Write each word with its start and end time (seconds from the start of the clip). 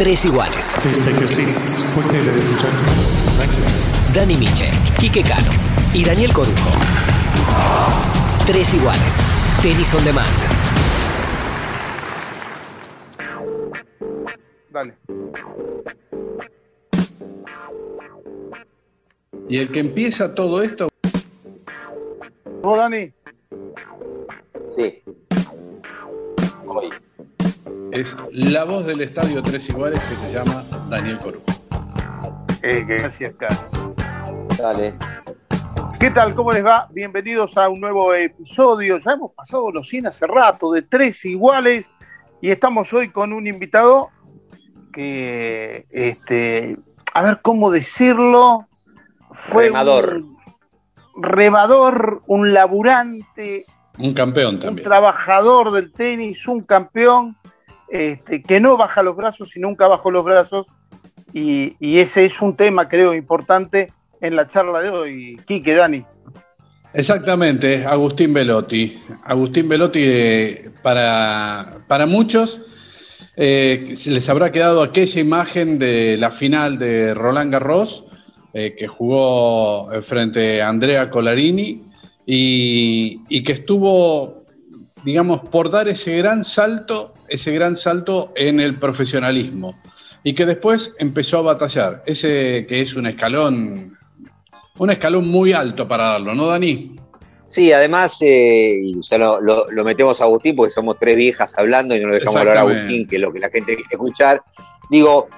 Tres 0.00 0.24
iguales. 0.24 0.76
Please 0.80 0.98
take 0.98 1.18
your 1.20 1.28
seats 1.28 1.84
quickly, 1.92 2.22
ladies 2.22 2.48
and 2.48 2.58
gentlemen. 2.58 2.94
Thank 3.36 3.52
you. 3.52 4.14
Dani 4.14 4.34
Miche, 4.34 4.70
Quique 4.98 5.22
Cano 5.22 5.50
y 5.92 6.02
Daniel 6.02 6.32
Corujo. 6.32 6.70
Tres 8.46 8.72
iguales. 8.72 9.20
Tenis 9.60 9.92
on 9.92 10.02
demand. 10.02 10.26
Dale. 14.72 14.94
Y 19.50 19.58
el 19.58 19.70
que 19.70 19.80
empieza 19.80 20.34
todo 20.34 20.62
esto, 20.62 20.88
¿Vos, 22.62 22.78
Dani? 22.78 23.12
Sí. 24.74 25.02
Hoy. 26.66 26.90
Es 27.92 28.16
la 28.32 28.64
voz 28.64 28.86
del 28.86 29.00
estadio 29.00 29.42
Tres 29.42 29.68
Iguales 29.68 30.00
que 30.08 30.14
se 30.14 30.32
llama 30.32 30.64
Daniel 30.88 31.18
Corujo. 31.18 31.44
Eh, 32.62 32.84
gracias, 32.86 33.34
Cano. 33.36 33.94
Dale. 34.58 34.94
¿Qué 35.98 36.10
tal? 36.10 36.34
¿Cómo 36.34 36.52
les 36.52 36.64
va? 36.64 36.88
Bienvenidos 36.92 37.56
a 37.56 37.68
un 37.68 37.80
nuevo 37.80 38.14
episodio. 38.14 38.98
Ya 38.98 39.12
hemos 39.12 39.32
pasado 39.32 39.70
los 39.70 39.88
100 39.88 40.06
hace 40.08 40.26
rato, 40.26 40.72
de 40.72 40.82
tres 40.82 41.24
iguales, 41.24 41.86
y 42.40 42.50
estamos 42.50 42.92
hoy 42.92 43.10
con 43.10 43.32
un 43.32 43.46
invitado 43.46 44.08
que, 44.92 45.86
este, 45.90 46.76
a 47.14 47.22
ver 47.22 47.40
cómo 47.42 47.70
decirlo, 47.70 48.66
fue 49.32 49.64
Remador. 49.66 50.16
un 50.16 50.36
remador, 51.22 52.22
un 52.26 52.52
laburante, 52.54 53.66
Un 53.98 54.14
campeón 54.14 54.54
un 54.56 54.60
también. 54.60 54.88
trabajador 54.88 55.70
del 55.70 55.92
tenis, 55.92 56.46
un 56.48 56.62
campeón, 56.62 57.36
este, 57.90 58.42
que 58.42 58.60
no 58.60 58.76
baja 58.76 59.02
los 59.02 59.16
brazos 59.16 59.56
y 59.56 59.60
nunca 59.60 59.88
bajó 59.88 60.10
los 60.10 60.24
brazos, 60.24 60.66
y, 61.32 61.98
ese 61.98 62.26
es 62.26 62.40
un 62.40 62.56
tema, 62.56 62.88
creo, 62.88 63.14
importante 63.14 63.92
en 64.20 64.36
la 64.36 64.46
charla 64.46 64.80
de 64.80 64.90
hoy. 64.90 65.40
Quique, 65.46 65.74
Dani. 65.74 66.04
Exactamente, 66.92 67.84
Agustín 67.84 68.34
Velotti. 68.34 69.00
Agustín 69.24 69.68
Velotti, 69.68 70.00
eh, 70.02 70.70
para, 70.82 71.84
para 71.86 72.06
muchos, 72.06 72.60
eh, 73.36 73.94
les 74.06 74.28
habrá 74.28 74.50
quedado 74.50 74.82
aquella 74.82 75.20
imagen 75.20 75.78
de 75.78 76.16
la 76.16 76.30
final 76.30 76.78
de 76.78 77.14
Roland 77.14 77.52
Garros, 77.52 78.06
eh, 78.52 78.74
que 78.76 78.88
jugó 78.88 79.88
frente 80.02 80.60
a 80.60 80.68
Andrea 80.68 81.08
Colarini 81.10 81.84
y, 82.26 83.20
y 83.28 83.44
que 83.44 83.52
estuvo, 83.52 84.39
digamos, 85.04 85.40
por 85.48 85.70
dar 85.70 85.88
ese 85.88 86.16
gran 86.16 86.44
salto, 86.44 87.14
ese 87.28 87.52
gran 87.52 87.76
salto 87.76 88.32
en 88.36 88.60
el 88.60 88.78
profesionalismo. 88.78 89.80
Y 90.22 90.34
que 90.34 90.44
después 90.46 90.92
empezó 90.98 91.38
a 91.38 91.42
batallar. 91.42 92.02
Ese 92.06 92.66
que 92.68 92.80
es 92.82 92.94
un 92.94 93.06
escalón, 93.06 93.96
un 94.78 94.90
escalón 94.90 95.26
muy 95.28 95.52
alto 95.52 95.88
para 95.88 96.08
darlo, 96.08 96.34
¿no, 96.34 96.46
Dani? 96.46 96.96
Sí, 97.48 97.72
además, 97.72 98.18
eh, 98.20 98.78
y 98.82 99.00
ya 99.00 99.18
lo, 99.18 99.40
lo- 99.40 99.68
lo 99.70 99.84
metemos 99.84 100.20
a 100.20 100.24
Agustín 100.24 100.54
porque 100.54 100.70
somos 100.70 100.96
tres 101.00 101.16
viejas 101.16 101.58
hablando 101.58 101.96
y 101.96 102.00
no 102.00 102.08
lo 102.08 102.14
dejamos 102.14 102.36
hablar 102.36 102.58
a. 102.58 102.60
Agustín, 102.60 103.08
que 103.08 103.16
es 103.16 103.22
lo 103.22 103.32
que 103.32 103.40
la 103.40 103.48
gente 103.50 103.74
quiere 103.74 103.88
escuchar. 103.90 104.42
Digo, 104.88 105.28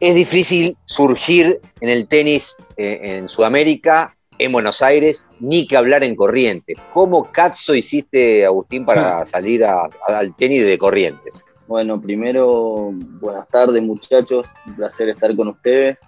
es 0.00 0.14
difícil 0.14 0.76
surgir 0.86 1.60
en 1.80 1.88
el 1.88 2.08
tenis 2.08 2.56
eh, 2.76 2.98
en 3.02 3.28
Sudamérica, 3.28 4.16
en 4.38 4.52
Buenos 4.52 4.82
Aires, 4.82 5.26
ni 5.40 5.66
que 5.66 5.76
hablar 5.76 6.02
en 6.04 6.16
Corrientes. 6.16 6.76
¿Cómo 6.92 7.30
cazzo 7.30 7.74
hiciste, 7.74 8.44
Agustín, 8.44 8.84
para 8.84 9.24
salir 9.26 9.64
a- 9.64 9.84
a- 10.08 10.18
al 10.18 10.34
tenis 10.34 10.64
de 10.64 10.78
Corrientes? 10.78 11.44
Bueno, 11.68 12.00
primero, 12.00 12.90
buenas 12.92 13.48
tardes 13.48 13.82
muchachos, 13.82 14.48
un 14.66 14.74
placer 14.76 15.08
estar 15.10 15.34
con 15.36 15.48
ustedes. 15.48 16.00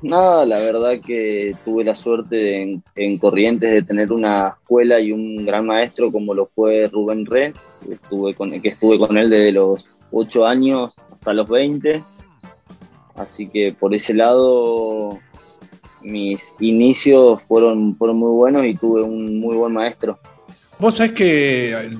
Nada, 0.00 0.44
la 0.46 0.58
verdad 0.58 0.98
que 1.04 1.54
tuve 1.64 1.84
la 1.84 1.94
suerte 1.94 2.62
en, 2.62 2.82
en 2.96 3.18
Corrientes 3.18 3.70
de 3.70 3.82
tener 3.82 4.12
una 4.12 4.56
escuela 4.60 4.98
y 4.98 5.12
un 5.12 5.44
gran 5.46 5.66
maestro 5.66 6.10
como 6.10 6.34
lo 6.34 6.46
fue 6.46 6.88
Rubén 6.88 7.24
Re, 7.26 7.52
que 7.86 7.94
estuve 7.94 8.34
con, 8.34 8.60
que 8.60 8.68
estuve 8.70 8.98
con 8.98 9.16
él 9.16 9.30
desde 9.30 9.52
los 9.52 9.96
8 10.10 10.44
años 10.46 10.94
hasta 11.12 11.32
los 11.32 11.48
20. 11.48 12.02
Así 13.14 13.46
que 13.48 13.72
por 13.78 13.94
ese 13.94 14.14
lado 14.14 15.20
mis 16.02 16.54
inicios 16.60 17.42
fueron, 17.44 17.94
fueron 17.94 18.16
muy 18.16 18.32
buenos 18.32 18.64
y 18.66 18.74
tuve 18.74 19.02
un 19.02 19.40
muy 19.40 19.56
buen 19.56 19.72
maestro. 19.72 20.18
Vos 20.78 20.96
sabés 20.96 21.12
que 21.12 21.72
eh, 21.72 21.98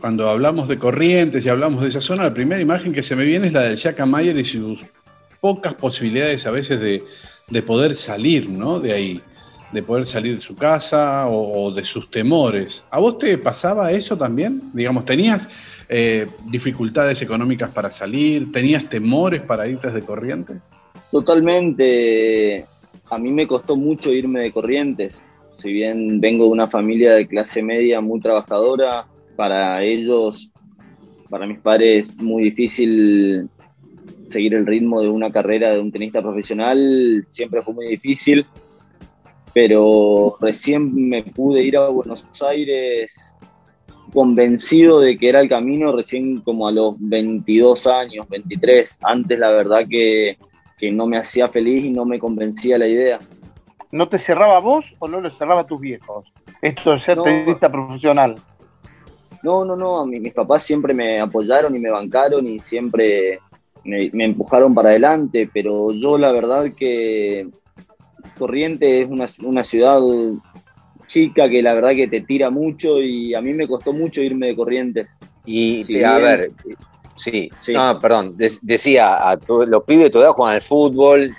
cuando 0.00 0.28
hablamos 0.28 0.68
de 0.68 0.78
corrientes 0.78 1.44
y 1.44 1.48
hablamos 1.48 1.82
de 1.82 1.88
esa 1.88 2.00
zona, 2.00 2.24
la 2.24 2.34
primera 2.34 2.60
imagen 2.60 2.92
que 2.92 3.02
se 3.02 3.14
me 3.16 3.24
viene 3.24 3.46
es 3.46 3.52
la 3.52 3.62
de 3.62 3.76
Jack 3.76 4.04
Mayer 4.04 4.36
y 4.36 4.44
sus 4.44 4.80
pocas 5.40 5.74
posibilidades 5.74 6.46
a 6.46 6.50
veces 6.50 6.80
de, 6.80 7.04
de 7.48 7.62
poder 7.62 7.94
salir, 7.94 8.48
¿no? 8.48 8.80
De 8.80 8.92
ahí, 8.92 9.20
de 9.72 9.82
poder 9.82 10.06
salir 10.06 10.34
de 10.36 10.40
su 10.40 10.56
casa 10.56 11.26
o, 11.26 11.64
o 11.66 11.70
de 11.70 11.84
sus 11.84 12.10
temores. 12.10 12.82
¿A 12.90 12.98
vos 12.98 13.18
te 13.18 13.36
pasaba 13.38 13.92
eso 13.92 14.16
también? 14.16 14.70
Digamos, 14.72 15.04
¿tenías 15.04 15.48
eh, 15.88 16.26
dificultades 16.50 17.20
económicas 17.22 17.70
para 17.70 17.90
salir? 17.90 18.50
¿Tenías 18.52 18.88
temores 18.88 19.42
para 19.42 19.66
irte 19.66 19.90
de 19.90 20.00
corrientes? 20.00 20.58
Totalmente. 21.10 22.66
A 23.14 23.18
mí 23.18 23.30
me 23.30 23.46
costó 23.46 23.76
mucho 23.76 24.12
irme 24.12 24.40
de 24.40 24.52
Corrientes. 24.52 25.22
Si 25.52 25.72
bien 25.72 26.20
vengo 26.20 26.46
de 26.46 26.50
una 26.50 26.66
familia 26.66 27.14
de 27.14 27.28
clase 27.28 27.62
media 27.62 28.00
muy 28.00 28.18
trabajadora, 28.18 29.06
para 29.36 29.84
ellos, 29.84 30.50
para 31.30 31.46
mis 31.46 31.60
padres, 31.60 32.12
muy 32.16 32.42
difícil 32.42 33.48
seguir 34.24 34.54
el 34.54 34.66
ritmo 34.66 35.00
de 35.00 35.08
una 35.08 35.30
carrera 35.30 35.72
de 35.72 35.78
un 35.78 35.92
tenista 35.92 36.20
profesional. 36.22 37.24
Siempre 37.28 37.62
fue 37.62 37.74
muy 37.74 37.86
difícil. 37.86 38.44
Pero 39.52 40.34
recién 40.40 40.92
me 40.92 41.22
pude 41.22 41.62
ir 41.62 41.76
a 41.76 41.90
Buenos 41.90 42.26
Aires 42.42 43.36
convencido 44.12 44.98
de 44.98 45.16
que 45.16 45.28
era 45.28 45.40
el 45.40 45.48
camino 45.48 45.92
recién 45.92 46.40
como 46.40 46.66
a 46.66 46.72
los 46.72 46.96
22 46.98 47.86
años, 47.86 48.28
23. 48.28 48.98
Antes 49.02 49.38
la 49.38 49.52
verdad 49.52 49.86
que 49.88 50.36
que 50.78 50.90
no 50.90 51.06
me 51.06 51.18
hacía 51.18 51.48
feliz 51.48 51.84
y 51.84 51.90
no 51.90 52.04
me 52.04 52.18
convencía 52.18 52.78
la 52.78 52.86
idea. 52.86 53.18
¿No 53.92 54.08
te 54.08 54.18
cerraba 54.18 54.58
vos 54.58 54.94
o 54.98 55.06
no 55.08 55.20
lo 55.20 55.30
cerraba 55.30 55.60
a 55.60 55.66
tus 55.66 55.80
viejos? 55.80 56.32
Esto 56.60 56.92
de 56.92 56.98
ser 56.98 57.16
No. 57.18 57.24
tenista 57.24 57.70
profesional. 57.70 58.36
No, 59.42 59.64
no, 59.64 59.76
no, 59.76 60.00
a 60.00 60.06
mí- 60.06 60.18
mis 60.20 60.32
papás 60.32 60.64
siempre 60.64 60.94
me 60.94 61.20
apoyaron 61.20 61.74
y 61.76 61.78
me 61.78 61.90
bancaron 61.90 62.46
y 62.46 62.58
siempre 62.60 63.38
me, 63.84 64.10
me 64.12 64.24
empujaron 64.24 64.74
para 64.74 64.88
adelante, 64.88 65.48
pero 65.52 65.92
yo 65.92 66.16
la 66.18 66.32
verdad 66.32 66.72
que 66.74 67.48
Corrientes 68.38 69.04
es 69.04 69.08
una, 69.10 69.26
una 69.48 69.62
ciudad 69.62 70.00
chica 71.06 71.48
que 71.48 71.62
la 71.62 71.74
verdad 71.74 71.90
que 71.90 72.08
te 72.08 72.22
tira 72.22 72.48
mucho 72.50 73.00
y 73.00 73.34
a 73.34 73.40
mí 73.42 73.52
me 73.52 73.68
costó 73.68 73.92
mucho 73.92 74.22
irme 74.22 74.46
de 74.48 74.56
Corrientes. 74.56 75.08
Y 75.44 75.84
Si 75.84 76.02
a 76.02 76.16
bien- 76.18 76.22
ver, 76.22 76.52
sí, 77.14 77.50
Sí. 77.60 77.72
no, 77.72 77.98
perdón, 78.00 78.36
de- 78.36 78.58
decía, 78.62 79.28
a 79.30 79.36
tu- 79.36 79.66
los 79.66 79.84
pibes 79.84 80.04
de 80.04 80.10
tu 80.10 80.18
edad 80.20 80.32
juegan 80.32 80.54
al 80.54 80.62
fútbol, 80.62 81.30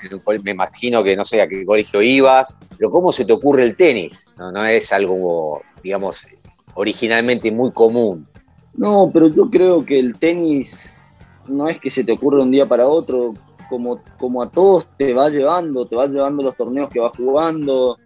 me 0.44 0.52
imagino 0.52 1.04
que 1.04 1.16
no 1.16 1.26
sé 1.26 1.42
a 1.42 1.48
qué 1.48 1.66
colegio 1.66 2.02
ibas, 2.02 2.56
pero 2.78 2.90
¿cómo 2.90 3.12
se 3.12 3.26
te 3.26 3.34
ocurre 3.34 3.64
el 3.64 3.76
tenis? 3.76 4.32
No, 4.38 4.52
no 4.52 4.66
es 4.66 4.92
algo, 4.92 5.62
digamos, 5.84 6.26
originalmente 6.74 7.52
muy 7.52 7.72
común. 7.72 8.28
No, 8.74 9.10
pero 9.14 9.28
yo 9.28 9.50
creo 9.50 9.86
que 9.86 9.98
el 10.00 10.18
tenis 10.20 10.96
no 11.48 11.70
es 11.70 11.80
que 11.80 11.90
se 11.92 12.04
te 12.04 12.12
ocurra 12.12 12.38
de 12.38 12.44
un 12.44 12.52
día 12.52 12.66
para 12.66 12.88
otro, 12.88 13.36
como, 13.70 14.02
como 14.18 14.42
a 14.42 14.50
todos 14.50 14.88
te 14.98 15.14
va 15.14 15.30
llevando, 15.30 15.88
te 15.88 15.96
va 15.96 16.08
llevando 16.08 16.44
los 16.44 16.56
torneos 16.56 16.90
que 16.90 17.00
vas 17.00 17.14
jugando. 17.16 17.98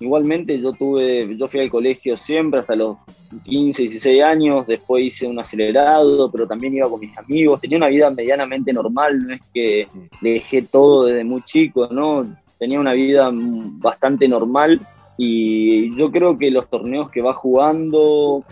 Igualmente 0.00 0.58
yo 0.58 0.72
tuve, 0.72 1.36
yo 1.36 1.46
fui 1.46 1.60
al 1.60 1.70
colegio 1.70 2.16
siempre 2.16 2.60
hasta 2.60 2.74
los 2.74 2.96
15, 3.44 3.82
16 3.82 4.22
años, 4.22 4.66
después 4.66 5.04
hice 5.04 5.26
un 5.26 5.38
acelerado, 5.38 6.30
pero 6.32 6.46
también 6.46 6.74
iba 6.74 6.88
con 6.88 7.00
mis 7.00 7.16
amigos, 7.18 7.60
tenía 7.60 7.76
una 7.76 7.88
vida 7.88 8.10
medianamente 8.10 8.72
normal, 8.72 9.26
no 9.26 9.34
es 9.34 9.40
que 9.52 9.88
dejé 10.22 10.62
todo 10.62 11.04
desde 11.04 11.22
muy 11.24 11.42
chico, 11.42 11.86
¿no? 11.90 12.26
Tenía 12.58 12.80
una 12.80 12.94
vida 12.94 13.30
mm, 13.30 13.78
bastante 13.80 14.26
normal 14.26 14.80
y 15.18 15.94
yo 15.96 16.10
creo 16.10 16.38
que 16.38 16.50
los 16.50 16.68
torneos 16.70 17.10
que 17.10 17.20
vas 17.20 17.36
jugando, 17.36 18.42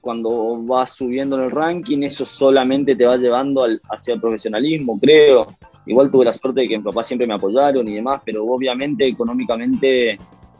cuando 0.00 0.56
vas 0.62 0.92
subiendo 0.92 1.36
en 1.36 1.44
el 1.44 1.50
ranking, 1.50 2.02
eso 2.02 2.24
solamente 2.24 2.96
te 2.96 3.04
va 3.04 3.16
llevando 3.18 3.62
al- 3.62 3.80
hacia 3.90 4.14
el 4.14 4.20
profesionalismo, 4.20 4.98
creo. 4.98 5.46
Igual 5.84 6.10
tuve 6.10 6.24
la 6.24 6.32
suerte 6.32 6.62
de 6.62 6.68
que 6.68 6.76
mis 6.78 6.84
papás 6.84 7.06
siempre 7.08 7.26
me 7.26 7.34
apoyaron 7.34 7.86
y 7.88 7.94
demás, 7.94 8.22
pero 8.24 8.44
obviamente 8.46 9.06
económicamente 9.06 10.18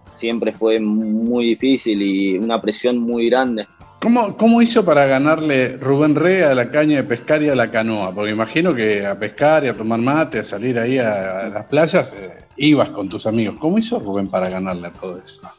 siempre 0.09 0.53
fue 0.53 0.81
muy 0.81 1.47
difícil 1.47 2.01
y 2.03 2.39
una 2.39 2.61
presión 2.61 2.99
muy 2.99 3.29
grande. 3.29 3.67
¿Cómo, 4.01 4.37
¿Cómo 4.37 4.63
hizo 4.63 4.85
para 4.85 5.07
ganarle 5.07 5.77
Rubén 5.77 6.15
Re 6.15 6.45
a 6.45 6.55
la 6.55 6.71
caña 6.71 6.97
de 6.97 7.05
pescar 7.05 7.43
y 7.43 7.49
a 7.49 7.57
la 7.57 7.71
canoa? 7.71 8.15
Porque 8.15 8.31
imagino 8.31 8.73
que 8.73 9.05
a 9.05 9.19
pescar 9.19 9.65
y 9.65 9.69
a 9.69 9.77
tomar 9.77 10.01
mate, 10.01 10.39
a 10.39 10.45
salir 10.45 10.79
ahí 10.79 10.99
a, 10.99 11.41
a 11.41 11.49
las 11.49 11.67
playas, 11.67 12.09
eh, 12.15 12.45
ibas 12.57 12.91
con 12.91 13.09
tus 13.09 13.27
amigos. 13.27 13.57
¿Cómo 13.59 13.77
hizo 13.77 13.99
Rubén 13.99 14.29
para 14.29 14.49
ganarle 14.49 14.89
a 14.89 14.93
todo 14.93 15.19
eso? 15.19 15.51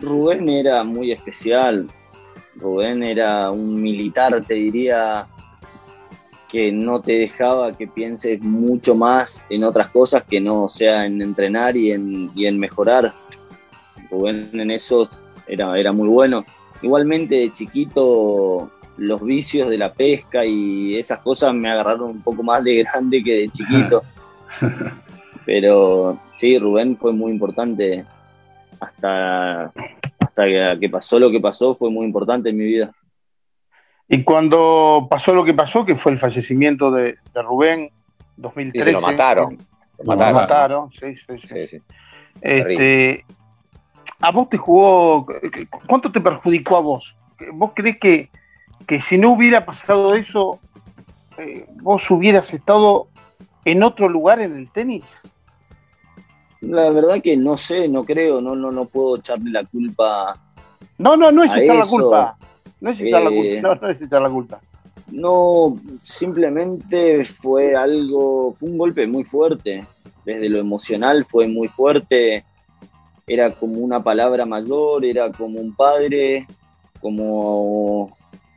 Rubén 0.00 0.48
era 0.48 0.82
muy 0.82 1.12
especial. 1.12 1.88
Rubén 2.56 3.02
era 3.02 3.50
un 3.50 3.80
militar, 3.80 4.42
te 4.46 4.54
diría, 4.54 5.26
que 6.54 6.70
no 6.70 7.02
te 7.02 7.18
dejaba 7.18 7.76
que 7.76 7.88
pienses 7.88 8.40
mucho 8.40 8.94
más 8.94 9.44
en 9.50 9.64
otras 9.64 9.90
cosas 9.90 10.22
que 10.22 10.40
no 10.40 10.68
sea 10.68 11.04
en 11.04 11.20
entrenar 11.20 11.76
y 11.76 11.90
en, 11.90 12.30
y 12.32 12.46
en 12.46 12.60
mejorar. 12.60 13.12
Rubén 14.08 14.48
en 14.52 14.70
eso 14.70 15.10
era, 15.48 15.76
era 15.76 15.90
muy 15.90 16.08
bueno. 16.08 16.44
Igualmente 16.80 17.34
de 17.34 17.52
chiquito 17.52 18.70
los 18.98 19.20
vicios 19.24 19.68
de 19.68 19.78
la 19.78 19.92
pesca 19.92 20.46
y 20.46 20.96
esas 20.96 21.18
cosas 21.18 21.52
me 21.52 21.68
agarraron 21.68 22.10
un 22.10 22.22
poco 22.22 22.44
más 22.44 22.62
de 22.62 22.84
grande 22.84 23.20
que 23.24 23.34
de 23.34 23.48
chiquito. 23.48 24.04
Pero 25.44 26.20
sí, 26.34 26.56
Rubén 26.56 26.96
fue 26.96 27.12
muy 27.12 27.32
importante. 27.32 28.04
Hasta, 28.78 29.72
hasta 30.20 30.78
que 30.78 30.88
pasó 30.88 31.18
lo 31.18 31.32
que 31.32 31.40
pasó, 31.40 31.74
fue 31.74 31.90
muy 31.90 32.06
importante 32.06 32.50
en 32.50 32.58
mi 32.58 32.64
vida. 32.64 32.94
Y 34.08 34.22
cuando 34.22 35.06
pasó 35.10 35.34
lo 35.34 35.44
que 35.44 35.54
pasó, 35.54 35.84
que 35.84 35.96
fue 35.96 36.12
el 36.12 36.18
fallecimiento 36.18 36.90
de, 36.90 37.16
Rubén, 37.34 37.90
2013. 38.36 38.92
lo 38.92 39.00
mataron. 39.00 39.58
Lo 39.98 40.16
mataron. 40.16 40.92
sí, 40.92 41.16
sí, 41.16 41.66
sí. 41.66 41.82
Este, 42.40 43.24
¿A 44.20 44.30
vos 44.30 44.48
te 44.48 44.56
jugó? 44.56 45.26
¿Cuánto 45.86 46.10
te 46.10 46.20
perjudicó 46.20 46.76
a 46.76 46.80
vos? 46.80 47.14
¿Vos 47.52 47.72
crees 47.74 47.98
que, 47.98 48.30
que 48.86 49.00
si 49.00 49.18
no 49.18 49.32
hubiera 49.32 49.64
pasado 49.64 50.14
eso, 50.14 50.58
eh, 51.38 51.66
vos 51.82 52.10
hubieras 52.10 52.52
estado 52.54 53.08
en 53.64 53.82
otro 53.82 54.08
lugar 54.08 54.40
en 54.40 54.56
el 54.56 54.70
tenis? 54.70 55.04
La 56.60 56.90
verdad 56.90 57.20
que 57.22 57.36
no 57.36 57.56
sé, 57.56 57.88
no 57.88 58.04
creo, 58.04 58.40
no, 58.40 58.56
no, 58.56 58.72
no 58.72 58.86
puedo 58.86 59.18
echarle 59.18 59.50
la 59.50 59.64
culpa. 59.64 60.38
No, 60.96 61.16
no, 61.16 61.30
no 61.30 61.44
es 61.44 61.54
echar 61.54 61.76
la 61.76 61.86
culpa. 61.86 62.36
No 62.80 62.90
es 62.90 63.00
echar 63.00 63.22
la 63.22 63.30
culpa. 63.30 63.48
Eh, 63.48 63.62
no, 63.62 63.74
no 63.74 63.88
es 63.88 64.02
echar 64.02 64.22
la 64.22 64.30
culpa. 64.30 64.60
No, 65.10 65.78
simplemente 66.02 67.24
fue 67.24 67.74
algo, 67.76 68.52
fue 68.52 68.70
un 68.70 68.78
golpe 68.78 69.06
muy 69.06 69.24
fuerte. 69.24 69.86
Desde 70.24 70.48
lo 70.48 70.58
emocional 70.58 71.26
fue 71.26 71.46
muy 71.46 71.68
fuerte. 71.68 72.44
Era 73.26 73.50
como 73.52 73.74
una 73.74 74.02
palabra 74.02 74.44
mayor, 74.46 75.04
era 75.04 75.30
como 75.30 75.60
un 75.60 75.74
padre, 75.74 76.46
como 77.00 78.16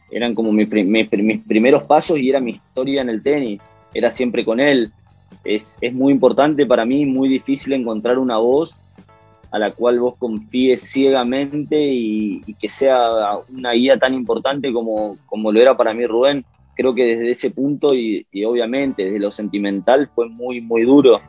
eran 0.10 0.34
como 0.36 0.52
mis, 0.52 0.68
primeros 0.68 1.84
pasos 1.84 2.18
y 2.18 2.30
era 2.30 2.40
mi 2.40 2.52
historia 2.52 3.02
en 3.02 3.10
el 3.10 3.22
tenis. 3.22 3.62
Era 3.94 4.10
siempre 4.10 4.46
con 4.46 4.60
él. 4.60 4.92
Es, 5.44 5.78
es 5.82 5.94
muy 5.94 6.14
importante 6.14 6.66
para 6.66 6.86
mí, 6.86 7.06
muy 7.06 7.30
difícil 7.30 7.74
encontrar 7.74 8.18
una 8.18 8.38
voz 8.38 8.76
a 9.58 9.60
la 9.60 9.72
cual 9.72 10.00
vos 10.00 10.16
confíes 10.18 10.82
ciegamente 10.82 11.78
y, 11.80 12.42
que 12.60 12.70
sea 12.70 13.38
una 13.50 13.72
guía 13.74 13.98
tan 13.98 14.14
importante 14.14 14.72
como, 14.72 15.18
como, 15.26 15.52
lo 15.52 15.60
era 15.60 15.76
para 15.76 15.94
mí 15.94 16.06
Rubén. 16.06 16.46
Creo 16.76 16.94
que 16.94 17.06
desde 17.06 17.32
ese 17.32 17.50
punto 17.50 17.96
y, 17.96 18.26
obviamente 18.46 19.06
desde 19.06 19.20
lo 19.20 19.32
sentimental 19.32 20.08
fue 20.08 20.30
muy, 20.30 20.62
muy 20.62 20.84
duro. 20.84 21.20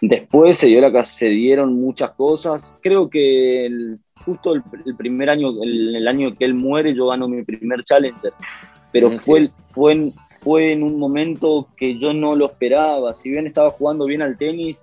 Después 0.00 0.58
se, 0.58 0.66
dio 0.68 0.80
la, 0.80 1.04
se 1.04 1.28
dieron 1.28 1.74
muchas 1.74 2.12
cosas. 2.12 2.74
Creo 2.80 3.08
que 3.08 3.70
justo 4.24 4.54
el, 4.54 4.62
primer 4.96 5.28
año, 5.28 5.50
el, 5.62 5.94
el, 5.94 6.08
año 6.08 6.34
que 6.34 6.46
él 6.46 6.54
muere, 6.54 6.94
yo 6.94 7.08
gano 7.08 7.28
mi 7.28 7.44
primer 7.44 7.84
Challenger. 7.84 8.32
Pero 8.90 9.12
fue, 9.12 9.50
fue, 9.60 10.10
fue 10.40 10.72
en 10.72 10.82
un 10.82 10.98
momento 10.98 11.68
que 11.76 11.98
yo 11.98 12.12
no 12.12 12.34
lo 12.34 12.46
esperaba. 12.46 13.14
Si 13.14 13.30
bien 13.30 13.46
estaba 13.46 13.70
jugando 13.70 14.06
bien 14.06 14.22
al 14.22 14.38
tenis, 14.38 14.82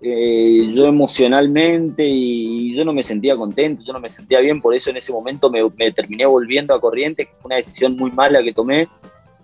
eh, 0.00 0.68
yo 0.72 0.86
emocionalmente 0.86 2.06
y 2.06 2.72
yo 2.74 2.84
no 2.84 2.92
me 2.92 3.02
sentía 3.02 3.36
contento, 3.36 3.82
yo 3.84 3.92
no 3.92 3.98
me 3.98 4.10
sentía 4.10 4.38
bien, 4.38 4.60
por 4.60 4.74
eso 4.74 4.90
en 4.90 4.96
ese 4.96 5.12
momento 5.12 5.50
me, 5.50 5.92
terminé 5.92 6.24
volviendo 6.24 6.72
a 6.72 6.80
corriente, 6.80 7.26
que 7.26 7.32
fue 7.32 7.48
una 7.48 7.56
decisión 7.56 7.96
muy 7.96 8.12
mala 8.12 8.42
que 8.42 8.52
tomé, 8.52 8.88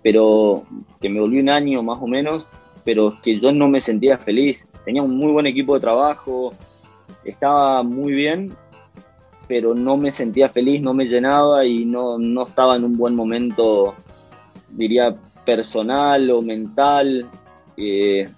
pero 0.01 0.63
que 1.01 1.09
me 1.09 1.19
volví 1.19 1.39
un 1.39 1.49
año 1.49 1.83
más 1.83 2.01
o 2.01 2.07
menos, 2.07 2.51
pero 2.85 3.17
que 3.21 3.37
yo 3.39 3.51
no 3.51 3.67
me 3.67 3.81
sentía 3.81 4.17
feliz. 4.17 4.65
Tenía 4.85 5.01
un 5.01 5.17
muy 5.17 5.31
buen 5.31 5.45
equipo 5.45 5.73
de 5.73 5.81
trabajo, 5.81 6.53
estaba 7.25 7.83
muy 7.83 8.13
bien, 8.13 8.55
pero 9.47 9.75
no 9.75 9.97
me 9.97 10.11
sentía 10.11 10.47
feliz, 10.47 10.81
no 10.81 10.93
me 10.93 11.05
llenaba 11.05 11.65
y 11.65 11.83
no, 11.85 12.17
no 12.17 12.47
estaba 12.47 12.77
en 12.77 12.85
un 12.85 12.95
buen 12.95 13.13
momento, 13.13 13.93
diría, 14.69 15.15
personal 15.43 16.29
o 16.31 16.41
mental. 16.41 17.29
Eh, 17.75 18.29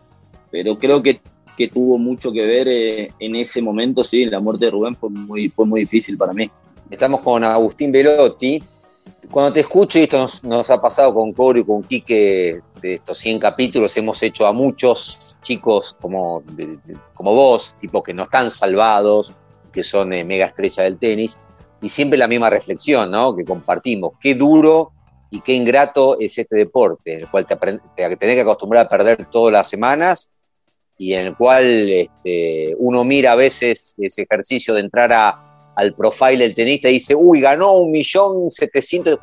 pero 0.50 0.78
creo 0.80 1.04
que 1.04 1.22
que 1.58 1.68
tuvo 1.70 1.98
mucho 1.98 2.32
que 2.32 2.46
ver 2.46 2.68
eh, 2.68 3.12
en 3.20 3.36
ese 3.36 3.62
momento, 3.62 4.04
sí, 4.04 4.26
la 4.26 4.40
muerte 4.40 4.66
de 4.66 4.72
Rubén 4.72 4.96
fue 4.96 5.10
muy, 5.10 5.50
fue 5.50 5.66
muy 5.66 5.82
difícil 5.82 6.16
para 6.16 6.32
mí. 6.32 6.50
Estamos 6.90 7.22
con 7.22 7.44
Agustín 7.44 7.92
Velotti. 7.92 8.64
Cuando 9.32 9.52
te 9.52 9.62
escucho, 9.62 9.98
y 9.98 10.04
esto 10.04 10.28
nos, 10.44 10.70
ha 10.70 10.80
pasado 10.80 11.14
con 11.14 11.34
Coro 11.34 11.60
y 11.60 11.66
con 11.66 11.84
Quique, 11.84 12.62
de 12.80 12.94
estos 12.94 13.18
100 13.18 13.40
capítulos, 13.40 13.98
hemos 13.98 14.22
hecho 14.22 14.46
a 14.46 14.54
muchos 14.54 15.38
chicos 15.42 15.98
como, 16.00 16.44
como 17.16 17.34
vos, 17.34 17.76
tipo 17.82 18.04
que 18.04 18.14
no 18.14 18.24
están 18.24 18.52
salvados, 18.52 19.34
que 19.74 19.82
son 19.82 20.14
eh, 20.14 20.24
mega 20.24 20.46
estrella 20.46 20.84
del 20.84 21.00
tenis, 21.00 21.40
y 21.82 21.90
siempre 21.90 22.20
la 22.20 22.28
misma 22.28 22.52
reflexión, 22.52 23.10
¿no? 23.10 23.36
Que 23.36 23.44
compartimos. 23.44 24.12
Qué 24.22 24.36
duro 24.36 24.92
y 25.32 25.42
qué 25.42 25.54
ingrato 25.54 26.20
es 26.20 26.38
este 26.38 26.56
deporte, 26.56 27.16
en 27.16 27.20
el 27.22 27.32
cual 27.32 27.48
te, 27.48 27.56
te 27.56 28.16
tenés 28.16 28.36
que 28.36 28.42
acostumbrar 28.42 28.86
a 28.86 28.90
perder 28.90 29.26
todas 29.26 29.52
las 29.52 29.68
semanas 29.68 30.30
y 30.98 31.14
en 31.14 31.28
el 31.28 31.36
cual 31.36 31.90
este, 31.90 32.76
uno 32.78 33.04
mira 33.04 33.34
a 33.34 33.36
veces 33.36 33.96
ese 33.98 34.22
ejercicio 34.24 34.74
de 34.74 34.82
entrar 34.82 35.14
a, 35.14 35.48
al 35.78 35.94
profile 35.94 36.40
del 36.40 36.56
tenista 36.56 36.90
y 36.90 36.94
dice, 36.94 37.14
uy, 37.14 37.40
ganó 37.40 37.74
un 37.76 37.92
millón 37.92 38.50
setecientos 38.50 39.20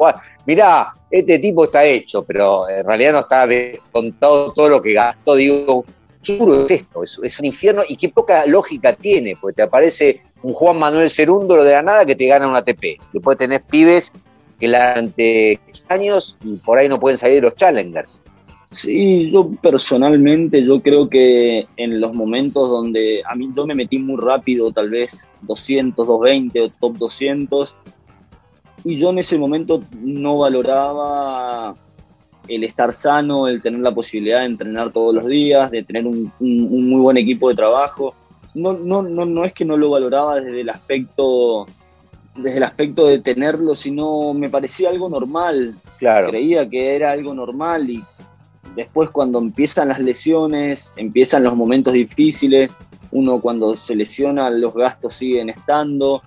Mirá, 0.46 0.94
este 1.10 1.38
tipo 1.40 1.64
está 1.64 1.84
hecho, 1.84 2.22
pero 2.22 2.68
en 2.68 2.86
realidad 2.86 3.12
no 3.12 3.18
está 3.20 3.46
descontado 3.46 4.52
todo 4.52 4.68
lo 4.68 4.80
que 4.80 4.92
gastó. 4.92 5.34
Digo, 5.34 5.84
qué 6.22 6.36
duro 6.36 6.64
es 6.64 6.70
esto, 6.70 7.02
es, 7.02 7.38
un 7.40 7.46
infierno 7.46 7.82
y 7.88 7.96
qué 7.96 8.08
poca 8.08 8.46
lógica 8.46 8.92
tiene, 8.92 9.36
porque 9.40 9.56
te 9.56 9.62
aparece 9.62 10.22
un 10.42 10.52
Juan 10.52 10.78
Manuel 10.78 11.10
Cerúndolo 11.10 11.64
de 11.64 11.72
la 11.72 11.82
nada 11.82 12.04
que 12.04 12.14
te 12.14 12.26
gana 12.26 12.46
un 12.46 12.54
ATP. 12.54 13.00
Después 13.12 13.36
tenés 13.36 13.62
pibes 13.62 14.12
que 14.60 14.66
durante 14.66 15.58
años 15.88 16.36
y 16.44 16.56
por 16.58 16.78
ahí 16.78 16.88
no 16.88 17.00
pueden 17.00 17.18
salir 17.18 17.42
los 17.42 17.56
challengers. 17.56 18.22
Sí, 18.74 19.30
yo 19.30 19.52
personalmente, 19.62 20.64
yo 20.64 20.80
creo 20.80 21.08
que 21.08 21.68
en 21.76 22.00
los 22.00 22.12
momentos 22.12 22.68
donde 22.68 23.22
a 23.24 23.36
mí 23.36 23.48
yo 23.54 23.66
me 23.66 23.74
metí 23.76 24.00
muy 24.00 24.20
rápido, 24.20 24.72
tal 24.72 24.90
vez 24.90 25.28
200, 25.42 26.04
220 26.04 26.60
o 26.60 26.68
top 26.70 26.98
200, 26.98 27.76
y 28.82 28.96
yo 28.98 29.10
en 29.10 29.18
ese 29.18 29.38
momento 29.38 29.80
no 30.00 30.38
valoraba 30.38 31.76
el 32.48 32.64
estar 32.64 32.92
sano, 32.92 33.46
el 33.46 33.62
tener 33.62 33.80
la 33.80 33.94
posibilidad 33.94 34.40
de 34.40 34.46
entrenar 34.46 34.90
todos 34.90 35.14
los 35.14 35.26
días, 35.26 35.70
de 35.70 35.84
tener 35.84 36.04
un, 36.04 36.32
muy 36.40 37.00
buen 37.00 37.16
equipo 37.16 37.48
de 37.48 37.54
trabajo. 37.54 38.12
No, 38.54 38.72
no, 38.72 39.02
no, 39.02 39.24
no 39.24 39.44
es 39.44 39.52
que 39.52 39.64
no 39.64 39.76
lo 39.76 39.90
valoraba 39.90 40.40
desde 40.40 40.62
el 40.62 40.68
aspecto 40.68 41.64
desde 42.34 42.56
el 42.56 42.64
aspecto 42.64 43.06
de 43.06 43.20
tenerlo, 43.20 43.76
sino 43.76 44.34
me 44.34 44.50
parecía 44.50 44.90
algo 44.90 45.08
normal. 45.08 45.76
Claro. 46.00 46.30
Creía 46.30 46.68
que 46.68 46.96
era 46.96 47.12
algo 47.12 47.32
normal 47.32 47.88
y 47.88 48.02
después 48.74 49.10
cuando 49.10 49.38
empiezan 49.38 49.88
las 49.88 49.98
lesiones, 49.98 50.92
empiezan 50.96 51.44
los 51.44 51.54
momentos 51.54 51.92
difíciles, 51.92 52.74
uno 53.12 53.40
cuando 53.40 53.74
se 53.76 53.94
lesiona 53.94 54.50
los 54.50 54.74
gastos 54.74 55.14
siguen 55.14 55.50
estando, 55.50 56.22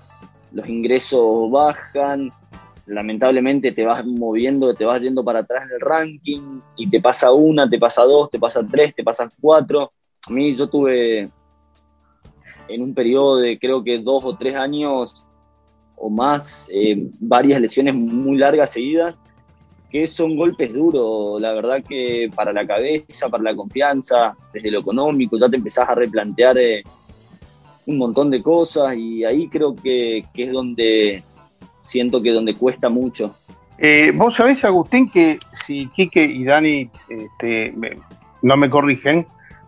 los 0.53 0.67
ingresos 0.67 1.51
bajan, 1.51 2.31
lamentablemente 2.85 3.73
te 3.73 3.85
vas 3.85 4.05
moviendo, 4.05 4.73
te 4.73 4.85
vas 4.85 5.01
yendo 5.01 5.23
para 5.23 5.39
atrás 5.39 5.65
en 5.65 5.73
el 5.73 5.81
ranking 5.81 6.61
y 6.77 6.89
te 6.89 7.01
pasa 7.01 7.31
una, 7.31 7.69
te 7.69 7.77
pasa 7.77 8.03
dos, 8.03 8.29
te 8.29 8.39
pasa 8.39 8.65
tres, 8.69 8.95
te 8.95 9.03
pasan 9.03 9.29
cuatro. 9.41 9.91
A 10.25 10.31
mí 10.31 10.55
yo 10.55 10.69
tuve 10.69 11.29
en 12.69 12.81
un 12.81 12.93
periodo 12.93 13.37
de 13.37 13.59
creo 13.59 13.83
que 13.83 13.99
dos 13.99 14.23
o 14.23 14.37
tres 14.37 14.55
años 14.55 15.27
o 15.97 16.09
más, 16.09 16.69
eh, 16.71 17.09
varias 17.19 17.59
lesiones 17.59 17.95
muy 17.95 18.37
largas 18.37 18.71
seguidas 18.71 19.19
que 19.89 20.05
son 20.07 20.35
golpes 20.35 20.73
duros, 20.73 21.41
la 21.41 21.53
verdad 21.53 21.83
que 21.83 22.29
para 22.35 22.51
la 22.51 22.67
cabeza, 22.67 23.29
para 23.29 23.43
la 23.43 23.55
confianza, 23.55 24.35
desde 24.53 24.71
lo 24.71 24.79
económico, 24.79 25.37
ya 25.37 25.49
te 25.49 25.55
empezás 25.55 25.87
a 25.89 25.95
replantear 25.95 26.57
eh, 26.57 26.83
un 27.85 27.97
montón 27.97 28.29
de 28.29 28.43
cosas 28.43 28.95
y 28.95 29.23
ahí 29.23 29.47
creo 29.47 29.75
que, 29.75 30.25
es 30.33 30.51
donde 30.51 31.23
siento 31.81 32.21
que 32.21 32.31
donde 32.31 32.53
cuesta 32.53 32.89
mucho. 32.89 33.35
Eh, 33.77 34.11
Vos 34.13 34.35
sabés, 34.35 34.65
Agustín, 34.65 35.09
que 35.09 35.39
si 35.65 35.87
Quique 35.95 36.23
y 36.23 36.43
Dani 36.43 36.89
este, 37.07 37.73
no 38.41 38.57
me 38.57 38.69
corrigen, 38.69 39.25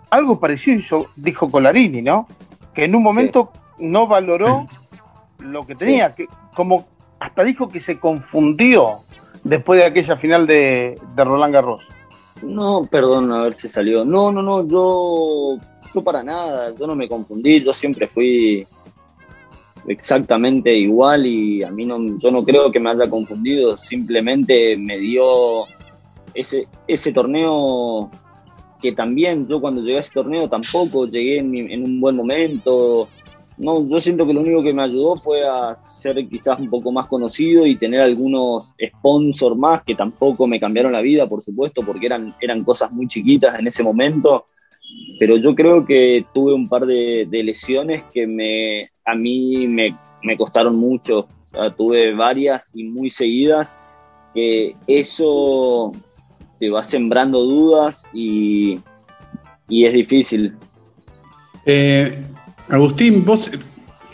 algo 0.10 0.40
parecido 0.40 1.08
dijo 1.16 1.50
Colarini, 1.50 2.02
¿no? 2.02 2.28
Que 2.74 2.86
en 2.86 2.96
un 2.96 3.04
momento 3.04 3.52
no 3.78 4.08
valoró 4.08 4.68
lo 5.40 5.66
que 5.66 5.76
tenía, 5.76 6.14
que 6.14 6.28
como 6.54 6.88
hasta 7.20 7.44
dijo 7.44 7.70
que 7.70 7.80
se 7.80 8.00
confundió 8.00 9.02
después 9.50 9.80
de 9.80 9.86
aquella 9.86 10.16
final 10.16 10.48
de, 10.48 11.00
Roland 11.16 11.54
Garros? 11.54 11.88
No, 12.42 12.88
perdón, 12.90 13.54
si 13.56 13.68
salió. 13.68 14.06
No, 14.06 14.32
no, 14.32 14.42
no, 14.42 14.68
yo, 14.68 15.58
yo 15.94 16.04
para 16.04 16.24
nada, 16.24 16.74
yo 16.80 16.88
no 16.88 16.96
me 16.96 17.10
confundí, 17.10 17.62
yo 17.62 17.74
siempre 17.74 18.08
fui 18.08 18.66
exactamente 19.88 20.74
igual 20.74 21.26
y 21.26 21.64
a 21.64 21.72
mí 21.72 21.86
no, 21.86 22.18
yo 22.18 22.32
no 22.32 22.44
creo 22.44 22.72
que 22.72 22.80
me 22.80 22.92
haya 22.92 23.10
confundido, 23.10 23.76
simplemente 23.76 24.78
me 24.78 24.98
dio 25.00 25.66
ese, 26.34 26.68
ese 26.88 27.12
torneo 27.12 28.12
que 28.82 28.94
también 28.94 29.48
yo 29.48 29.60
cuando 29.60 29.82
llegué 29.82 29.98
a 29.98 30.00
ese 30.00 30.14
torneo 30.14 30.48
tampoco 30.48 31.06
llegué 31.06 31.40
en, 31.40 31.84
un 31.84 32.00
buen 32.00 32.16
momento. 32.16 33.08
No, 33.60 33.86
yo 33.88 34.00
siento 34.00 34.26
que 34.26 34.34
lo 34.34 34.40
único 34.40 34.64
que 34.64 34.74
me 34.74 34.84
ayudó 34.84 35.18
fue 35.18 35.46
a 35.46 35.76
ser 35.76 36.26
quizás 36.30 36.62
un 36.62 36.70
poco 36.70 36.94
más 36.94 37.08
conocido 37.08 37.66
y 37.66 37.76
tener 37.76 38.00
algunos 38.00 38.74
sponsors 38.82 39.58
más 39.58 39.84
que 39.84 39.96
tampoco 39.96 40.48
me 40.48 40.62
cambiaron 40.62 40.94
la 40.94 41.02
vida, 41.02 41.28
por 41.28 41.42
supuesto, 41.42 41.82
porque 41.86 42.06
eran, 42.06 42.34
eran 42.40 42.64
cosas 42.64 42.90
muy 42.92 43.08
chiquitas 43.08 43.60
en 43.60 43.68
ese 43.68 43.84
momento. 43.84 44.46
Pero 45.20 45.36
yo 45.36 45.54
creo 45.54 45.86
que 45.86 46.26
tuve 46.34 46.54
un 46.54 46.70
par 46.70 46.86
de, 46.86 47.28
lesiones 47.30 48.04
que 48.14 48.26
me, 48.26 48.90
a 49.06 49.14
mí 49.14 49.68
me, 49.68 49.94
me 50.24 50.38
costaron 50.38 50.78
mucho. 50.78 51.28
tuve 51.78 52.14
varias 52.14 52.72
y 52.74 52.86
muy 52.86 53.10
seguidas 53.10 53.76
que 54.34 54.76
eso 54.88 55.92
te 56.60 56.70
va 56.70 56.82
sembrando 56.84 57.42
dudas 57.44 58.06
y, 58.14 58.80
es 59.70 59.94
difícil. 59.94 60.56
Eh, 61.66 62.26
Agustín, 62.70 63.26
vos, 63.26 63.50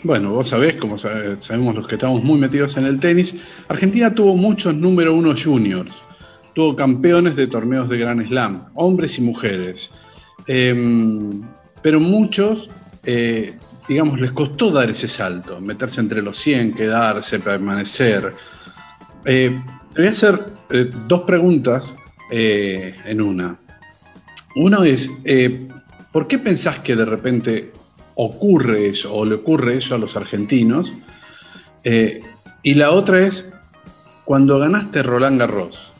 bueno, 0.02 0.32
vos 0.32 0.48
sabés, 0.48 0.76
como 0.76 0.96
sabemos 0.96 1.74
los 1.74 1.86
que 1.86 1.96
estamos 1.96 2.22
muy 2.22 2.38
metidos 2.38 2.76
en 2.76 2.86
el 2.86 2.98
tenis, 2.98 3.34
Argentina 3.68 4.14
tuvo 4.14 4.34
muchos 4.34 4.74
número 4.74 5.14
uno 5.14 5.34
juniors, 5.36 5.92
tuvo 6.54 6.74
campeones 6.74 7.36
de 7.36 7.46
torneos 7.48 7.88
de 7.88 7.98
Gran 7.98 8.26
Slam, 8.26 8.68
hombres 8.74 9.18
y 9.18 9.22
mujeres, 9.22 9.90
em, 10.46 11.42
pero 11.82 12.00
muchos, 12.00 12.70
eh, 13.04 13.56
digamos, 13.88 14.18
les 14.20 14.32
costó 14.32 14.70
dar 14.70 14.88
ese 14.88 15.06
salto, 15.06 15.60
meterse 15.60 16.00
entre 16.00 16.22
los 16.22 16.38
100, 16.38 16.74
quedarse, 16.74 17.40
permanecer. 17.40 18.32
Eh, 19.24 19.60
te 19.92 20.00
voy 20.00 20.08
a 20.08 20.10
hacer 20.10 20.44
dos 21.06 21.22
preguntas 21.22 21.92
eh, 22.30 22.94
en 23.04 23.20
una. 23.20 23.58
Uno 24.56 24.82
es, 24.84 25.10
eh, 25.24 25.68
¿por 26.10 26.26
qué 26.26 26.38
pensás 26.38 26.78
que 26.80 26.96
de 26.96 27.04
repente 27.04 27.72
ocurre 28.16 28.88
eso 28.88 29.14
o 29.14 29.24
le 29.24 29.36
ocurre 29.36 29.76
eso 29.76 29.94
a 29.94 29.98
los 29.98 30.16
argentinos? 30.16 30.92
Eh, 31.84 32.22
y 32.62 32.74
la 32.74 32.90
otra 32.90 33.24
es, 33.24 33.48
cuando 34.24 34.58
ganaste 34.58 35.02
Roland 35.02 35.38
Garros, 35.38 35.92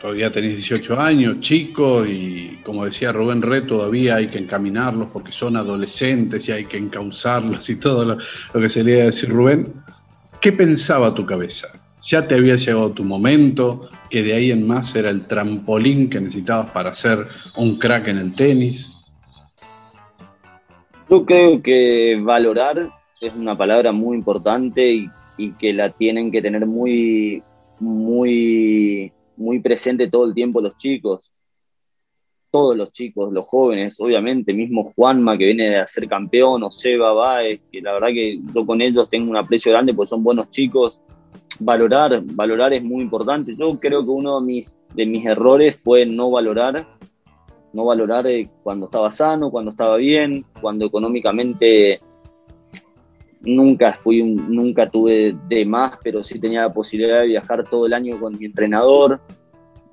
todavía 0.00 0.30
tenés 0.30 0.56
18 0.56 1.00
años, 1.00 1.40
chico, 1.40 2.06
y 2.06 2.60
como 2.62 2.84
decía 2.84 3.10
Rubén 3.10 3.42
Re, 3.42 3.62
todavía 3.62 4.16
hay 4.16 4.28
que 4.28 4.38
encaminarlos 4.38 5.08
porque 5.12 5.32
son 5.32 5.56
adolescentes 5.56 6.48
y 6.48 6.52
hay 6.52 6.66
que 6.66 6.76
encauzarlos 6.76 7.68
y 7.68 7.76
todo 7.76 8.04
lo, 8.04 8.18
lo 8.52 8.60
que 8.60 8.68
se 8.68 8.84
le 8.84 8.92
iba 8.92 9.02
a 9.02 9.06
decir 9.06 9.30
Rubén. 9.30 9.72
¿Qué 10.40 10.52
pensaba 10.52 11.14
tu 11.14 11.26
cabeza? 11.26 11.68
¿Ya 12.02 12.28
te 12.28 12.34
había 12.34 12.56
llegado 12.56 12.90
tu 12.92 13.02
momento? 13.02 13.88
que 14.14 14.22
de 14.22 14.32
ahí 14.32 14.52
en 14.52 14.64
más 14.64 14.94
era 14.94 15.10
el 15.10 15.26
trampolín 15.26 16.08
que 16.08 16.20
necesitabas 16.20 16.70
para 16.70 16.94
ser 16.94 17.26
un 17.56 17.80
crack 17.80 18.06
en 18.06 18.18
el 18.18 18.32
tenis? 18.36 18.88
Yo 21.08 21.24
creo 21.26 21.62
que 21.62 22.18
valorar 22.22 22.90
es 23.20 23.36
una 23.36 23.56
palabra 23.56 23.92
muy 23.92 24.16
importante 24.16 24.92
y, 24.92 25.10
que 25.58 25.72
la 25.72 25.90
tienen 25.90 26.30
que 26.30 26.40
tener 26.40 26.64
muy, 26.64 27.42
muy, 27.80 29.12
muy 29.36 29.58
presente 29.58 30.08
todo 30.08 30.26
el 30.26 30.34
tiempo 30.34 30.60
los 30.60 30.78
chicos. 30.78 31.30
Todos 32.50 32.76
los 32.76 32.92
chicos, 32.92 33.32
los 33.32 33.46
jóvenes, 33.46 34.00
obviamente, 34.00 34.54
mismo 34.54 34.92
Juanma 34.94 35.36
que 35.36 35.46
viene 35.46 35.76
a 35.76 35.86
ser 35.88 36.08
campeón, 36.08 36.62
o 36.62 36.70
Seba 36.70 37.12
Baez, 37.12 37.60
que 37.72 37.80
la 37.82 37.94
verdad 37.94 38.08
que 38.08 38.38
yo 38.54 38.64
con 38.64 38.80
ellos 38.80 39.10
tengo 39.10 39.28
un 39.28 39.36
aprecio 39.36 39.72
grande 39.72 39.92
porque 39.92 40.10
son 40.10 40.22
buenos 40.22 40.50
chicos 40.50 40.98
valorar, 41.58 42.22
valorar 42.24 42.72
es 42.72 42.82
muy 42.82 43.02
importante. 43.02 43.54
Yo 43.56 43.78
creo 43.78 44.04
que 44.04 44.10
uno 44.10 44.40
de 44.40 44.46
mis, 44.46 44.78
de 44.94 45.06
mis 45.06 45.26
errores 45.26 45.78
fue 45.82 46.06
no 46.06 46.30
valorar, 46.30 46.86
no 47.74 47.84
valorar 47.84 48.26
eh, 48.26 48.48
cuando 48.62 48.86
estaba 48.86 49.10
sano, 49.10 49.50
cuando 49.50 49.72
estaba 49.72 49.96
bien, 49.96 50.44
cuando 50.60 50.86
económicamente 50.86 52.00
nunca 53.40 53.92
fui 53.92 54.22
nunca 54.22 54.88
tuve 54.88 55.36
de 55.48 55.66
más, 55.66 55.98
pero 56.02 56.24
sí 56.24 56.38
tenía 56.38 56.62
la 56.62 56.72
posibilidad 56.72 57.20
de 57.20 57.26
viajar 57.26 57.68
todo 57.68 57.86
el 57.86 57.92
año 57.92 58.18
con 58.18 58.38
mi 58.38 58.46
entrenador, 58.46 59.20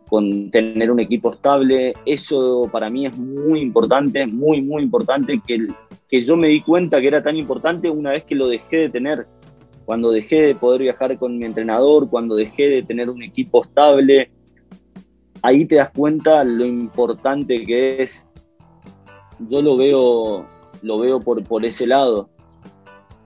con 0.08 0.52
tener 0.52 0.92
un 0.92 1.00
equipo 1.00 1.34
estable. 1.34 1.94
Eso 2.06 2.70
para 2.72 2.90
mí 2.90 3.06
es 3.06 3.18
muy 3.18 3.60
importante, 3.60 4.26
muy, 4.28 4.62
muy 4.62 4.84
importante, 4.84 5.42
que, 5.46 5.68
que 6.08 6.24
yo 6.24 6.38
me 6.38 6.48
di 6.48 6.62
cuenta 6.62 7.02
que 7.02 7.08
era 7.08 7.24
tan 7.24 7.36
importante 7.36 7.90
una 7.90 8.12
vez 8.12 8.24
que 8.24 8.36
lo 8.36 8.48
dejé 8.48 8.78
de 8.78 8.90
tener 8.90 9.28
cuando 9.86 10.12
dejé 10.12 10.44
de 10.44 10.56
poder 10.56 10.82
viajar 10.82 11.18
con 11.18 11.38
mi 11.38 11.46
entrenador, 11.46 12.10
cuando 12.10 12.36
dejé 12.36 12.70
de 12.70 12.84
tener 12.84 13.10
un 13.10 13.24
equipo 13.24 13.64
estable, 13.64 14.32
ahí 15.42 15.66
te 15.66 15.76
das 15.76 15.90
cuenta 15.92 16.44
lo 16.44 16.66
importante 16.66 17.66
que 17.66 18.02
es. 18.02 18.26
Yo 19.40 19.62
lo 19.62 19.78
veo, 19.78 20.46
lo 20.82 21.00
veo 21.00 21.20
por, 21.20 21.44
por 21.44 21.66
ese 21.66 21.88
lado. 21.88 22.30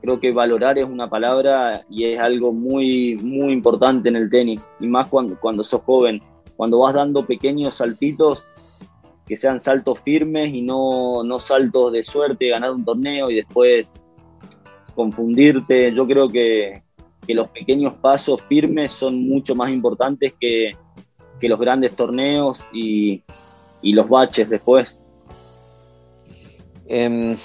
Creo 0.02 0.20
que 0.20 0.32
valorar 0.32 0.78
es 0.78 0.86
una 0.86 1.10
palabra 1.10 1.84
y 1.90 2.06
es 2.06 2.20
algo 2.20 2.54
muy, 2.54 3.16
muy 3.16 3.52
importante 3.52 4.10
en 4.10 4.16
el 4.16 4.30
tenis, 4.30 4.62
y 4.80 4.88
más 4.88 5.10
cuando, 5.10 5.38
cuando 5.40 5.64
sos 5.64 5.82
joven, 5.82 6.22
cuando 6.56 6.80
vas 6.80 6.94
dando 6.94 7.26
pequeños 7.26 7.76
saltitos, 7.76 8.46
que 9.28 9.36
sean 9.36 9.60
saltos 9.60 10.00
firmes 10.02 10.54
y 10.54 10.62
no, 10.62 11.24
no 11.24 11.40
saltos 11.40 11.92
de 11.92 12.04
suerte, 12.04 12.50
ganar 12.50 12.72
un 12.72 12.86
torneo 12.86 13.32
y 13.32 13.36
después 13.36 13.90
confundirte. 14.94 15.94
Yo 15.94 16.06
creo 16.06 16.30
que, 16.30 16.84
los 17.28 17.48
pequeños 17.50 17.96
pasos 17.96 18.40
firmes 18.44 18.92
son 18.92 19.28
mucho 19.28 19.56
más 19.56 19.72
importantes 19.72 20.34
que, 20.40 20.74
los 21.42 21.60
grandes 21.60 21.96
torneos 21.96 22.68
y, 22.74 23.24
los 23.82 24.10
baches 24.10 24.50
después. 24.50 24.98
Em, 26.88 27.38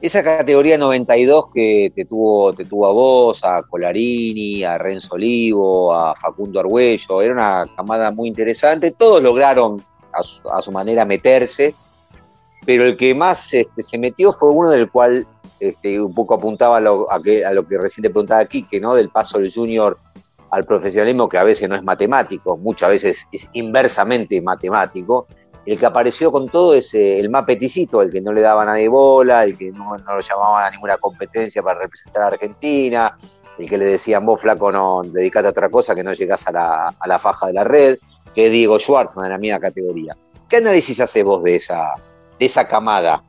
esa 0.00 0.22
categoría 0.22 0.78
92 0.78 1.46
que 1.52 1.92
te 1.94 2.04
tuvo, 2.04 2.52
te 2.52 2.64
tuvo 2.64 2.86
a 2.86 2.92
vos, 2.92 3.42
a 3.42 3.62
Colarini, 3.62 4.62
a 4.62 4.78
Renzo 4.78 5.14
Olivo, 5.14 5.92
a 5.92 6.14
Facundo 6.14 6.60
Argüello, 6.60 7.22
era 7.22 7.32
una 7.32 7.66
camada 7.74 8.10
muy 8.12 8.28
interesante. 8.28 8.92
Todos 8.92 9.22
lograron 9.22 9.82
a 10.12 10.62
su, 10.62 10.72
manera 10.72 11.04
meterse 11.04 11.74
pero 12.64 12.84
el 12.84 12.96
que 12.96 13.14
más 13.14 13.54
este, 13.54 13.82
se 13.82 13.96
metió 13.96 14.32
fue 14.32 14.50
uno 14.50 14.70
del 14.70 14.90
cual 14.90 15.24
este, 15.60 16.00
un 16.00 16.12
poco 16.12 16.34
apuntaba 16.34 16.78
a 16.78 16.80
lo, 16.80 17.06
que, 17.22 17.44
a 17.44 17.52
lo 17.52 17.66
que 17.66 17.78
recién 17.78 18.02
te 18.02 18.10
preguntaba 18.10 18.40
aquí, 18.40 18.64
que 18.64 18.80
¿no? 18.80 18.94
del 18.94 19.08
paso 19.08 19.38
del 19.38 19.52
junior 19.52 19.96
al 20.50 20.64
profesionalismo, 20.64 21.28
que 21.28 21.38
a 21.38 21.44
veces 21.44 21.68
no 21.68 21.74
es 21.74 21.82
matemático, 21.82 22.56
muchas 22.56 22.90
veces 22.90 23.26
es 23.32 23.48
inversamente 23.52 24.40
matemático. 24.40 25.26
El 25.64 25.78
que 25.78 25.86
apareció 25.86 26.30
con 26.30 26.48
todo 26.48 26.74
es 26.74 26.94
el 26.94 27.28
más 27.28 27.44
peticito, 27.44 28.00
el 28.00 28.12
que 28.12 28.20
no 28.20 28.32
le 28.32 28.40
daba 28.40 28.62
a 28.62 28.66
nadie 28.66 28.88
bola, 28.88 29.42
el 29.42 29.58
que 29.58 29.72
no, 29.72 29.96
lo 29.96 30.20
llamaban 30.20 30.66
a 30.66 30.70
ninguna 30.70 30.96
competencia 30.98 31.62
para 31.62 31.80
representar 31.80 32.22
a 32.22 32.26
Argentina, 32.28 33.16
el 33.58 33.68
que 33.68 33.76
le 33.76 33.86
decían 33.86 34.24
vos, 34.24 34.40
flaco, 34.40 34.70
no 34.70 35.02
dedicate 35.02 35.48
a 35.48 35.50
otra 35.50 35.68
cosa, 35.68 35.94
que 35.94 36.04
no 36.04 36.12
llegás 36.12 36.46
a 36.46 36.52
la, 36.52 36.94
a 36.98 37.08
la 37.08 37.18
faja 37.18 37.48
de 37.48 37.54
la 37.54 37.64
red, 37.64 37.98
que 38.34 38.46
es 38.46 38.52
Diego 38.52 38.78
Schwartzman 38.78 39.24
de 39.24 39.30
la 39.30 39.38
misma 39.38 39.58
categoría. 39.58 40.16
¿Qué 40.48 40.58
análisis 40.58 41.00
haces 41.00 41.24
vos 41.24 41.42
de 41.42 41.56
esa, 41.56 41.94
de 42.38 42.46
esa 42.46 42.66
camada. 42.66 43.22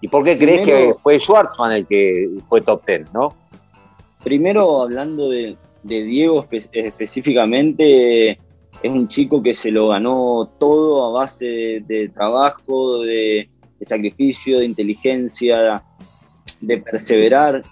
¿Y 0.00 0.08
por 0.08 0.24
qué 0.24 0.36
crees 0.36 0.62
que 0.62 0.94
fue 0.98 1.18
Schwartzman 1.18 1.72
el 1.72 1.86
que 1.86 2.28
fue 2.42 2.60
top 2.60 2.84
ten, 2.84 3.08
no? 3.12 3.36
Primero, 4.24 4.82
hablando 4.82 5.28
de, 5.28 5.56
Diego 5.82 6.46
específicamente, 6.50 8.30
es 8.30 8.90
un 8.90 9.08
chico 9.08 9.42
que 9.42 9.54
se 9.54 9.70
lo 9.70 9.88
ganó 9.88 10.50
todo 10.58 11.06
a 11.06 11.20
base 11.20 11.82
de, 11.86 12.08
trabajo, 12.08 13.00
de, 13.00 13.48
sacrificio, 13.82 14.58
de 14.58 14.66
inteligencia, 14.66 15.82
de 16.60 16.78
perseverar. 16.78 17.62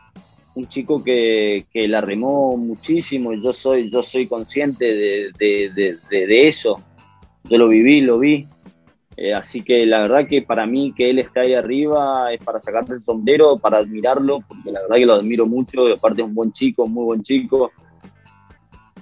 Un 0.55 0.67
chico 0.67 1.03
que, 1.03 1.67
la 1.73 2.01
remó 2.01 2.57
muchísimo 2.57 3.33
y 3.33 3.41
yo 3.43 3.53
soy, 3.53 3.89
yo 3.91 4.03
soy 4.03 4.27
consciente 4.27 4.85
de 4.93 6.49
eso. 6.49 6.83
Yo 7.45 7.59
lo 7.59 7.69
viví, 7.69 8.01
lo 8.01 8.19
vi. 8.19 8.47
Eh, 9.17 9.35
así 9.35 9.61
que 9.63 9.85
la 9.85 10.01
verdad 10.01 10.27
que 10.27 10.41
para 10.41 10.65
mí 10.65 10.95
que 10.97 11.11
él 11.11 11.19
está 11.19 11.41
ahí 11.41 11.53
arriba 11.53 12.33
es 12.33 12.43
para 12.43 12.59
sacarte 12.59 12.95
el 12.95 13.03
sombrero, 13.03 13.59
para 13.59 13.77
admirarlo, 13.77 14.41
porque 14.49 14.73
la 14.73 14.81
verdad 14.81 14.97
que 14.97 15.05
lo 15.05 15.13
admiro 15.13 15.45
mucho, 15.45 15.87
aparte 15.93 16.23
es 16.23 16.29
un 16.29 16.35
buen 16.35 16.53
chico, 16.53 16.87
muy 16.87 17.05
buen 17.05 17.23
chico. 17.23 17.71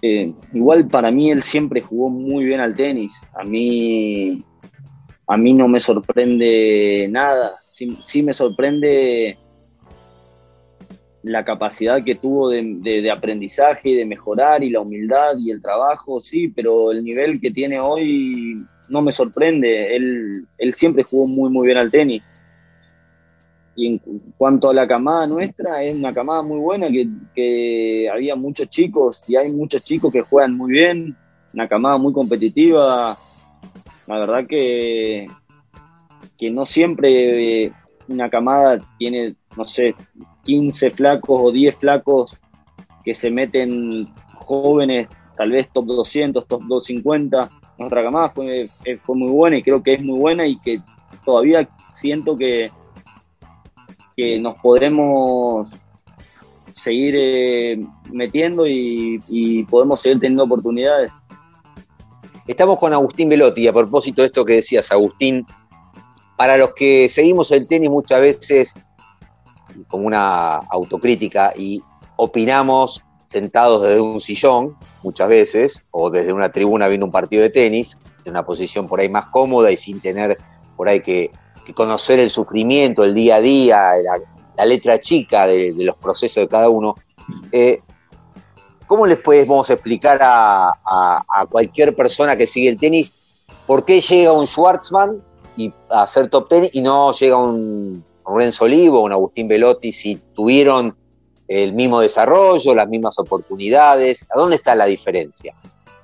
Eh, 0.01 0.33
igual 0.53 0.87
para 0.87 1.11
mí 1.11 1.31
él 1.31 1.43
siempre 1.43 1.81
jugó 1.81 2.09
muy 2.09 2.45
bien 2.45 2.61
al 2.61 2.75
tenis. 2.75 3.13
A 3.35 3.45
mí, 3.45 4.45
a 5.27 5.37
mí 5.37 5.53
no 5.55 5.69
me 5.69 5.81
sorprende 5.81 7.09
nada. 7.11 7.57
Sí, 7.71 8.23
me 8.23 8.35
sorprende 8.35 9.39
la 11.23 11.45
capacidad 11.45 12.03
que 12.03 12.17
tuvo 12.17 12.49
de, 12.49 12.63
de, 12.83 13.11
aprendizaje, 13.11 13.95
de 13.95 14.05
mejorar 14.05 14.65
y 14.65 14.71
la 14.71 14.81
humildad 14.81 15.37
y 15.39 15.51
el 15.51 15.63
trabajo, 15.63 16.21
sí, 16.21 16.49
pero 16.49 16.91
el 16.91 17.05
nivel 17.05 17.41
que 17.41 17.51
tiene 17.51 17.79
hoy 17.79 18.65
no 18.89 19.03
me 19.03 19.13
sorprende. 19.13 19.95
Él, 19.95 20.47
él 20.59 20.75
siempre 20.75 21.05
jugó 21.05 21.27
muy, 21.27 21.51
muy 21.51 21.67
bien 21.67 21.79
al 21.79 21.91
tenis. 21.91 22.23
Y 23.79 23.87
en 23.87 23.99
cuanto 24.37 24.71
a 24.71 24.75
la 24.75 24.89
camada 24.89 25.25
nuestra, 25.29 25.85
es 25.85 25.95
una 25.95 26.13
camada 26.13 26.43
muy 26.43 26.59
buena, 26.59 26.89
que, 26.89 28.11
había 28.13 28.35
muchos 28.35 28.69
chicos 28.69 29.23
y 29.29 29.37
hay 29.37 29.53
muchos 29.53 29.85
chicos 29.85 30.13
que 30.13 30.23
juegan 30.23 30.57
muy 30.57 30.73
bien. 30.73 31.17
una 31.55 31.69
camada 31.69 31.97
muy 31.97 32.13
competitiva. 32.13 33.17
La 34.09 34.19
verdad 34.19 34.49
que, 34.49 35.29
que 36.37 36.51
no 36.51 36.67
siempre 36.67 37.67
eh, 37.67 37.73
una 38.09 38.29
camada 38.29 38.81
tiene, 38.99 39.37
no 39.57 39.65
sé, 39.65 39.95
15 40.43 40.91
flacos 40.91 41.41
o 41.41 41.53
10 41.53 41.77
flacos 41.77 42.41
que 43.05 43.15
se 43.15 43.31
meten 43.31 44.09
jóvenes, 44.35 45.07
tal 45.37 45.53
vez 45.53 45.69
top 45.73 45.87
200, 45.87 46.49
top 46.49 46.63
250. 46.65 47.49
Nuestra 47.79 48.03
camada 48.03 48.31
fue, 48.31 48.69
eh, 48.85 48.99
fue 49.05 49.15
muy 49.15 49.31
buena 49.31 49.59
y 49.59 49.63
creo 49.63 49.81
que 49.85 49.95
es 49.95 50.03
muy 50.03 50.19
buena 50.19 50.49
y 50.49 50.59
que 50.59 50.83
todavía 51.25 51.69
siento 51.93 52.37
que, 52.37 52.73
que 54.19 54.41
nos 54.41 54.57
podremos 54.57 55.69
seguir 56.75 57.15
eh, 57.17 57.87
metiendo 58.11 58.67
y, 58.67 59.23
y 59.29 59.63
podemos 59.63 60.03
seguir 60.03 60.19
teniendo 60.19 60.43
oportunidades. 60.43 61.13
Estamos 62.49 62.81
con 62.81 62.93
Agustín 62.93 63.29
Velotti 63.29 63.69
a 63.69 63.73
propósito 63.73 64.23
de 64.23 64.27
esto 64.27 64.45
que 64.45 64.55
decías, 64.55 64.91
Agustín, 64.91 65.47
para 66.37 66.57
los 66.57 66.75
que 66.75 67.09
seguimos 67.09 67.53
el 67.53 67.69
tenis 67.69 67.91
muchas 67.91 68.21
veces 68.21 68.75
como 69.87 70.09
una 70.09 70.57
autocrítica 70.57 71.53
y 71.57 71.81
opinamos 72.17 73.05
sentados 73.29 73.83
desde 73.83 74.01
un 74.01 74.19
sillón, 74.19 74.77
muchas 75.05 75.29
veces, 75.29 75.85
o 75.93 76.11
desde 76.11 76.33
una 76.33 76.49
tribuna 76.49 76.89
viendo 76.89 77.07
un 77.07 77.13
partido 77.13 77.43
de 77.45 77.51
tenis, 77.51 77.97
en 78.25 78.33
una 78.33 78.45
posición 78.45 78.89
por 78.89 78.99
ahí 78.99 79.09
más 79.09 79.27
cómoda 79.27 79.71
y 79.71 79.77
sin 79.77 80.01
tener 80.01 80.39
por 80.77 80.89
ahí 80.89 81.03
que, 81.03 81.31
conocer 81.75 82.21
el 82.21 82.31
sufrimiento, 82.31 83.05
el 83.05 83.15
día 83.15 83.37
a 83.37 83.41
día, 83.41 83.93
la, 84.57 84.67
letra 84.67 85.01
chica 85.01 85.47
de, 85.47 85.73
los 85.77 85.97
procesos 85.97 86.43
de 86.45 86.49
cada 86.49 86.69
uno. 86.69 86.97
Eh, 87.53 87.81
¿Cómo 88.87 89.07
les 89.07 89.19
podemos 89.19 89.69
explicar 89.69 90.19
a, 90.23 91.47
cualquier 91.51 91.95
persona 91.95 92.37
que 92.37 92.47
sigue 92.47 92.71
el 92.71 92.79
tenis 92.79 93.13
por 93.67 93.85
qué 93.85 94.01
llega 94.01 94.33
un 94.33 94.47
Schwartzman 94.47 95.23
y 95.57 95.73
a 95.91 96.07
ser 96.07 96.31
top 96.31 96.49
ten 96.49 96.69
y 96.73 96.81
no 96.81 97.13
llega 97.13 97.37
un 97.37 98.03
Renzo 98.27 98.65
Olivo, 98.65 99.03
un 99.03 99.13
Agustín 99.13 99.49
Velotti, 99.49 99.93
si 99.93 100.17
tuvieron 100.35 100.97
el 101.47 101.73
mismo 101.75 102.01
desarrollo, 102.01 102.75
las 102.75 102.89
mismas 102.89 103.19
oportunidades? 103.19 104.27
¿A 104.35 104.39
dónde 104.39 104.57
está 104.57 104.75
la 104.75 104.87
diferencia? 104.87 105.55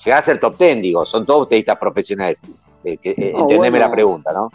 Llegar 0.05 0.19
a 0.19 0.23
ser 0.23 0.39
top 0.39 0.57
ten, 0.59 0.83
digo, 0.83 1.07
son 1.07 1.25
todos 1.25 1.49
tenistas 1.49 1.79
profesionales. 1.79 2.41
Eh, 2.85 2.99
eh, 3.03 3.33
entendeme 3.35 3.79
la 3.79 3.91
pregunta, 3.91 4.33
¿no? 4.33 4.51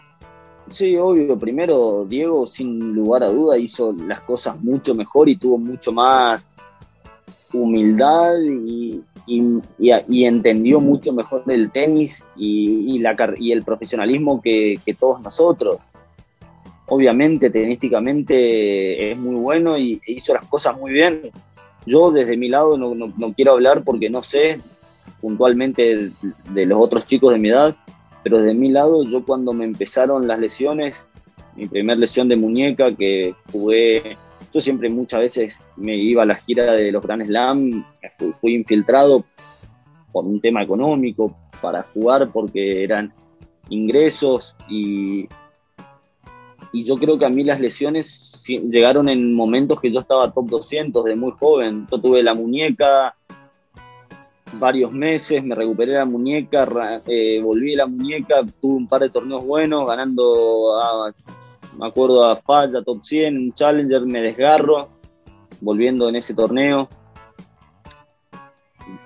Sí, 0.70 0.96
obvio. 0.98 1.38
Primero, 1.38 2.06
Diego, 2.08 2.46
sin 2.46 2.94
lugar 2.94 3.24
a 3.24 3.28
duda, 3.28 3.58
hizo 3.58 3.94
las 3.94 4.22
cosas 4.22 4.60
mucho 4.62 4.94
mejor 4.94 5.30
y 5.30 5.36
tuvo 5.36 5.58
mucho 5.58 5.92
más 5.92 6.48
humildad 7.52 8.36
y, 8.40 9.02
entendió 10.26 10.80
mucho 10.80 11.12
mejor 11.14 11.44
el 11.48 11.72
tenis 11.72 12.26
y, 12.36 13.00
la, 13.00 13.16
el 13.40 13.64
profesionalismo 13.64 14.42
que, 14.42 14.80
todos 15.00 15.22
nosotros. 15.22 15.78
Obviamente, 16.88 17.50
tenísticamente 17.50 19.12
es 19.12 19.18
muy 19.18 19.36
bueno 19.36 19.78
y 19.78 20.02
hizo 20.08 20.34
las 20.34 20.46
cosas 20.46 20.78
muy 20.78 20.92
bien. 20.92 21.32
Yo 21.86 22.12
desde 22.12 22.38
mi 22.38 22.50
lado 22.50 22.78
no 22.78 23.34
quiero 23.34 23.54
hablar 23.54 23.84
porque 23.84 24.10
no 24.10 24.22
sé 24.22 24.60
puntualmente 25.22 26.12
de 26.50 26.66
los 26.66 26.80
otros 26.82 27.06
chicos 27.06 27.34
de 27.34 27.40
mi 27.40 27.50
edad, 27.50 27.76
pero 28.24 28.40
desde 28.40 28.54
mi 28.54 28.70
lado 28.70 29.04
yo 29.04 29.24
cuando 29.26 29.54
me 29.54 29.66
empezaron 29.66 30.28
las 30.28 30.40
lesiones, 30.40 31.06
mi 31.56 31.68
primer 31.68 31.98
lesión 31.98 32.28
de 32.28 32.36
muñeca 32.36 32.96
que 32.96 33.36
jugué 33.52 34.18
yo 34.52 34.62
siempre 34.62 34.90
muchas 34.90 35.20
veces 35.20 35.60
me 35.76 35.96
iba 35.96 36.24
a 36.24 36.26
la 36.26 36.36
gira 36.36 36.72
de 36.74 36.92
los 36.92 37.04
Grand 37.04 37.26
Slam, 37.26 37.86
fui, 38.34 38.56
infiltrado 38.56 39.24
por 40.12 40.26
un 40.26 40.42
tema 40.42 40.64
económico 40.64 41.36
para 41.62 41.84
jugar 41.84 42.32
porque 42.32 42.84
eran 42.84 43.14
ingresos 43.70 44.56
y, 44.68 45.28
y 46.74 46.84
yo 46.84 46.96
creo 46.96 47.20
que 47.20 47.26
a 47.26 47.30
mí 47.30 47.44
las 47.44 47.60
lesiones 47.60 48.44
llegaron 48.48 49.08
en 49.10 49.36
momentos 49.36 49.80
que 49.80 49.92
yo 49.92 50.00
estaba 50.00 50.32
top 50.32 50.50
200 50.50 51.06
de 51.06 51.16
muy 51.16 51.32
joven. 51.40 51.86
Yo 51.92 52.00
tuve 52.00 52.24
la 52.24 52.34
muñeca 52.34 53.16
varios 54.54 54.92
meses, 54.92 55.44
me 55.44 55.56
recuperé 55.56 55.94
la 55.94 56.06
muñeca, 56.06 56.68
eh, 57.08 57.40
volví 57.42 57.76
la 57.76 57.88
muñeca, 57.88 58.42
tuve 58.62 58.76
un 58.76 58.88
par 58.88 59.02
de 59.02 59.10
torneos 59.10 59.46
buenos, 59.46 59.88
ganando 59.88 60.80
a 60.82 61.14
me 61.80 61.88
acuerdo 61.88 62.26
a 62.26 62.36
Falla, 62.36 62.84
top 62.84 63.04
100, 63.04 63.38
un 63.38 63.54
Challenger, 63.54 64.06
me 64.06 64.22
desgarro, 64.22 64.90
volviendo 65.62 66.10
en 66.10 66.18
ese 66.18 66.34
torneo. 66.34 66.90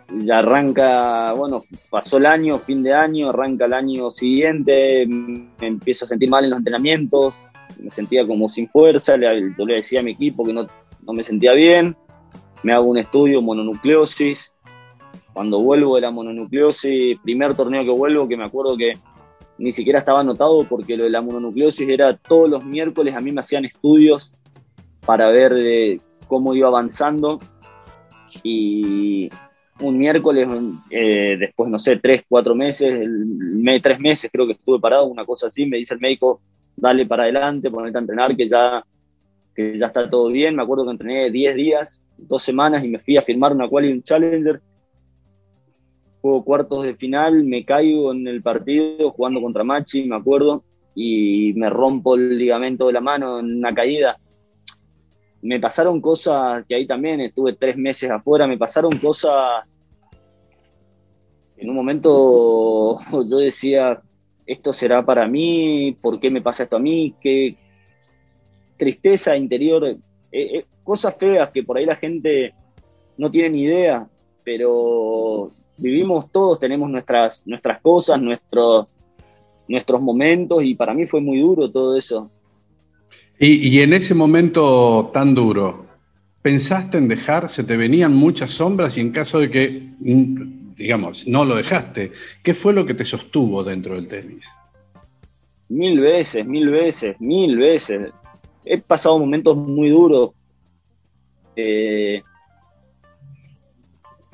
Ya 0.10 0.40
arranca, 0.40 1.34
bueno, 1.34 1.64
pasó 1.92 2.18
el 2.18 2.26
año, 2.26 2.58
fin 2.58 2.82
de 2.82 2.94
año, 2.94 3.30
arranca 3.30 3.66
el 3.66 3.74
año 3.74 4.10
siguiente, 4.10 5.06
me 5.08 5.48
empiezo 5.60 6.06
a 6.06 6.08
sentir 6.08 6.30
mal 6.30 6.44
en 6.46 6.50
los 6.52 6.60
entrenamientos, 6.60 7.48
me 7.80 7.92
sentía 7.92 8.26
como 8.26 8.50
sin 8.50 8.68
fuerza, 8.70 9.18
le, 9.18 9.54
le 9.56 9.74
decía 9.76 10.00
a 10.00 10.04
mi 10.04 10.12
equipo 10.12 10.44
que 10.44 10.54
no, 10.54 10.68
no 11.06 11.14
me 11.14 11.24
sentía 11.24 11.54
bien, 11.54 11.96
me 12.64 12.74
hago 12.74 12.86
un 12.86 12.98
estudio 12.98 13.42
mononucleosis, 13.42 14.52
cuando 15.34 15.60
vuelvo 15.60 15.96
de 15.96 16.02
la 16.02 16.12
mononucleosis, 16.12 17.20
primer 17.24 17.56
torneo 17.56 17.84
que 17.84 17.90
vuelvo, 17.90 18.28
que 18.28 18.38
me 18.38 18.46
acuerdo 18.46 18.78
que 18.78 18.94
ni 19.58 19.72
siquiera 19.72 20.00
estaba 20.00 20.22
anotado 20.22 20.66
porque 20.68 20.98
lo 20.98 21.04
de 21.04 21.10
la 21.10 21.22
mononucleosis 21.22 21.88
era 21.90 22.16
todos 22.16 22.50
los 22.50 22.64
miércoles, 22.64 23.16
a 23.16 23.22
mí 23.22 23.32
me 23.32 23.42
hacían 23.42 23.66
estudios 23.66 24.34
para 25.06 25.30
ver 25.30 25.54
eh, 25.58 26.00
cómo 26.28 26.54
iba 26.54 26.68
avanzando 26.68 27.40
y 28.44 29.30
un 29.80 29.98
miércoles, 29.98 30.48
eh, 30.90 31.36
después, 31.40 31.70
no 31.70 31.80
sé, 31.80 31.98
tres, 31.98 32.24
cuatro 32.28 32.56
meses, 32.56 33.08
tres 33.82 34.00
meses 34.00 34.30
creo 34.32 34.46
que 34.46 34.54
estuve 34.54 34.80
parado, 34.80 35.06
una 35.06 35.26
cosa 35.26 35.48
así, 35.48 35.66
me 35.66 35.78
dice 35.78 35.96
el 35.96 36.00
médico, 36.00 36.42
dale 36.76 37.06
para 37.06 37.24
adelante, 37.24 37.70
ponete 37.70 37.98
a 37.98 38.02
entrenar, 38.02 38.36
que 38.36 38.48
ya, 38.48 38.84
que 39.56 39.78
ya 39.78 39.88
está 39.88 40.10
todo 40.10 40.28
bien. 40.30 40.56
Me 40.56 40.64
acuerdo 40.64 40.86
que 40.86 40.92
entrené 40.92 41.32
10 41.32 41.56
días, 41.56 42.04
dos 42.18 42.44
semanas 42.44 42.84
y 42.84 42.88
me 42.88 43.00
fui 43.00 43.18
a 43.18 43.22
firmar 43.22 43.54
una 43.54 43.68
quali 43.68 43.92
un 43.92 44.04
Challenger 44.04 44.62
juego 46.24 46.46
cuartos 46.46 46.86
de 46.86 46.96
final, 46.96 47.44
me 47.44 47.66
caigo 47.66 48.14
en 48.14 48.26
el 48.30 48.42
partido 48.42 49.12
jugando 49.12 49.42
contra 49.42 49.66
Machi, 49.66 50.06
me 50.06 50.16
acuerdo, 50.16 50.64
y 50.96 51.52
me 51.58 51.70
rompo 51.70 52.16
el 52.16 52.38
ligamento 52.38 52.88
de 52.88 52.94
la 52.94 53.02
mano 53.02 53.40
en 53.40 53.58
una 53.58 53.76
caída. 53.76 54.18
Me 55.42 55.60
pasaron 55.60 56.00
cosas 56.00 56.64
que 56.66 56.76
ahí 56.76 56.88
también 56.88 57.20
estuve 57.20 57.58
tres 57.58 57.76
meses 57.76 58.10
afuera, 58.10 58.48
me 58.48 58.58
pasaron 58.58 58.98
cosas. 59.00 59.78
En 61.58 61.70
un 61.70 61.76
momento 61.76 62.98
yo 63.30 63.38
decía, 63.40 64.02
esto 64.46 64.72
será 64.72 65.06
para 65.06 65.28
mí, 65.28 65.98
¿por 66.02 66.22
qué 66.22 66.32
me 66.32 66.42
pasa 66.42 66.64
esto 66.64 66.78
a 66.78 66.80
mí? 66.80 67.14
Qué 67.20 67.58
tristeza 68.78 69.36
interior, 69.36 69.86
eh, 69.88 69.98
eh, 70.32 70.66
cosas 70.86 71.18
feas 71.18 71.50
que 71.50 71.64
por 71.64 71.78
ahí 71.78 71.86
la 71.86 71.98
gente 71.98 72.54
no 73.18 73.30
tiene 73.30 73.50
ni 73.50 73.64
idea, 73.64 74.08
pero 74.46 75.52
vivimos 75.78 76.32
todos, 76.32 76.60
tenemos 76.60 76.90
nuestras, 76.90 77.42
nuestras 77.46 77.82
cosas, 77.82 78.22
nuestros, 78.22 78.88
nuestros 79.68 80.02
momentos 80.02 80.64
y 80.64 80.76
para 80.76 80.94
mí 80.94 81.06
fue 81.06 81.22
muy 81.22 81.40
duro 81.40 81.70
todo 81.72 81.98
eso. 81.98 82.30
Y, 83.40 83.80
en 83.82 83.94
ese 83.94 84.14
momento 84.14 85.10
tan 85.14 85.36
duro, 85.36 85.86
¿pensaste 86.42 86.98
en 86.98 87.10
dejar? 87.10 87.50
¿Se 87.50 87.64
te 87.64 87.76
venían 87.76 88.14
muchas 88.14 88.52
sombras 88.52 88.98
y 88.98 89.02
en 89.02 89.12
caso 89.12 89.40
de 89.40 89.50
que, 89.50 89.90
mm, 90.00 90.76
digamos, 90.78 91.28
no 91.28 91.44
lo 91.44 91.56
dejaste, 91.56 92.14
qué 92.42 92.54
fue 92.54 92.74
lo 92.74 92.86
que 92.86 92.94
te 92.94 93.04
sostuvo 93.04 93.64
dentro 93.64 93.96
del 93.96 94.08
tenis? 94.08 94.46
Mil 95.68 96.00
veces, 96.00 96.46
mil 96.46 96.70
veces, 96.70 97.20
mil 97.20 97.58
veces. 97.58 98.12
He 98.64 98.78
pasado 98.78 99.20
momentos 99.20 99.58
muy 99.58 99.90
duros. 99.90 100.32
Eh, 101.56 102.22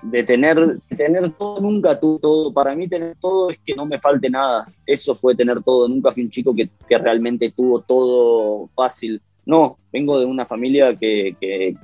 de 0.01 0.23
tener, 0.23 0.79
tener 0.95 1.31
todo, 1.31 1.61
nunca 1.61 1.99
tuve 1.99 2.19
todo. 2.19 2.53
Para 2.53 2.75
mí 2.75 2.87
tener 2.87 3.15
todo 3.19 3.49
es 3.49 3.59
que 3.65 3.75
no 3.75 3.85
me 3.85 3.99
falte 3.99 4.29
nada. 4.29 4.67
Eso 4.85 5.15
fue 5.15 5.35
tener 5.35 5.61
todo. 5.63 5.87
Nunca 5.87 6.11
fui 6.11 6.23
un 6.23 6.29
chico 6.29 6.55
que, 6.55 6.69
realmente 6.97 7.51
tuvo 7.55 7.81
todo 7.81 8.69
fácil. 8.75 9.21
No, 9.45 9.77
vengo 9.91 10.19
de 10.19 10.25
una 10.25 10.45
familia 10.45 10.95
que, 10.95 11.35
que, 11.39 11.75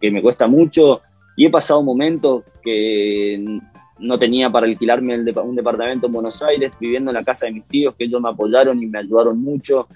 que, 0.00 0.10
me 0.10 0.22
cuesta 0.22 0.46
mucho 0.46 1.00
y 1.36 1.46
he 1.46 1.50
pasado 1.50 1.82
momentos 1.82 2.44
que 2.62 3.60
no 3.98 4.18
tenía 4.18 4.50
para 4.50 4.66
alquilarme 4.66 5.16
un 5.16 5.56
departamento 5.56 6.06
en 6.06 6.12
Buenos 6.12 6.42
Aires, 6.42 6.72
viviendo 6.78 7.10
en 7.10 7.14
la 7.14 7.24
casa 7.24 7.46
de 7.46 7.52
mis 7.52 7.64
tíos, 7.64 7.94
que 7.94 8.04
ellos 8.04 8.20
me 8.20 8.28
apoyaron 8.28 8.82
y 8.82 8.86
me 8.86 8.98
ayudaron 8.98 9.40
mucho 9.40 9.88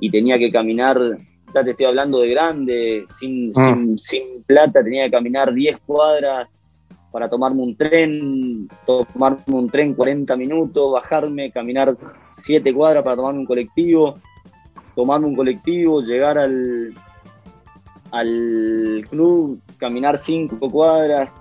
y 0.00 0.10
tenía 0.10 0.38
que 0.38 0.50
caminar, 0.50 0.98
ya 1.54 1.62
te 1.62 1.70
estoy 1.70 1.86
hablando 1.86 2.20
de 2.20 2.30
grande, 2.30 3.04
sin, 3.16 3.52
ah. 3.54 3.66
sin, 3.66 3.98
sin 4.00 4.42
plata, 4.44 4.82
tenía 4.82 5.04
que 5.04 5.12
caminar 5.12 5.54
10 5.54 5.78
cuadras 5.86 6.48
para 7.14 7.28
tomarme 7.28 7.62
un 7.62 7.76
tren, 7.76 8.68
tomarme 8.84 9.38
un 9.46 9.70
tren 9.70 9.94
40 9.94 10.34
minutos, 10.36 10.94
bajarme, 10.94 11.52
caminar 11.52 11.96
7 12.32 12.74
cuadras 12.74 13.04
para 13.04 13.14
tomarme 13.14 13.38
un 13.38 13.46
colectivo, 13.46 14.18
tomarme 14.96 15.28
un 15.28 15.36
colectivo, 15.36 16.00
llegar 16.02 16.38
al, 16.38 16.92
al 18.10 19.06
club, 19.08 19.60
caminar 19.78 20.18
5 20.18 20.68
cuadras, 20.72 21.32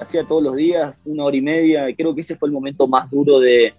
hacía 0.00 0.24
todos 0.24 0.44
los 0.44 0.56
días, 0.56 0.96
una 1.04 1.24
hora 1.24 1.36
y 1.36 1.42
media. 1.42 1.94
Creo 1.94 2.14
que 2.14 2.22
ese 2.22 2.36
fue 2.36 2.48
el 2.48 2.54
momento 2.54 2.88
más 2.88 3.10
duro 3.10 3.38
de, 3.38 3.74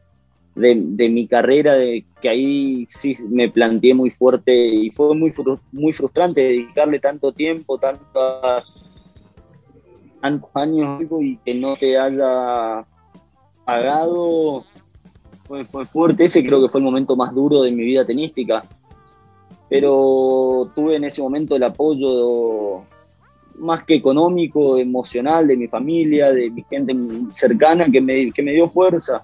de, 0.54 1.10
mi 1.10 1.26
carrera, 1.26 1.74
de 1.74 2.06
que 2.22 2.30
ahí 2.30 2.86
sí 2.88 3.16
me 3.28 3.50
planteé 3.50 3.96
muy 3.96 4.12
fuerte 4.12 4.56
y 4.56 4.92
fue 4.92 5.16
muy, 5.16 5.34
muy 5.72 5.94
frustrante 5.94 6.42
dedicarle 6.42 7.00
tanto 7.00 7.32
tiempo, 7.32 7.80
tantos 10.22 10.50
años 10.54 11.02
y 11.22 11.38
que 11.38 11.56
no 11.56 11.76
te 11.76 11.98
haya 11.98 12.86
pagado. 13.66 14.64
Fue, 15.46 15.66
fue 15.66 15.86
fuerte, 15.86 16.26
ese 16.26 16.46
creo 16.46 16.62
que 16.62 16.70
fue 16.70 16.80
el 16.80 16.86
momento 16.86 17.16
más 17.16 17.34
duro 17.34 17.64
de 17.64 17.72
mi 17.72 17.84
vida 17.84 18.06
tenística. 18.06 18.64
Pero 19.68 20.72
tuve 20.76 20.96
en 20.96 21.04
ese 21.04 21.22
momento 21.22 21.56
el 21.56 21.64
apoyo 21.64 22.84
más 23.58 23.84
que 23.84 23.96
económico, 23.96 24.78
emocional 24.78 25.48
de 25.48 25.58
mi 25.58 25.68
familia, 25.68 26.32
de 26.32 26.50
mi 26.50 26.64
gente 26.70 26.96
cercana 27.32 27.86
que 27.92 28.00
me, 28.00 28.32
que 28.32 28.42
me 28.42 28.54
dio 28.54 28.68
fuerza 28.68 29.24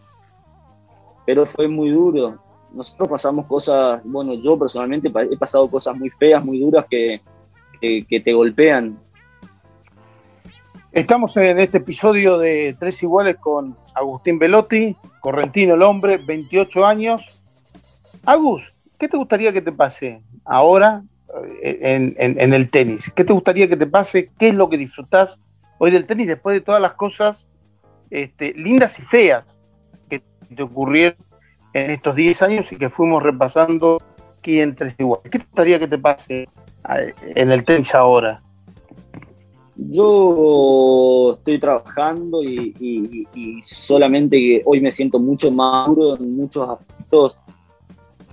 pero 1.25 1.45
fue 1.45 1.67
muy 1.67 1.89
duro. 1.89 2.38
Nosotros 2.71 3.10
pasamos 3.10 3.45
cosas, 3.47 4.01
bueno, 4.03 4.36
yo 4.36 4.58
personalmente 4.58 5.12
he 5.31 5.38
pasado 5.38 5.67
cosas 5.69 5.97
muy 5.97 6.10
feas, 6.12 6.43
muy 6.43 6.60
duras 6.60 6.86
que, 6.89 7.21
que, 7.81 8.19
te 8.19 8.34
golpean. 8.34 8.97
Estamos 10.95 11.36
en 11.36 11.60
este 11.60 11.79
episodio 11.79 12.38
de 12.38 12.73
Tres 12.79 13.03
Iguales 13.03 13.36
con 13.36 13.75
Agustín 13.93 14.39
Velotti, 14.39 14.95
correntino 15.19 15.73
el 15.73 15.81
hombre, 15.81 16.21
28 16.25 16.86
años. 16.86 17.21
Agus, 18.25 18.63
¿qué 18.97 19.10
te 19.10 19.17
gustaría 19.17 19.51
que 19.51 19.62
te 19.62 19.73
pase 19.73 20.21
ahora 20.45 21.03
eh, 21.62 22.13
en, 22.15 22.53
el 22.53 22.69
tenis? 22.69 23.12
¿Qué 23.13 23.25
te 23.25 23.34
gustaría 23.34 23.67
que 23.67 23.75
te 23.75 23.88
pase? 23.88 24.31
¿Qué 24.39 24.47
es 24.47 24.55
lo 24.55 24.69
que 24.69 24.77
disfrutás 24.77 25.38
hoy 25.79 25.91
del 25.91 26.05
tenis 26.05 26.27
después 26.27 26.53
de 26.53 26.62
todas 26.62 26.81
las 26.81 26.93
cosas 26.93 27.45
este, 28.10 28.53
lindas 28.53 28.97
y 28.97 29.01
feas 29.01 29.60
te 30.08 30.63
ocurrieron 30.63 31.17
en 31.73 31.91
estos 31.91 32.15
10 32.15 32.41
años 32.41 32.71
y 32.71 32.77
que 32.77 32.89
fuimos 32.89 33.21
repasando 33.21 34.01
aquí 34.39 34.62
en 34.62 34.73
Tres 34.73 34.95
Iguales. 34.97 35.29
¿Qué 35.29 35.39
te 35.39 35.45
gustaría 35.45 35.77
que 35.77 35.89
te 35.89 35.97
pase 35.97 36.47
en 37.36 37.51
el 37.51 37.65
tenis 37.65 37.93
ahora? 37.93 38.44
Yo 39.77 41.33
estoy 41.38 41.59
trabajando 41.59 42.41
y, 42.41 43.25
solamente 43.63 44.61
hoy 44.65 44.79
me 44.79 44.91
siento 44.91 45.19
mucho 45.19 45.51
más 45.51 45.88
duro 45.88 46.15
en 46.15 46.35
muchos 46.35 46.69
aspectos 46.69 47.38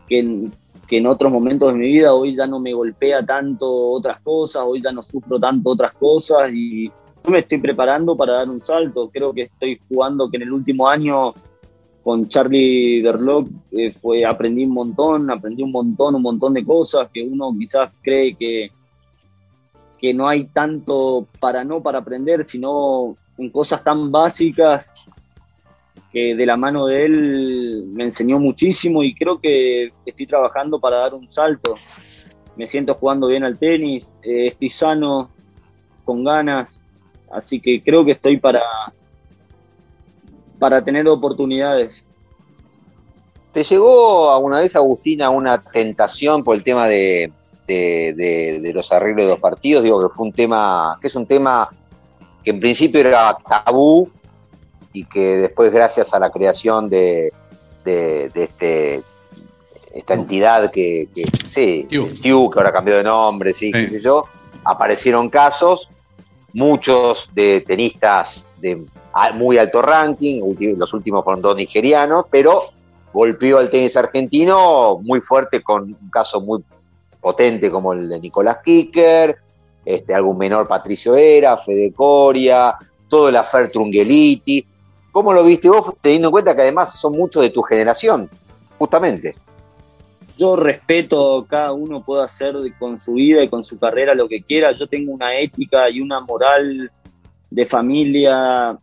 que 0.08 0.20
en, 0.20 0.52
que 0.86 0.98
en 0.98 1.06
otros 1.06 1.32
momentos 1.32 1.72
de 1.72 1.78
mi 1.78 1.86
vida. 1.88 2.14
Hoy 2.14 2.36
ya 2.36 2.46
no 2.46 2.60
me 2.60 2.72
golpea 2.72 3.24
tanto 3.24 3.66
otras 3.92 4.20
cosas, 4.20 4.62
hoy 4.64 4.82
ya 4.82 4.92
no 4.92 5.02
sufro 5.02 5.40
tanto 5.40 5.70
otras 5.70 5.94
cosas 5.94 6.50
y 6.52 6.88
yo 6.88 7.30
me 7.30 7.40
estoy 7.40 7.58
preparando 7.58 8.16
para 8.16 8.34
dar 8.34 8.48
un 8.48 8.60
salto. 8.60 9.10
Creo 9.12 9.32
que 9.32 9.42
estoy 9.42 9.80
jugando 9.88 10.30
que 10.30 10.36
en 10.36 10.42
el 10.44 10.52
último 10.52 10.88
año 10.88 11.34
con 12.02 12.28
Charlie 12.28 13.00
Berloc 13.02 13.48
eh, 13.72 13.92
fue, 13.92 14.24
aprendí 14.24 14.64
un 14.64 14.72
montón, 14.72 15.30
aprendí 15.30 15.62
un 15.62 15.72
montón, 15.72 16.16
un 16.16 16.22
montón 16.22 16.54
de 16.54 16.64
cosas 16.64 17.08
que 17.12 17.22
uno 17.22 17.52
quizás 17.58 17.90
cree 18.02 18.34
que, 18.34 18.70
que 20.02 20.12
no 20.12 20.28
hay 20.28 20.46
tanto 20.46 21.28
para 21.38 21.62
no 21.62 21.80
para 21.80 22.00
aprender, 22.00 22.44
sino 22.44 23.16
en 23.38 23.50
cosas 23.50 23.84
tan 23.84 24.10
básicas 24.10 24.92
que 26.12 26.34
de 26.34 26.44
la 26.44 26.56
mano 26.56 26.86
de 26.86 27.04
él 27.04 27.84
me 27.86 28.02
enseñó 28.02 28.40
muchísimo 28.40 29.04
y 29.04 29.14
creo 29.14 29.40
que 29.40 29.92
estoy 30.04 30.26
trabajando 30.26 30.80
para 30.80 30.98
dar 30.98 31.14
un 31.14 31.28
salto. 31.28 31.74
Me 32.56 32.66
siento 32.66 32.94
jugando 32.94 33.28
bien 33.28 33.44
al 33.44 33.56
tenis, 33.56 34.10
eh, 34.24 34.48
estoy 34.48 34.70
sano, 34.70 35.30
con 36.04 36.24
ganas, 36.24 36.80
así 37.30 37.60
que 37.60 37.80
creo 37.80 38.04
que 38.04 38.12
estoy 38.12 38.38
para, 38.38 38.60
para 40.58 40.82
tener 40.82 41.06
oportunidades. 41.06 42.04
¿Te 43.52 43.62
llegó 43.62 44.32
alguna 44.32 44.58
vez, 44.58 44.74
Agustina, 44.74 45.30
una 45.30 45.62
tentación 45.62 46.42
por 46.42 46.56
el 46.56 46.64
tema 46.64 46.88
de, 46.88 47.30
los 47.66 48.92
arreglos 48.92 49.26
de 49.26 49.30
los 49.30 49.38
partidos? 49.38 49.82
Digo 49.82 50.02
que 50.02 50.14
fue 50.14 50.26
un 50.26 50.32
tema, 50.32 50.98
que 51.00 51.06
es 51.06 51.16
un 51.16 51.26
tema 51.26 51.68
que 52.44 52.50
en 52.50 52.60
principio 52.60 53.00
era 53.00 53.36
tabú 53.48 54.10
y 54.92 55.04
que 55.04 55.38
después, 55.38 55.72
gracias 55.72 56.12
a 56.12 56.18
la 56.18 56.30
creación 56.30 56.88
de, 56.88 57.32
este 57.84 59.02
esta 59.94 60.14
entidad 60.14 60.70
que, 60.70 61.08
sí, 61.50 61.86
que 61.90 62.30
ahora 62.30 62.72
cambió 62.72 62.96
de 62.96 63.04
nombre, 63.04 63.52
sí, 63.52 63.70
qué 63.70 63.86
sé 63.86 64.00
yo, 64.00 64.26
aparecieron 64.64 65.28
casos, 65.28 65.90
muchos 66.54 67.34
de 67.34 67.60
tenistas 67.60 68.46
de 68.58 68.86
muy 69.34 69.58
alto 69.58 69.82
ranking, 69.82 70.40
los 70.78 70.94
últimos 70.94 71.24
fueron 71.24 71.42
dos 71.42 71.56
nigerianos, 71.56 72.24
pero 72.30 72.70
golpeó 73.12 73.58
al 73.58 73.68
tenis 73.68 73.96
argentino 73.96 74.98
muy 75.02 75.20
fuerte 75.20 75.60
con 75.62 75.84
un 75.84 76.10
caso 76.10 76.40
muy 76.40 76.64
potente 77.22 77.70
como 77.70 77.94
el 77.94 78.08
de 78.08 78.20
Nicolás 78.20 78.58
Kicker, 78.62 79.38
este, 79.84 80.14
algún 80.14 80.36
menor 80.36 80.68
Patricio 80.68 81.16
Era, 81.16 81.56
Fede 81.56 81.92
Coria, 81.92 82.76
todo 83.08 83.30
el 83.30 83.36
afer 83.36 83.70
Trungeliti. 83.70 84.66
¿Cómo 85.12 85.32
lo 85.32 85.44
viste 85.44 85.70
vos, 85.70 85.94
teniendo 86.00 86.28
en 86.28 86.32
cuenta 86.32 86.54
que 86.54 86.62
además 86.62 86.98
son 86.98 87.16
muchos 87.16 87.42
de 87.42 87.50
tu 87.50 87.62
generación, 87.62 88.28
justamente? 88.78 89.36
Yo 90.36 90.56
respeto, 90.56 91.46
cada 91.48 91.72
uno 91.72 92.02
puede 92.02 92.24
hacer 92.24 92.54
con 92.78 92.98
su 92.98 93.14
vida 93.14 93.42
y 93.42 93.48
con 93.48 93.62
su 93.62 93.78
carrera 93.78 94.14
lo 94.14 94.28
que 94.28 94.42
quiera. 94.42 94.72
Yo 94.72 94.86
tengo 94.86 95.12
una 95.12 95.38
ética 95.38 95.88
y 95.90 96.00
una 96.00 96.20
moral 96.20 96.90
de 97.50 97.66
familia 97.66 98.78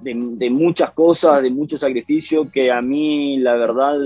de, 0.00 0.50
muchas 0.50 0.92
cosas, 0.92 1.42
de 1.42 1.50
mucho 1.50 1.78
sacrificio, 1.78 2.50
que 2.50 2.70
a 2.70 2.80
mí 2.80 3.38
la 3.38 3.54
verdad 3.54 3.96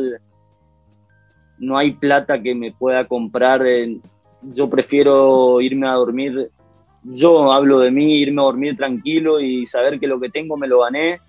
no 1.59 1.79
hay 1.79 1.93
plata 1.93 2.43
que 2.43 2.55
me 2.55 2.73
pueda 2.73 3.07
comprar. 3.07 3.62
yo 4.43 4.69
prefiero 4.69 5.61
irme 5.61 5.88
a 5.88 5.93
dormir, 5.93 6.51
yo 7.03 7.53
hablo 7.53 7.81
de 7.81 7.90
mí, 7.90 8.14
irme 8.17 8.43
a 8.43 8.47
dormir 8.47 8.77
tranquilo 8.77 9.40
y 9.40 9.67
saber 9.67 9.99
que 9.99 10.07
lo 10.07 10.21
que 10.21 10.31
tengo 10.31 10.57
me 10.57 10.69
lo 10.69 10.81
gané 10.81 11.21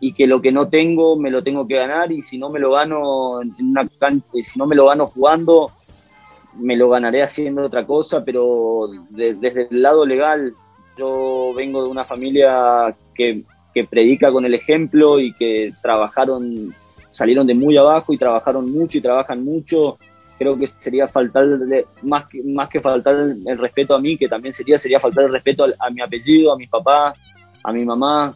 y 0.00 0.12
que 0.12 0.26
lo 0.26 0.40
que 0.40 0.52
no 0.52 0.68
tengo 0.68 1.16
me 1.16 1.30
lo 1.30 1.42
tengo 1.42 1.66
que 1.66 1.76
ganar 1.76 2.12
y 2.12 2.22
si 2.22 2.38
no 2.38 2.50
me 2.50 2.60
lo 2.60 2.72
gano 2.72 3.42
en 3.42 3.54
una 3.60 3.86
cancha, 3.98 4.32
si 4.42 4.58
no 4.58 4.66
me 4.66 4.76
lo 4.76 4.86
gano 4.86 5.06
jugando, 5.06 5.72
me 6.56 6.76
lo 6.76 6.88
ganaré 6.88 7.22
haciendo 7.22 7.64
otra 7.64 7.86
cosa, 7.86 8.24
pero 8.24 8.88
desde 9.10 9.68
el 9.70 9.82
lado 9.82 10.06
legal 10.06 10.52
yo 10.96 11.52
vengo 11.54 11.84
de 11.84 11.90
una 11.90 12.04
familia 12.04 12.94
que 13.14 13.44
que 13.74 13.84
predica 13.84 14.32
con 14.32 14.44
el 14.44 14.54
ejemplo 14.54 15.20
y 15.20 15.32
que 15.32 15.72
trabajaron, 15.82 16.74
salieron 17.18 17.48
de 17.48 17.54
muy 17.54 17.76
abajo 17.76 18.12
y 18.12 18.16
trabajaron 18.16 18.70
mucho 18.70 18.96
y 18.96 19.00
trabajan 19.00 19.44
mucho. 19.44 19.98
Creo 20.38 20.56
que 20.56 20.68
sería 20.68 21.08
faltar, 21.08 21.48
más, 22.02 22.28
que, 22.28 22.40
más 22.44 22.68
que 22.68 22.78
faltar 22.78 23.16
el, 23.16 23.58
respeto 23.58 23.96
a 23.96 24.00
mí, 24.00 24.16
que 24.16 24.28
también 24.28 24.54
sería, 24.54 24.78
sería 24.78 25.00
faltar 25.00 25.24
el 25.24 25.32
respeto 25.32 25.64
a, 25.64 25.90
mi 25.90 26.00
apellido, 26.00 26.52
a 26.52 26.56
mis 26.56 26.68
papás, 26.68 27.20
a 27.64 27.72
mi 27.72 27.84
mamá, 27.84 28.32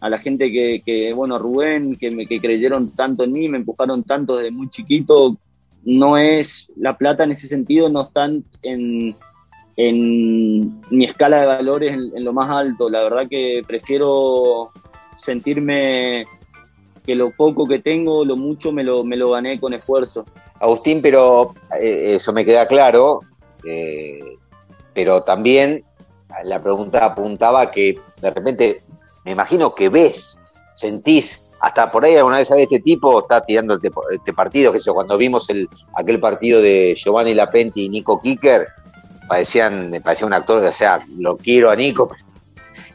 a 0.00 0.10
la 0.10 0.18
gente 0.18 0.50
que, 0.50 0.82
que 0.84 1.12
bueno, 1.12 1.38
Rubén, 1.38 1.94
que, 1.94 2.10
me, 2.10 2.26
que 2.26 2.40
creyeron 2.40 2.90
tanto 2.90 3.22
en 3.22 3.32
mí, 3.32 3.48
me 3.48 3.58
empujaron 3.58 4.02
tanto 4.02 4.36
desde 4.36 4.50
muy 4.50 4.68
chiquito. 4.68 5.36
No 5.84 6.18
es, 6.18 6.72
la 6.76 6.96
plata 6.96 7.22
en 7.22 7.30
ese 7.30 7.46
sentido 7.46 7.88
no 7.88 8.02
están 8.02 8.42
en, 8.62 9.14
en 9.76 10.82
mi 10.90 11.04
escala 11.04 11.38
de 11.38 11.46
valores 11.46 11.92
en, 11.92 12.24
lo 12.24 12.32
más 12.32 12.50
alto. 12.50 12.90
La 12.90 13.04
verdad 13.04 13.28
que 13.30 13.62
prefiero 13.64 14.72
sentirme 15.16 16.26
que 17.08 17.14
lo 17.14 17.30
poco 17.30 17.66
que 17.66 17.78
tengo, 17.78 18.22
lo 18.22 18.36
mucho, 18.36 18.70
me 18.70 18.84
lo, 18.84 19.02
me 19.02 19.16
lo 19.16 19.30
gané 19.30 19.58
con 19.58 19.72
esfuerzo. 19.72 20.26
Agustín, 20.60 21.00
pero 21.00 21.54
eh, 21.80 22.16
eso 22.16 22.34
me 22.34 22.44
queda 22.44 22.68
claro, 22.68 23.20
eh, 23.66 24.36
pero 24.92 25.22
también 25.22 25.82
la 26.44 26.62
pregunta 26.62 27.06
apuntaba 27.06 27.70
que 27.70 27.98
de 28.20 28.30
repente, 28.30 28.82
me 29.24 29.32
imagino 29.32 29.74
que 29.74 29.88
ves, 29.88 30.38
sentís, 30.74 31.48
hasta 31.60 31.90
por 31.90 32.04
ahí 32.04 32.14
alguna 32.14 32.36
vez 32.36 32.48
sabes 32.48 32.64
este 32.64 32.80
tipo 32.80 33.20
está 33.20 33.40
tirando 33.40 33.76
este, 33.76 33.90
este 34.10 34.34
partido, 34.34 34.70
que 34.70 34.76
eso, 34.76 34.92
cuando 34.92 35.16
vimos 35.16 35.48
el, 35.48 35.66
aquel 35.94 36.20
partido 36.20 36.60
de 36.60 36.94
Giovanni 36.94 37.32
Lapenti 37.32 37.86
y 37.86 37.88
Nico 37.88 38.20
Kicker, 38.20 38.68
parecían, 39.26 39.98
parecía 40.04 40.26
un 40.26 40.34
actor, 40.34 40.62
o 40.62 40.72
sea, 40.74 40.98
lo 41.16 41.38
quiero 41.38 41.70
a 41.70 41.76
Nico, 41.76 42.10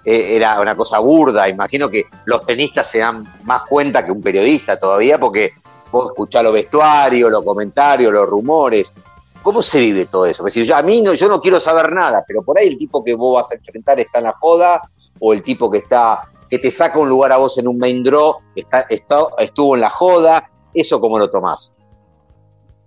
eh, 0.06 0.36
era 0.36 0.60
una 0.60 0.76
cosa 0.76 1.00
burda. 1.00 1.48
Imagino 1.48 1.90
que 1.90 2.06
los 2.26 2.46
tenistas 2.46 2.90
se 2.90 3.00
dan 3.00 3.28
más 3.44 3.64
cuenta 3.64 4.04
que 4.04 4.12
un 4.12 4.22
periodista 4.22 4.78
todavía, 4.78 5.20
porque 5.20 5.54
vos 5.92 6.10
escuchás 6.10 6.44
los 6.44 6.54
vestuarios, 6.54 7.32
los 7.32 7.44
comentarios, 7.44 8.12
los 8.12 8.28
rumores. 8.28 8.94
¿Cómo 9.42 9.62
se 9.62 9.80
vive 9.80 10.06
todo 10.06 10.26
eso? 10.26 10.44
Pues, 10.44 10.56
yo, 10.56 10.76
a 10.76 10.82
mí 10.82 11.02
no, 11.02 11.14
yo 11.14 11.28
no 11.28 11.42
quiero 11.42 11.60
saber 11.60 11.92
nada, 11.92 12.24
pero 12.28 12.42
por 12.44 12.58
ahí 12.58 12.68
el 12.68 12.78
tipo 12.78 13.04
que 13.04 13.14
vos 13.14 13.42
vas 13.42 13.52
a 13.52 13.56
enfrentar 13.56 14.00
está 14.00 14.20
en 14.20 14.26
la 14.26 14.34
joda, 14.34 14.82
o 15.20 15.34
el 15.34 15.44
tipo 15.44 15.70
que 15.70 15.80
está 15.80 16.30
que 16.54 16.60
te 16.60 16.70
saca 16.70 17.00
un 17.00 17.10
lugar 17.10 17.32
a 17.32 17.38
vos 17.38 17.58
en 17.58 17.68
un 17.68 17.80
main 17.80 18.04
draw, 18.04 18.36
está, 18.56 18.82
está, 18.82 19.26
estuvo 19.40 19.74
en 19.74 19.82
la 19.82 19.90
joda, 19.90 20.52
¿eso 20.72 21.02
cómo 21.02 21.18
lo 21.18 21.28
tomás? 21.28 21.74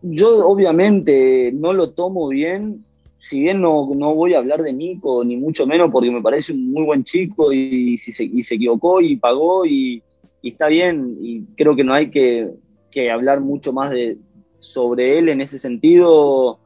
Yo 0.02 0.46
obviamente 0.46 1.50
no 1.52 1.72
lo 1.72 1.90
tomo 1.90 2.28
bien 2.28 2.85
si 3.18 3.40
bien 3.40 3.60
no, 3.60 3.88
no 3.94 4.14
voy 4.14 4.34
a 4.34 4.38
hablar 4.38 4.62
de 4.62 4.72
Nico, 4.72 5.24
ni 5.24 5.36
mucho 5.36 5.66
menos, 5.66 5.90
porque 5.90 6.10
me 6.10 6.22
parece 6.22 6.52
un 6.52 6.70
muy 6.72 6.84
buen 6.84 7.02
chico 7.04 7.52
y, 7.52 7.96
se, 7.96 8.24
y 8.24 8.42
se 8.42 8.54
equivocó 8.56 9.00
y 9.00 9.16
pagó 9.16 9.64
y, 9.66 10.02
está 10.42 10.68
bien, 10.68 11.16
y 11.20 11.42
creo 11.56 11.74
que 11.74 11.82
no 11.84 11.92
hay 11.94 12.10
que, 12.10 12.48
que 12.90 13.10
hablar 13.10 13.40
mucho 13.40 13.72
más 13.72 13.90
de, 13.90 14.16
sobre 14.58 15.18
él 15.18 15.28
en 15.28 15.40
ese 15.40 15.58
sentido. 15.58 16.58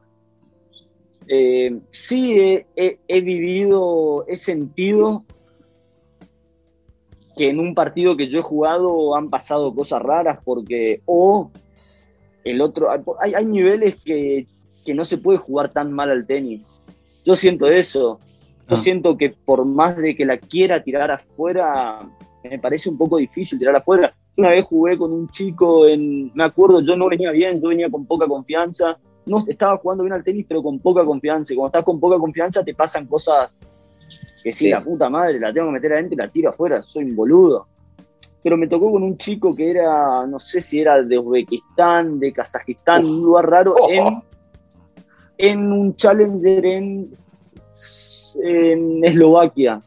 Eh, 1.27 1.79
sí 1.91 2.39
he, 2.39 2.65
he- 2.75 2.99
he 3.07 3.21
vivido, 3.21 4.25
he 4.27 4.35
sentido 4.35 5.23
que 7.37 7.49
en 7.49 7.59
un 7.59 7.73
partido 7.73 8.17
que 8.17 8.27
yo 8.27 8.39
he 8.39 8.43
jugado 8.43 9.15
han 9.15 9.29
pasado 9.29 9.73
cosas 9.73 10.01
raras 10.01 10.39
porque 10.43 11.01
o 11.05 11.49
el 12.43 12.59
otro 12.61 12.87
hay, 13.19 13.33
hay 13.33 13.45
niveles 13.45 13.95
que, 14.03 14.45
que 14.85 14.93
no 14.93 15.05
se 15.05 15.17
puede 15.17 15.37
jugar 15.37 15.71
tan 15.71 15.91
mal 15.91 16.09
al 16.09 16.25
tenis. 16.27 16.71
Yo 17.23 17.35
siento 17.35 17.67
eso. 17.67 18.19
Yo 18.69 18.75
Ah. 18.75 18.81
siento 18.81 19.17
que 19.17 19.29
por 19.31 19.65
más 19.65 19.97
de 19.97 20.15
que 20.15 20.25
la 20.25 20.37
quiera 20.37 20.81
tirar 20.83 21.11
afuera, 21.11 22.07
me 22.43 22.57
parece 22.59 22.89
un 22.89 22.97
poco 22.97 23.17
difícil 23.17 23.59
tirar 23.59 23.75
afuera. 23.75 24.13
Una 24.37 24.49
vez 24.49 24.65
jugué 24.65 24.97
con 24.97 25.11
un 25.11 25.27
chico 25.29 25.85
en, 25.87 26.31
me 26.33 26.43
acuerdo, 26.45 26.81
yo 26.81 26.95
no 26.95 27.09
venía 27.09 27.31
bien, 27.31 27.61
yo 27.61 27.67
venía 27.69 27.89
con 27.89 28.05
poca 28.05 28.27
confianza. 28.27 28.97
No 29.25 29.43
estaba 29.47 29.77
jugando 29.77 30.03
bien 30.03 30.13
al 30.13 30.23
tenis, 30.23 30.45
pero 30.47 30.63
con 30.63 30.79
poca 30.79 31.03
confianza. 31.05 31.53
Y 31.53 31.55
cuando 31.57 31.67
estás 31.67 31.83
con 31.83 31.99
poca 31.99 32.17
confianza 32.17 32.63
te 32.63 32.73
pasan 32.73 33.05
cosas 33.07 33.51
que 34.43 34.51
sí, 34.53 34.65
Sí. 34.65 34.71
la 34.71 34.83
puta 34.83 35.09
madre, 35.09 35.39
la 35.39 35.53
tengo 35.53 35.67
que 35.67 35.73
meter 35.73 35.93
adentro 35.93 36.13
y 36.15 36.17
la 36.17 36.27
tiro 36.31 36.49
afuera, 36.49 36.81
soy 36.81 37.03
un 37.03 37.15
boludo. 37.15 37.67
Pero 38.43 38.57
me 38.57 38.67
tocó 38.67 38.91
con 38.91 39.03
un 39.03 39.17
chico 39.17 39.55
que 39.55 39.69
era, 39.69 40.25
no 40.25 40.39
sé 40.39 40.61
si 40.61 40.79
era 40.79 41.03
de 41.03 41.19
Uzbekistán, 41.19 42.19
de 42.19 42.33
Kazajistán, 42.33 43.05
un 43.05 43.21
lugar 43.21 43.47
raro, 43.49 43.75
Oh. 43.79 43.91
en, 43.91 44.23
en 45.41 45.71
un 45.71 45.95
challenger 45.95 46.65
en, 46.65 47.09
en 48.43 49.03
Eslovaquia. 49.05 49.79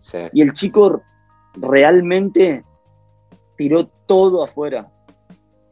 Sí. 0.00 0.18
Y 0.32 0.42
el 0.42 0.52
chico 0.52 1.00
realmente 1.54 2.62
tiró 3.56 3.86
todo 4.06 4.44
afuera. 4.44 4.88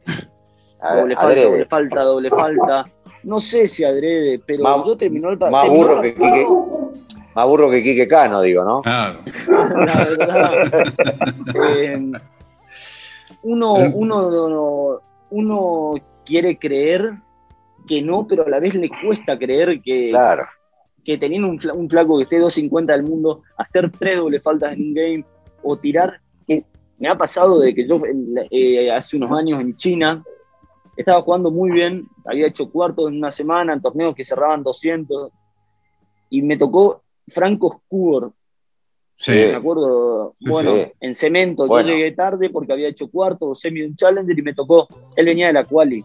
A 0.81 0.95
ver, 0.95 1.01
Doble 1.03 1.15
falta, 1.15 1.27
adrede. 1.27 1.45
doble 1.51 1.65
falta, 1.65 2.01
doble 2.03 2.29
falta. 2.31 2.85
No 3.23 3.39
sé 3.39 3.67
si 3.67 3.83
adrede, 3.83 4.39
pero 4.45 4.63
Más- 4.63 4.85
yo 4.85 4.97
terminó 4.97 5.29
el 5.29 5.37
Más 5.37 5.61
terminó 5.63 5.83
burro 5.87 6.01
que 6.01 6.13
Quique, 6.15 6.47
más 7.35 7.45
burro 7.47 7.69
que 7.69 7.83
Quique 7.83 8.07
Cano, 8.07 8.41
digo, 8.41 8.63
¿no? 8.65 8.81
Claro. 8.81 9.19
la 9.47 10.03
verdad. 10.03 10.53
eh, 11.69 12.11
uno, 13.43 13.73
uno, 13.93 14.49
no- 14.49 14.99
uno 15.29 15.93
quiere 16.25 16.57
creer 16.57 17.13
que 17.87 18.01
no, 18.01 18.27
pero 18.27 18.45
a 18.45 18.49
la 18.49 18.59
vez 18.59 18.75
le 18.75 18.89
cuesta 19.03 19.37
creer 19.37 19.81
que, 19.81 20.09
Claro. 20.11 20.45
que 21.03 21.17
teniendo 21.17 21.47
un, 21.49 21.59
un 21.75 21.89
flaco 21.89 22.17
que 22.17 22.23
esté 22.23 22.37
250 22.39 22.93
del 22.93 23.03
mundo, 23.03 23.41
hacer 23.57 23.89
tres 23.91 24.17
doble 24.17 24.39
faltas 24.39 24.73
en 24.73 24.81
un 24.81 24.93
game 24.93 25.25
o 25.63 25.77
tirar. 25.77 26.19
que 26.47 26.65
me 26.99 27.07
ha 27.07 27.17
pasado 27.17 27.59
de 27.59 27.73
que 27.73 27.87
yo 27.87 27.99
eh, 28.51 28.91
hace 28.91 29.17
unos 29.17 29.31
años 29.31 29.59
en 29.61 29.75
China 29.77 30.23
estaba 30.97 31.21
jugando 31.21 31.49
muy 31.51 31.71
bien, 31.71 32.07
había 32.25 32.47
hecho 32.47 32.69
cuartos 32.69 33.09
en 33.09 33.17
una 33.17 33.31
semana, 33.31 33.73
en 33.73 33.81
torneos 33.81 34.13
que 34.13 34.25
cerraban 34.25 34.61
200, 34.63 35.31
y 36.29 36.41
me 36.41 36.57
tocó 36.57 37.01
Franco 37.27 37.81
Skugor, 37.85 38.33
Sí. 39.15 39.31
me 39.33 39.53
acuerdo, 39.55 40.33
bueno, 40.39 40.71
sí. 40.71 40.91
en 40.99 41.13
cemento, 41.15 41.67
Bueno. 41.67 41.89
yo 41.89 41.93
llegué 41.95 42.11
tarde 42.13 42.49
porque 42.49 42.73
había 42.73 42.87
hecho 42.87 43.07
cuarto 43.09 43.49
o 43.49 43.55
semi 43.55 43.81
de 43.81 43.87
un 43.87 43.95
challenger 43.95 44.37
y 44.37 44.41
me 44.41 44.53
tocó, 44.55 44.87
él 45.15 45.25
venía 45.27 45.47
de 45.47 45.53
la 45.53 45.65
quali. 45.65 46.03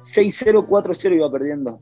6-0, 0.00 0.66
4-0 0.66 1.14
iba 1.14 1.30
perdiendo. 1.30 1.80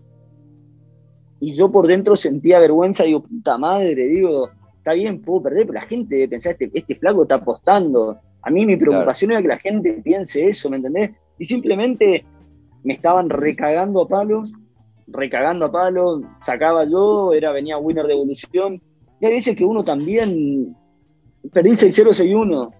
Y 1.41 1.55
yo 1.55 1.71
por 1.71 1.87
dentro 1.87 2.17
sentía 2.17 2.59
vergüenza, 2.59 3.05
digo, 3.05 3.23
puta 3.23 3.59
madre, 3.59 3.95
digo, 3.95 4.51
está 4.77 4.93
bien, 4.93 5.21
puedo 5.23 5.45
perder, 5.45 5.67
pero 5.67 5.81
la 5.81 5.87
gente 5.87 6.17
debe 6.17 6.29
pensar, 6.29 6.53
este, 6.53 6.71
este 6.75 6.95
flaco 6.97 7.23
está 7.23 7.37
apostando. 7.37 8.19
A 8.43 8.51
mí 8.51 8.67
mi 8.67 8.77
preocupación 8.77 9.31
era 9.31 9.43
que 9.43 9.49
la 9.49 9.59
gente 9.59 10.01
piense 10.03 10.47
eso, 10.47 10.69
¿me 10.69 10.77
entendés? 10.77 11.11
Y 11.39 11.45
simplemente 11.45 12.25
me 12.83 12.95
estaban 12.95 13.31
recagando 13.31 14.03
a 14.03 14.09
palos, 14.09 14.53
recagando 15.07 15.67
a 15.67 15.73
palos, 15.73 16.23
sacaba 16.41 16.85
yo, 16.85 17.33
era, 17.33 17.53
venía 17.53 17.79
winner 17.79 18.07
de 18.07 18.15
evolución. 18.15 18.83
Y 19.21 19.27
hay 19.27 19.35
veces 19.35 19.57
que 19.57 19.65
uno 19.65 19.85
también 19.85 20.77
perdí 21.53 21.71
6-0, 21.71 22.09
6-1. 22.09 22.71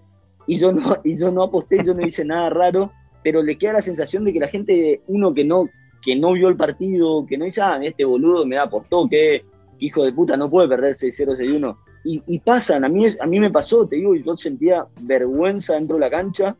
Y 0.47 0.57
yo 0.57 0.71
no, 0.71 0.97
y 1.03 1.17
yo 1.17 1.31
no 1.31 1.43
aposté, 1.43 1.83
yo 1.83 1.93
no 1.93 2.05
hice 2.05 2.25
nada 2.25 2.49
raro, 2.49 2.91
pero 3.23 3.43
le 3.43 3.57
queda 3.57 3.73
la 3.73 3.81
sensación 3.81 4.23
de 4.25 4.33
que 4.33 4.39
la 4.39 4.47
gente, 4.47 5.01
uno 5.07 5.33
que 5.33 5.43
no, 5.43 5.69
que 6.01 6.15
no 6.15 6.33
vio 6.33 6.47
el 6.47 6.55
partido, 6.55 7.25
que 7.25 7.37
no 7.37 7.45
dice, 7.45 7.61
ah, 7.61 7.79
este 7.81 8.05
boludo 8.05 8.45
me 8.45 8.57
apostó, 8.57 9.07
que 9.07 9.43
hijo 9.79 10.03
de 10.03 10.13
puta, 10.13 10.37
no 10.37 10.49
puede 10.49 10.67
perder 10.67 10.95
6-0, 10.95 11.37
6-1. 11.37 11.77
Y, 12.03 12.21
y 12.27 12.39
pasan, 12.39 12.85
a 12.85 12.89
mí, 12.89 13.05
a 13.19 13.25
mí 13.25 13.39
me 13.39 13.49
pasó, 13.49 13.87
te 13.87 13.97
digo, 13.97 14.15
yo 14.15 14.37
sentía 14.37 14.85
vergüenza 15.01 15.73
dentro 15.73 15.95
de 15.95 16.01
la 16.01 16.09
cancha. 16.09 16.55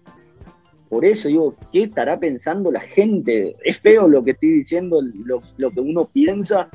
Por 0.89 1.06
eso 1.06 1.28
digo, 1.28 1.56
¿qué 1.72 1.84
estará 1.84 2.19
pensando 2.19 2.72
la 2.72 2.82
gente? 2.82 3.56
Es 3.63 3.80
feo 3.80 4.08
lo 4.08 4.24
que 4.24 4.32
estoy 4.32 4.50
diciendo, 4.50 5.02
lo, 5.02 5.41
lo 5.58 5.72
que 5.72 5.80
uno 5.80 6.06
piensa, 6.06 6.69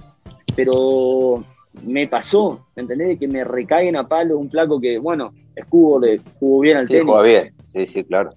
pero 0.54 1.44
me 1.82 2.06
pasó, 2.06 2.66
¿me 2.76 2.82
entendés? 2.82 3.08
De 3.08 3.18
que 3.18 3.28
me 3.28 3.42
recaen 3.44 3.96
a 3.96 4.06
palo 4.06 4.38
un 4.38 4.50
flaco 4.50 4.80
que, 4.80 4.98
bueno, 4.98 5.32
escudo 5.56 6.00
le 6.00 6.20
jugó 6.38 6.60
bien 6.60 6.76
al 6.76 6.86
Sí, 6.86 6.94
tenis, 6.94 7.08
juega 7.08 7.22
bien. 7.22 7.54
Sí, 7.64 7.86
sí, 7.86 8.04
claro. 8.04 8.30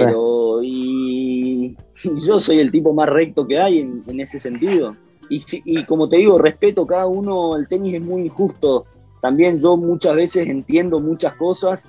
Pero 0.00 0.62
y, 0.62 1.76
y 2.04 2.26
yo 2.26 2.40
soy 2.40 2.58
el 2.58 2.70
tipo 2.72 2.92
más 2.92 3.08
recto 3.08 3.46
que 3.46 3.58
hay 3.58 3.80
en, 3.80 4.02
en 4.06 4.20
ese 4.20 4.40
sentido. 4.40 4.96
Y, 5.30 5.40
y 5.64 5.84
como 5.84 6.08
te 6.08 6.16
digo, 6.16 6.36
respeto 6.38 6.86
cada 6.86 7.06
uno, 7.06 7.56
el 7.56 7.66
tenis 7.68 7.94
es 7.94 8.02
muy 8.02 8.22
injusto. 8.22 8.86
También 9.22 9.58
yo 9.60 9.76
muchas 9.76 10.14
veces 10.16 10.46
entiendo 10.46 11.00
muchas 11.00 11.34
cosas, 11.36 11.88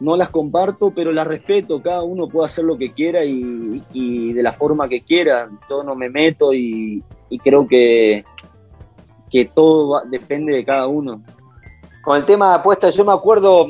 no 0.00 0.16
las 0.16 0.30
comparto, 0.30 0.90
pero 0.90 1.12
las 1.12 1.26
respeto, 1.26 1.80
cada 1.80 2.02
uno 2.02 2.28
puede 2.28 2.46
hacer 2.46 2.64
lo 2.64 2.76
que 2.76 2.92
quiera 2.92 3.24
y, 3.24 3.82
y 3.92 4.32
de 4.32 4.42
la 4.42 4.52
forma 4.52 4.88
que 4.88 5.02
quiera. 5.02 5.48
Yo 5.70 5.82
no 5.84 5.94
me 5.94 6.08
meto 6.10 6.52
y, 6.52 7.02
y 7.30 7.38
creo 7.38 7.66
que, 7.66 8.24
que 9.30 9.44
todo 9.54 9.90
va- 9.90 10.02
depende 10.10 10.52
de 10.54 10.64
cada 10.64 10.86
uno. 10.88 11.22
Con 12.02 12.16
el 12.16 12.24
tema 12.24 12.48
de 12.50 12.54
apuestas, 12.56 12.94
yo 12.94 13.04
me 13.04 13.12
acuerdo 13.12 13.68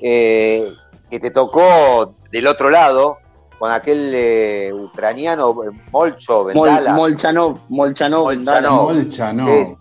eh, 0.00 0.64
que 1.12 1.20
te 1.20 1.30
tocó 1.30 2.14
del 2.30 2.46
otro 2.46 2.70
lado 2.70 3.18
con 3.58 3.70
aquel 3.70 4.12
eh, 4.14 4.72
ucraniano 4.72 5.54
eh, 5.62 5.68
Molcho 5.90 6.42
Mol- 6.44 6.54
Vendala. 6.54 6.94
Molchanov, 6.94 7.58
Molchanov, 7.68 8.28
Vendala. 8.28 8.70
Molchanov. 8.70 9.76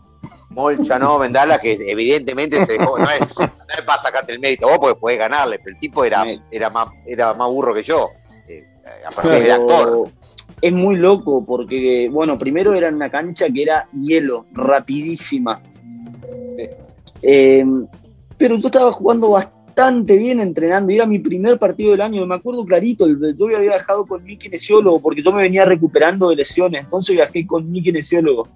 Molchanov 0.50 1.22
Vendala, 1.22 1.58
que 1.58 1.78
evidentemente 1.88 2.66
se 2.66 2.74
dejó, 2.74 2.98
no 3.00 3.06
es, 3.06 3.40
no 3.40 3.46
es 3.46 3.82
para 3.86 3.98
sacarte 3.98 4.34
el 4.34 4.40
mérito 4.42 4.68
vos 4.68 4.78
porque 4.78 5.00
podés 5.00 5.20
ganarle, 5.20 5.58
pero 5.60 5.74
el 5.74 5.80
tipo 5.80 6.04
era, 6.04 6.26
era, 6.52 6.70
más, 6.70 6.90
era 7.06 7.34
más 7.34 7.50
burro 7.50 7.74
que 7.74 7.84
yo. 7.84 8.10
Eh, 8.50 8.68
aparte 9.08 9.46
era 9.46 9.56
actor. 9.56 10.10
Es 10.62 10.74
muy 10.74 10.98
loco 10.98 11.46
porque, 11.46 12.10
bueno, 12.12 12.38
primero 12.38 12.74
era 12.74 12.90
una 12.90 13.10
cancha 13.10 13.46
que 13.48 13.64
era 13.64 13.88
hielo, 13.94 14.48
rapidísima. 14.52 15.62
Eh, 17.22 17.66
pero 18.38 18.56
yo 18.58 18.68
estaba 18.68 18.92
jugando 18.92 19.30
bastante 19.30 19.61
bien 20.18 20.40
entrenando 20.40 20.92
era 20.92 21.06
mi 21.06 21.20
primer 21.20 21.58
partido 21.58 21.92
del 21.92 22.02
año. 22.02 22.26
Me 22.26 22.36
acuerdo 22.36 22.66
clarito, 22.66 23.08
yo 23.08 23.46
había 23.46 23.60
viajado 23.60 24.06
con 24.06 24.24
mi 24.24 24.38
kinesiólogo 24.38 25.00
porque 25.02 25.24
yo 25.24 25.32
me 25.32 25.44
venía 25.44 25.66
recuperando 25.66 26.30
de 26.30 26.36
lesiones, 26.36 26.84
entonces 26.84 27.16
viajé 27.16 27.46
con 27.46 27.72
mi 27.72 27.82
kinesiólogo. 27.82 28.48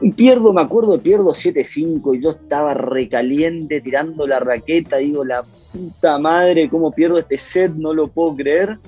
Y 0.00 0.10
pierdo, 0.10 0.52
me 0.52 0.60
acuerdo, 0.60 1.00
pierdo 1.00 1.32
7-5 1.32 2.16
y 2.16 2.22
yo 2.22 2.30
estaba 2.30 2.74
recaliente 2.74 3.80
tirando 3.80 4.26
la 4.26 4.38
raqueta, 4.40 4.98
digo, 4.98 5.24
la 5.24 5.44
puta 5.72 6.18
madre, 6.18 6.68
cómo 6.68 6.90
pierdo 6.90 7.18
este 7.18 7.38
set, 7.38 7.72
no 7.74 7.94
lo 7.94 8.08
puedo 8.08 8.34
creer. 8.34 8.78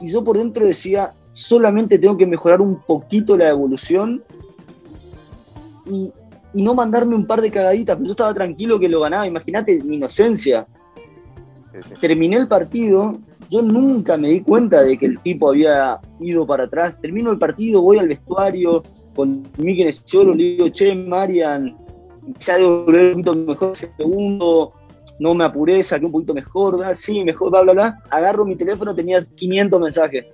Y 0.00 0.10
yo 0.10 0.24
por 0.24 0.38
dentro 0.38 0.66
decía, 0.66 1.10
solamente 1.32 1.98
tengo 1.98 2.16
que 2.16 2.26
mejorar 2.26 2.60
un 2.60 2.80
poquito 2.80 3.36
la 3.36 3.50
evolución 3.50 4.22
y, 5.86 6.12
y 6.54 6.62
no 6.62 6.74
mandarme 6.74 7.14
un 7.14 7.26
par 7.26 7.40
de 7.42 7.50
cagaditas, 7.50 7.96
pero 7.96 8.06
yo 8.06 8.12
estaba 8.12 8.32
tranquilo 8.32 8.78
que 8.78 8.88
lo 8.88 9.00
ganaba, 9.00 9.26
imagínate 9.26 9.82
mi 9.82 9.96
inocencia. 9.96 10.66
Sí, 11.72 11.78
sí. 11.88 11.94
Terminé 12.00 12.36
el 12.36 12.48
partido, 12.48 13.18
yo 13.50 13.60
nunca 13.60 14.16
me 14.16 14.30
di 14.30 14.40
cuenta 14.40 14.82
de 14.82 14.96
que 14.96 15.06
el 15.06 15.20
tipo 15.20 15.50
había 15.50 15.98
ido 16.20 16.46
para 16.46 16.64
atrás. 16.64 16.96
Termino 17.00 17.32
el 17.32 17.38
partido, 17.38 17.82
voy 17.82 17.98
al 17.98 18.08
vestuario 18.08 18.82
con 19.14 19.46
mi 19.58 19.74
kinesiólogo, 19.76 20.36
le 20.36 20.44
digo, 20.44 20.68
che, 20.68 20.94
Marian, 20.94 21.76
ya 22.38 22.56
debo 22.56 22.84
volver 22.84 23.16
un 23.16 23.22
poquito 23.24 23.46
mejor 23.50 23.72
ese 23.72 23.90
segundo, 23.98 24.72
no 25.18 25.34
me 25.34 25.44
apuré, 25.44 25.82
saqué 25.82 26.06
un 26.06 26.12
poquito 26.12 26.34
mejor, 26.34 26.78
¿verdad? 26.78 26.94
sí, 26.94 27.24
mejor, 27.24 27.50
bla, 27.50 27.62
bla, 27.62 27.72
bla. 27.72 28.02
Agarro 28.10 28.44
mi 28.44 28.56
teléfono, 28.56 28.94
tenía 28.94 29.20
500 29.20 29.80
mensajes. 29.80 30.26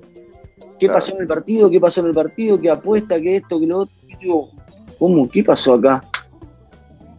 ¿Qué 0.78 0.86
Claro. 0.86 0.94
pasó 0.94 1.14
en 1.14 1.20
el 1.20 1.26
partido? 1.26 1.70
¿Qué 1.70 1.80
pasó 1.80 2.00
en 2.00 2.06
el 2.06 2.14
partido? 2.14 2.58
¿Qué 2.60 2.70
apuesta? 2.70 3.20
¿Qué 3.20 3.36
esto? 3.36 3.60
¿Qué 3.60 3.66
lo 3.66 3.78
otro? 3.80 3.94
Y 4.08 4.16
digo, 4.16 4.48
¿cómo? 4.98 5.28
¿Qué 5.28 5.44
pasó 5.44 5.74
acá? 5.74 6.02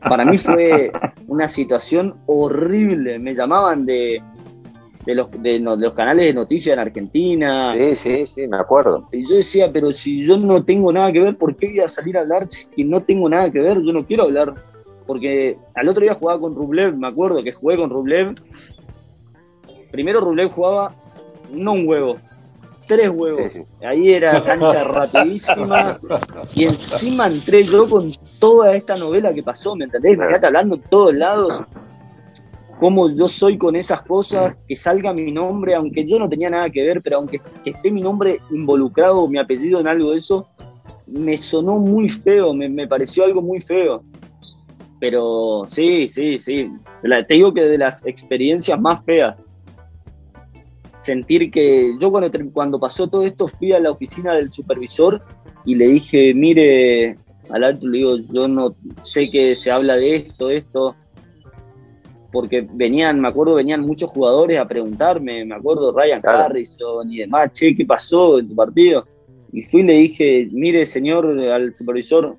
Para 0.08 0.26
mí 0.26 0.38
fue 0.38 0.92
una 1.28 1.48
situación 1.48 2.16
horrible. 2.26 3.20
Me 3.20 3.34
llamaban 3.36 3.86
de, 3.86 4.22
de 5.06 5.16
los, 5.16 5.30
de, 5.42 5.60
no- 5.60 5.78
de 5.78 5.86
los 5.88 5.94
canales 5.94 6.26
de 6.26 6.34
noticias 6.34 6.74
en 6.74 6.80
Argentina. 6.80 7.74
Sí, 7.76 7.96
sí, 7.96 8.26
sí, 8.26 8.48
me 8.48 8.58
acuerdo. 8.58 9.08
Y 9.12 9.28
yo 9.28 9.36
decía, 9.36 9.72
pero 9.72 9.94
si 9.94 10.26
yo 10.26 10.38
no 10.38 10.64
tengo 10.64 10.92
nada 10.92 11.12
que 11.12 11.20
ver, 11.20 11.38
¿por 11.38 11.56
qué 11.56 11.68
voy 11.68 11.80
a 11.80 11.90
salir 11.90 12.18
a 12.18 12.22
hablar 12.22 12.48
si 12.50 12.84
no 12.84 13.02
tengo 13.04 13.30
nada 13.30 13.52
que 13.52 13.60
ver? 13.60 13.82
Yo 13.82 13.94
no 13.94 14.06
quiero 14.06 14.24
hablar. 14.24 14.54
Porque 15.08 15.58
al 15.76 15.90
otro 15.90 16.04
día 16.04 16.14
jugaba 16.14 16.40
con 16.40 16.56
Rublev, 16.56 16.96
me 16.96 17.08
acuerdo 17.08 17.44
que 17.44 17.52
jugué 17.52 17.76
con 17.78 17.90
Rublev. 17.90 18.36
Primero 19.92 20.22
Rublev 20.22 20.50
jugaba 20.52 20.94
no 21.52 21.74
un 21.74 21.88
huevo, 21.88 22.18
tres 22.96 23.10
huevos. 23.10 23.54
Sí, 23.54 23.60
sí. 23.60 23.86
Ahí 23.86 24.14
era 24.14 24.44
cancha 24.44 24.84
rapidísima. 24.84 26.00
Y 26.54 26.66
encima 26.66 27.28
entré 27.28 27.64
yo 27.64 27.88
con 27.90 28.14
toda 28.40 28.76
esta 28.76 28.98
novela 28.98 29.34
que 29.34 29.44
pasó, 29.44 29.76
¿me 29.76 29.86
entendés? 29.86 30.18
Me 30.18 30.28
quedaste 30.28 30.48
hablando 30.48 30.76
en 30.76 30.82
todos 30.90 31.14
lados. 31.14 31.62
Cómo 32.80 33.10
yo 33.16 33.28
soy 33.28 33.58
con 33.58 33.76
esas 33.76 34.02
cosas, 34.02 34.56
que 34.68 34.76
salga 34.76 35.14
mi 35.14 35.32
nombre, 35.32 35.76
aunque 35.76 36.06
yo 36.06 36.18
no 36.18 36.28
tenía 36.28 36.50
nada 36.50 36.70
que 36.70 36.82
ver, 36.84 37.02
pero 37.02 37.18
aunque 37.18 37.40
que 37.64 37.70
esté 37.70 37.92
mi 37.92 38.02
nombre 38.02 38.40
involucrado, 38.50 39.28
mi 39.28 39.38
apellido 39.38 39.80
en 39.80 39.88
algo 39.88 40.12
de 40.12 40.18
eso, 40.18 40.48
me 41.06 41.38
sonó 41.38 41.78
muy 41.78 42.10
feo, 42.10 42.54
me, 42.54 42.68
me 42.68 42.88
pareció 42.88 43.24
algo 43.24 43.42
muy 43.42 43.62
feo. 43.62 44.04
Pero 45.00 45.66
sí, 45.70 46.08
sí, 46.08 46.40
sí. 46.40 46.70
La- 47.04 47.26
te 47.26 47.36
digo 47.36 47.54
que 47.54 47.62
de 47.62 47.78
las 47.78 48.06
experiencias 48.06 48.80
más 48.80 49.04
feas 49.06 49.40
sentir 51.02 51.52
que 51.52 51.96
yo 52.00 52.12
cuando, 52.12 52.32
cuando 52.54 52.80
pasó 52.80 53.08
todo 53.08 53.26
esto 53.26 53.48
fui 53.48 53.74
a 53.74 53.80
la 53.80 53.92
oficina 53.92 54.36
del 54.36 54.52
supervisor 54.52 55.22
y 55.66 55.76
le 55.76 55.88
dije, 55.88 56.34
mire, 56.34 57.18
al 57.50 57.64
alto 57.64 57.88
le 57.88 57.98
digo, 57.98 58.18
yo 58.32 58.48
no 58.48 58.76
sé 59.04 59.30
que 59.30 59.56
se 59.56 59.72
habla 59.72 59.96
de 59.96 60.16
esto, 60.16 60.50
esto, 60.50 60.96
porque 62.32 62.68
venían, 62.74 63.20
me 63.20 63.28
acuerdo, 63.28 63.56
venían 63.56 63.82
muchos 63.82 64.10
jugadores 64.12 64.60
a 64.60 64.68
preguntarme, 64.68 65.44
me 65.44 65.56
acuerdo 65.56 65.92
Ryan 65.92 66.22
Claro. 66.22 66.44
Harrison 66.44 67.12
y 67.12 67.18
demás, 67.18 67.52
che, 67.52 67.76
¿qué 67.76 67.86
pasó 67.86 68.40
en 68.40 68.50
tu 68.50 68.56
partido? 68.56 69.06
Y 69.52 69.64
fui 69.64 69.82
y 69.82 69.86
le 69.86 69.94
dije, 69.96 70.48
mire 70.52 70.86
señor, 70.86 71.28
al 71.40 71.76
supervisor, 71.76 72.38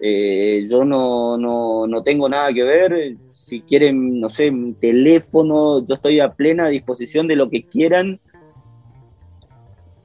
eh, 0.00 0.66
yo 0.68 0.84
no, 0.84 1.36
no, 1.38 1.86
no 1.86 2.02
tengo 2.02 2.28
nada 2.28 2.52
que 2.52 2.62
ver. 2.62 3.16
Si 3.30 3.62
quieren, 3.62 4.20
no 4.20 4.28
sé, 4.28 4.50
mi 4.50 4.74
teléfono, 4.74 5.84
yo 5.86 5.94
estoy 5.94 6.20
a 6.20 6.32
plena 6.32 6.68
disposición 6.68 7.26
de 7.26 7.36
lo 7.36 7.48
que 7.48 7.64
quieran. 7.64 8.20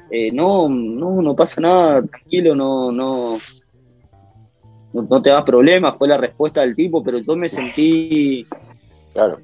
Eh, 0.10 0.32
no, 0.34 0.68
no, 0.68 1.22
no 1.22 1.36
pasa 1.36 1.62
nada, 1.62 2.02
tranquilo, 2.06 2.54
no, 2.54 2.92
no, 2.92 3.38
no, 4.92 5.02
no 5.10 5.22
te 5.22 5.30
das 5.30 5.44
problemas, 5.44 5.96
fue 5.98 6.08
la 6.10 6.18
respuesta 6.18 6.62
del 6.62 6.76
tipo, 6.76 7.02
pero 7.02 7.20
yo 7.20 7.36
me 7.38 7.48
sentí, 7.48 8.46
Claro. 9.14 9.40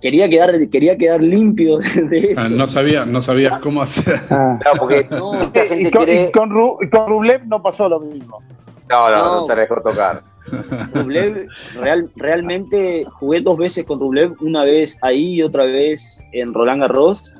quería 0.00 0.28
quedar, 0.28 0.54
quería 0.70 0.96
quedar 0.96 1.20
limpio 1.22 1.78
de 1.78 2.16
eso. 2.30 2.40
Ah, 2.40 2.48
No 2.48 2.68
sabía, 2.68 3.04
no 3.04 3.20
sabías 3.22 3.58
cómo 3.60 3.82
hacer. 3.82 4.20
Claro, 4.28 4.78
porque 4.78 5.04
No, 5.10 5.32
mucha 5.32 5.64
Y 5.80 5.90
con, 5.90 6.04
cree. 6.04 6.28
y 6.28 6.32
con 6.32 6.50
Ru- 6.50 6.76
y 6.80 6.90
con 6.90 7.08
Rublev 7.08 7.46
no 7.46 7.60
pasó 7.60 7.88
lo 7.88 7.98
mismo. 7.98 8.40
No, 8.88 9.10
no, 9.10 9.16
no 9.16 9.34
No. 9.36 9.40
se 9.42 9.54
dejó 9.54 9.80
tocar. 9.82 10.22
Rublev, 10.94 11.46
real, 11.78 12.10
realmente 12.16 13.04
jugué 13.18 13.40
dos 13.40 13.58
veces 13.58 13.84
con 13.84 14.00
Rublev, 14.00 14.34
una 14.40 14.64
vez 14.64 14.96
ahí 15.02 15.34
y 15.34 15.42
otra 15.42 15.64
vez 15.64 16.22
en 16.32 16.54
Roland 16.54 16.80
Garros. 16.82 17.34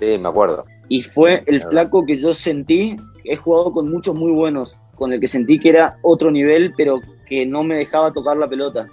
Sí, 0.00 0.18
me 0.18 0.28
acuerdo. 0.28 0.64
Y 0.88 1.02
fue 1.02 1.44
el 1.46 1.62
flaco 1.62 2.04
que 2.04 2.18
yo 2.18 2.34
sentí, 2.34 2.96
he 3.24 3.36
jugado 3.36 3.72
con 3.72 3.88
muchos 3.88 4.14
muy 4.16 4.32
buenos, 4.32 4.80
con 4.96 5.12
el 5.12 5.20
que 5.20 5.28
sentí 5.28 5.58
que 5.60 5.68
era 5.70 5.96
otro 6.02 6.30
nivel, 6.30 6.74
pero 6.76 7.00
que 7.26 7.46
no 7.46 7.62
me 7.62 7.76
dejaba 7.76 8.12
tocar 8.12 8.36
la 8.36 8.48
pelota. 8.48 8.86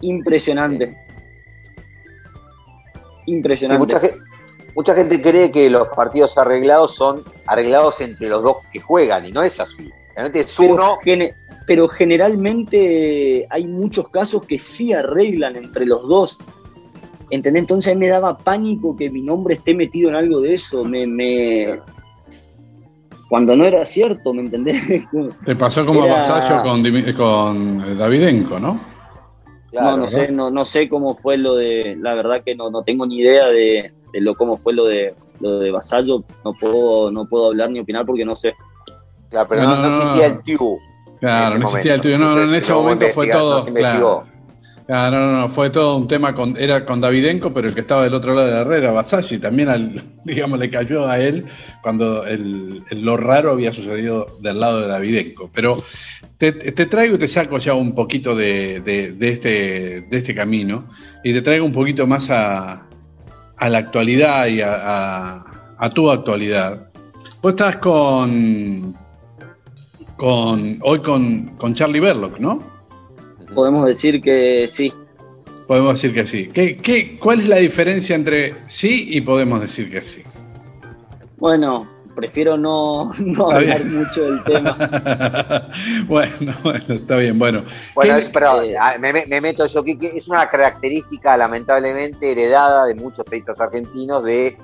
Impresionante. 0.00 0.86
Sí, 0.86 0.94
Impresionante. 3.32 3.78
mucha, 3.84 4.00
gente, 4.00 4.16
mucha 4.74 4.94
gente 4.94 5.20
cree 5.20 5.50
que 5.50 5.68
los 5.68 5.88
partidos 5.88 6.38
arreglados 6.38 6.94
son 6.94 7.24
arreglados 7.46 8.00
entre 8.00 8.28
los 8.28 8.42
dos 8.42 8.58
que 8.72 8.80
juegan, 8.80 9.26
y 9.26 9.32
no 9.32 9.42
es 9.42 9.60
así. 9.60 9.90
Realmente 10.18 10.40
es 10.40 10.54
pero, 10.58 10.74
uno. 10.74 10.98
gene- 11.04 11.32
pero 11.64 11.86
generalmente 11.86 13.46
hay 13.50 13.66
muchos 13.68 14.08
casos 14.08 14.42
que 14.44 14.58
sí 14.58 14.92
arreglan 14.92 15.54
entre 15.54 15.86
los 15.86 16.08
dos. 16.08 16.38
¿Entendés? 17.30 17.60
Entonces 17.62 17.92
a 17.92 17.94
mí 17.94 18.00
me 18.00 18.08
daba 18.08 18.36
pánico 18.38 18.96
que 18.96 19.10
mi 19.10 19.22
nombre 19.22 19.54
esté 19.54 19.74
metido 19.74 20.08
en 20.08 20.16
algo 20.16 20.40
de 20.40 20.54
eso. 20.54 20.82
Me, 20.84 21.06
me... 21.06 21.78
Cuando 23.28 23.54
no 23.54 23.64
era 23.64 23.84
cierto, 23.84 24.32
¿me 24.34 24.40
entendés? 24.42 24.76
Te 25.44 25.54
pasó 25.54 25.86
como 25.86 26.02
Era- 26.04 26.14
a 26.14 26.18
Vasallo 26.18 26.62
con, 26.62 27.98
Davidenko, 27.98 28.58
¿no? 28.58 28.80
Claro, 29.70 29.90
no, 29.90 29.96
no 29.98 30.02
¿verdad? 30.06 30.26
sé, 30.26 30.32
no, 30.32 30.50
no 30.50 30.64
sé 30.64 30.88
cómo 30.88 31.14
fue 31.14 31.36
lo 31.36 31.54
de, 31.54 31.96
la 32.00 32.14
verdad 32.14 32.42
que 32.44 32.56
no, 32.56 32.70
no 32.70 32.82
tengo 32.82 33.06
ni 33.06 33.18
idea 33.18 33.46
de, 33.48 33.92
de 34.12 34.20
lo 34.22 34.34
cómo 34.34 34.56
fue 34.56 34.72
lo 34.72 34.86
de 34.86 35.14
lo 35.40 35.60
de 35.60 35.70
Vasallo, 35.70 36.24
no 36.44 36.52
puedo, 36.54 37.12
no 37.12 37.26
puedo 37.26 37.46
hablar 37.48 37.70
ni 37.70 37.78
opinar 37.78 38.04
porque 38.06 38.24
no 38.24 38.34
sé. 38.34 38.54
Claro, 39.30 39.48
pero 39.48 39.62
No, 39.62 39.74
existía 39.86 40.26
el 40.26 40.38
TIU. 40.40 40.78
Claro, 41.20 41.58
no 41.58 41.64
existía 41.66 41.94
el 41.94 42.00
tuyo. 42.00 42.18
No, 42.18 42.34
no, 42.36 42.42
en 42.44 42.54
ese 42.54 42.72
momento 42.72 43.06
fue 43.14 43.26
todo. 43.28 43.64
claro. 43.66 44.24
Claro, 44.86 45.18
no, 45.20 45.32
no, 45.32 45.40
no, 45.40 45.48
fue 45.50 45.68
todo 45.68 45.96
un 45.98 46.08
tema 46.08 46.34
con, 46.34 46.56
era 46.56 46.86
con 46.86 46.98
Davidenko, 47.02 47.52
pero 47.52 47.68
el 47.68 47.74
que 47.74 47.80
estaba 47.80 48.04
del 48.04 48.14
otro 48.14 48.32
lado 48.34 48.46
de 48.46 48.54
la 48.54 48.60
herrera, 48.62 48.90
Vasalli, 48.90 49.36
también 49.38 49.68
al, 49.68 50.02
digamos, 50.24 50.58
le 50.58 50.70
cayó 50.70 51.06
a 51.06 51.18
él 51.20 51.44
cuando 51.82 52.24
el- 52.26 52.82
el- 52.90 53.02
lo 53.02 53.18
raro 53.18 53.50
había 53.50 53.70
sucedido 53.74 54.38
del 54.40 54.58
lado 54.60 54.80
de 54.80 54.86
Davidenko. 54.88 55.50
Pero 55.52 55.84
te, 56.38 56.52
te 56.52 56.86
traigo 56.86 57.16
y 57.16 57.18
te 57.18 57.28
saco 57.28 57.58
ya 57.58 57.74
un 57.74 57.94
poquito 57.94 58.34
de, 58.34 58.80
de- 58.80 59.12
de 59.12 59.28
este, 59.28 59.50
de 60.08 60.16
este 60.16 60.34
camino 60.34 60.88
y 61.22 61.34
te 61.34 61.42
traigo 61.42 61.66
un 61.66 61.72
poquito 61.72 62.06
más 62.06 62.30
a, 62.30 62.86
a 63.58 63.68
la 63.68 63.76
actualidad 63.78 64.46
y 64.46 64.62
a, 64.62 64.72
a- 64.74 65.44
a 65.76 65.90
tu 65.90 66.10
actualidad. 66.10 66.88
Vos 67.42 67.50
estás 67.52 67.76
con, 67.76 68.96
con 70.18 70.78
hoy 70.82 71.00
con, 71.00 71.56
con 71.56 71.74
Charlie 71.74 72.00
Berlock, 72.00 72.38
¿no? 72.38 72.60
Podemos 73.54 73.86
decir 73.86 74.20
que 74.20 74.68
sí. 74.70 74.92
Podemos 75.66 75.94
decir 75.94 76.12
que 76.12 76.26
sí. 76.26 76.48
¿Qué, 76.52 76.76
qué, 76.76 77.16
cuál 77.18 77.40
es 77.40 77.48
la 77.48 77.56
diferencia 77.56 78.14
entre 78.16 78.54
sí 78.66 79.08
y 79.16 79.20
podemos 79.20 79.60
decir 79.60 79.90
que 79.90 80.04
sí? 80.04 80.22
Bueno, 81.38 81.88
prefiero 82.16 82.56
no, 82.58 83.12
no 83.18 83.50
hablar 83.52 83.84
bien. 83.84 83.98
mucho 83.98 84.22
del 84.24 84.42
tema. 84.44 85.68
bueno, 86.08 86.54
bueno, 86.64 86.84
está 86.94 87.16
bien. 87.16 87.38
Bueno, 87.38 87.62
Bueno, 87.94 88.14
¿Qué- 88.14 88.20
es, 88.20 88.28
pero 88.30 88.62
eh, 88.62 88.76
me, 88.98 89.12
me- 89.12 89.26
me 89.26 89.40
meto 89.40 89.66
yo, 89.66 89.84
que, 89.84 89.96
que 89.98 90.08
es 90.08 90.28
una 90.28 90.48
característica 90.50 91.36
lamentablemente 91.36 92.32
heredada 92.32 92.86
de 92.86 92.94
muchos 92.96 93.24
tenistas 93.24 93.60
argentinos 93.60 94.24
de 94.24 94.58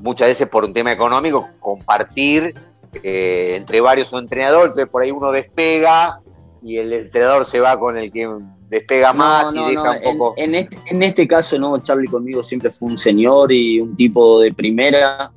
muchas 0.00 0.28
veces 0.28 0.48
por 0.48 0.64
un 0.64 0.72
tema 0.72 0.92
económico 0.92 1.48
compartir 1.58 2.54
eh, 3.02 3.54
entre 3.56 3.80
varios 3.80 4.12
un 4.12 4.20
entrenador, 4.20 4.62
entonces 4.68 4.88
por 4.88 5.02
ahí 5.02 5.10
uno 5.10 5.30
despega 5.30 6.20
y 6.62 6.76
el 6.76 6.92
entrenador 6.92 7.44
se 7.44 7.60
va 7.60 7.78
con 7.78 7.96
el 7.96 8.10
que 8.12 8.28
despega 8.68 9.12
más 9.12 9.54
No, 9.54 9.66
y 9.66 9.70
deja 9.70 10.00
no, 10.00 10.10
un 10.10 10.18
poco... 10.18 10.34
En, 10.36 10.54
en 10.54 10.62
este, 10.62 10.78
en 10.86 11.02
este 11.02 11.28
caso 11.28 11.58
no, 11.58 11.78
Charlie 11.82 12.08
conmigo 12.08 12.42
siempre 12.42 12.70
fue 12.70 12.88
un 12.88 12.98
señor 12.98 13.52
y 13.52 13.80
un 13.80 13.96
tipo 13.96 14.40
de 14.40 14.52
primera. 14.52 15.32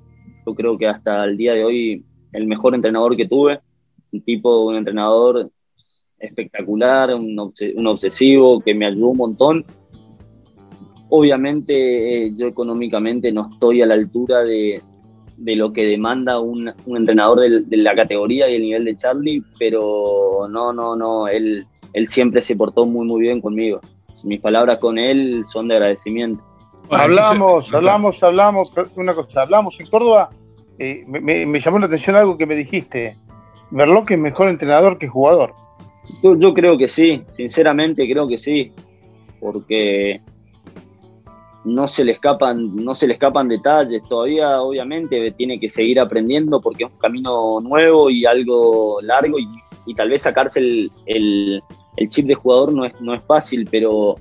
Yo 0.46 0.54
creo 0.54 0.78
que 0.78 0.88
hasta 0.88 1.24
el 1.24 1.38
día 1.38 1.54
de 1.54 1.64
hoy 1.64 2.06
el 2.32 2.48
mejor 2.48 2.76
entrenador 2.76 3.16
que 3.16 3.28
tuve, 3.28 3.60
un 4.12 4.22
tipo, 4.22 4.66
un 4.66 4.76
entrenador 4.76 5.50
espectacular, 6.20 7.14
un, 7.14 7.38
un 7.76 7.88
obsesivo 7.88 8.60
que 8.62 8.74
me 8.74 8.86
ayudó 8.86 9.10
un 9.10 9.18
montón. 9.18 9.66
Obviamente 11.10 12.26
eh, 12.26 12.34
yo 12.36 12.48
económicamente 12.48 13.32
no 13.32 13.52
estoy 13.54 13.82
a 13.82 13.86
la 13.86 13.94
altura 13.94 14.44
de, 14.44 14.82
de 15.44 15.56
lo 15.56 15.74
que 15.74 15.86
demanda 15.86 16.40
un, 16.40 16.72
un 16.86 16.98
entrenador 16.98 17.40
de 17.42 17.78
la 17.78 17.96
categoría 17.96 18.50
y 18.50 18.56
el 18.56 18.62
nivel 18.62 18.86
de 18.86 18.96
Charlie, 18.96 19.44
pero 19.60 20.48
no, 20.50 20.72
no, 20.72 20.96
no, 20.96 21.28
él, 21.28 21.66
él 21.94 22.08
siempre 22.08 22.42
se 22.42 22.56
portó 22.56 22.86
muy, 22.86 23.06
muy 23.06 23.22
bien 23.22 23.42
conmigo. 23.42 23.80
Mis 24.24 24.40
palabras 24.40 24.80
con 24.80 24.98
él 24.98 25.44
son 25.48 25.68
de 25.68 25.76
agradecimiento. 25.76 26.42
bueno, 26.88 27.04
hablamos, 27.04 27.66
entonces- 27.66 27.74
hablamos, 27.74 28.24
hablamos, 28.24 28.72
pero 28.74 28.88
una 28.96 29.14
cosa, 29.14 29.42
hablamos 29.42 29.78
en 29.82 29.88
Córdoba, 29.88 30.30
eh, 30.80 31.04
me, 31.08 31.20
me- 31.20 31.46
me 31.46 31.60
llamó 31.60 31.80
la 31.80 31.88
atención 31.88 32.16
algo 32.16 32.38
que 32.38 32.46
me 32.46 32.56
dijiste. 32.56 33.18
Berloc 33.72 34.12
es 34.12 34.20
mejor 34.20 34.48
entrenador 34.50 34.98
que 34.98 35.08
jugador. 35.10 35.54
Yo, 36.24 36.36
yo 36.38 36.54
creo 36.54 36.78
que 36.78 36.88
sí, 36.88 37.24
sinceramente 37.30 38.10
creo 38.10 38.28
que 38.30 38.38
sí, 38.38 38.72
porque 39.42 40.22
no 41.66 41.88
se 41.88 42.04
le 42.04 42.14
escapan, 42.14 42.76
no 42.76 42.94
se 42.96 43.08
le 43.08 43.14
escapan 43.14 43.48
detalles. 43.48 44.02
Todavía, 44.10 44.62
obviamente, 44.62 45.32
tiene 45.32 45.60
que 45.60 45.70
seguir 45.70 46.00
aprendiendo 46.00 46.60
porque 46.62 46.84
es 46.84 46.92
un 46.92 46.98
camino 46.98 47.60
nuevo 47.62 48.10
y 48.10 48.26
algo 48.26 49.02
largo 49.02 49.40
y, 49.40 49.48
y 49.86 49.94
tal 49.96 50.10
vez 50.10 50.22
sacarse 50.24 50.60
el, 50.60 50.92
el- 51.06 51.62
chip 52.10 52.26
de 52.28 52.36
jugador 52.36 52.74
no 52.74 52.86
es, 52.86 52.94
no 53.02 53.14
es 53.14 53.26
fácil, 53.26 53.68
pero 53.72 54.16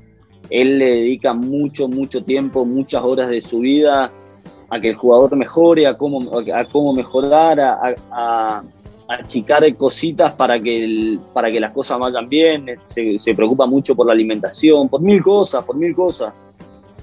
él 0.51 0.79
le 0.79 0.87
dedica 0.91 1.33
mucho, 1.33 1.89
mucho 1.89 2.23
tiempo, 2.23 2.65
muchas 2.65 3.03
horas 3.03 3.29
de 3.31 3.41
su 3.43 3.61
vida 3.61 4.13
a 4.71 4.81
que 4.81 4.91
el 4.91 4.95
jugador 4.95 5.35
mejore, 5.37 5.87
a 5.87 5.97
cómo, 5.97 6.21
a 6.55 6.65
cómo 6.67 6.93
mejorar, 6.93 7.59
a, 7.61 7.75
a- 8.11 8.63
a 9.09 9.15
achicar 9.15 9.63
cositas 9.77 10.33
para 10.33 10.61
que, 10.61 10.85
el- 10.85 11.21
para 11.35 11.51
que 11.51 11.61
las 11.61 11.73
cosas 11.73 11.99
vayan 11.99 12.29
bien, 12.29 12.67
se, 12.87 13.19
se 13.19 13.35
preocupa 13.35 13.67
mucho 13.67 13.95
por 13.97 14.07
la 14.07 14.13
alimentación, 14.13 14.89
por 14.89 15.01
mil 15.03 15.23
cosas, 15.23 15.65
por 15.65 15.77
mil 15.77 15.95
cosas. 15.95 16.33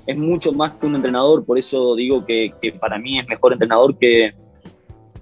Es 0.10 0.18
mucho 0.18 0.52
más 0.52 0.74
que 0.74 0.88
un 0.88 0.96
entrenador, 0.96 1.46
por 1.46 1.60
eso 1.60 1.94
digo 1.94 2.26
que, 2.26 2.52
para 2.80 2.98
mí 2.98 3.20
es 3.20 3.28
mejor 3.28 3.54
entrenador 3.54 3.96
que, 3.96 4.34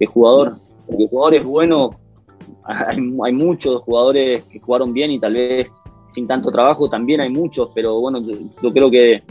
jugador. 0.07 0.53
Porque 0.85 1.03
el 1.03 1.09
jugador 1.09 1.35
es 1.35 1.43
bueno, 1.43 1.89
hay, 2.63 2.97
hay, 3.25 3.33
muchos 3.33 3.81
jugadores 3.81 4.45
que 4.45 4.61
jugaron 4.61 4.93
bien 4.93 5.11
y 5.11 5.19
tal 5.19 5.33
vez 5.33 5.69
sin 6.13 6.25
tanto 6.25 6.51
trabajo 6.51 6.89
también 6.89 7.19
hay 7.19 7.29
muchos, 7.29 7.69
pero 7.75 7.99
bueno, 7.99 8.21
yo, 8.61 8.71
creo 8.71 8.89
que 8.89 9.23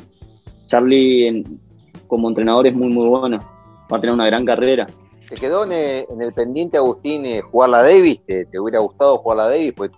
Charlie 0.66 1.42
como 2.06 2.28
entrenador 2.28 2.66
es 2.66 2.74
muy, 2.74 2.88
muy 2.88 3.08
bueno, 3.08 3.38
va 3.90 3.96
a 3.96 4.00
tener 4.00 4.12
una 4.12 4.26
gran 4.26 4.44
carrera. 4.44 4.86
¿Te 5.26 5.36
quedó 5.36 5.64
en 5.64 5.72
el, 5.72 6.32
pendiente, 6.34 6.76
Agustín, 6.76 7.24
eh, 7.24 7.40
jugar 7.40 7.70
la 7.70 7.82
Davis? 7.82 8.20
¿Te, 8.26 8.46
hubiera 8.60 8.80
gustado 8.80 9.16
jugar 9.16 9.38
la 9.38 9.48
Davis? 9.48 9.72
Pues, 9.74 9.90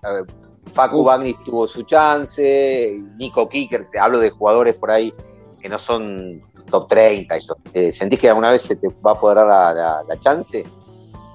Facu 0.72 1.02
Bagnis 1.02 1.36
tuvo 1.44 1.66
su 1.66 1.82
chance, 1.82 2.96
Nico 3.18 3.48
Kicker, 3.48 3.88
te 3.90 3.98
hablo 3.98 4.20
de 4.20 4.30
jugadores 4.30 4.76
por 4.76 4.92
ahí 4.92 5.12
que 5.60 5.68
no 5.68 5.78
son 5.78 6.42
top 6.70 6.88
30. 6.88 7.36
Eso. 7.36 7.56
Eh, 7.74 7.92
¿Sentís 7.92 8.20
que 8.20 8.28
alguna 8.28 8.52
vez 8.52 8.62
se 8.62 8.76
te 8.76 8.88
va 9.04 9.12
a 9.12 9.20
poder 9.20 9.38
dar 9.46 10.04
la, 10.06 10.18
chance? 10.18 10.64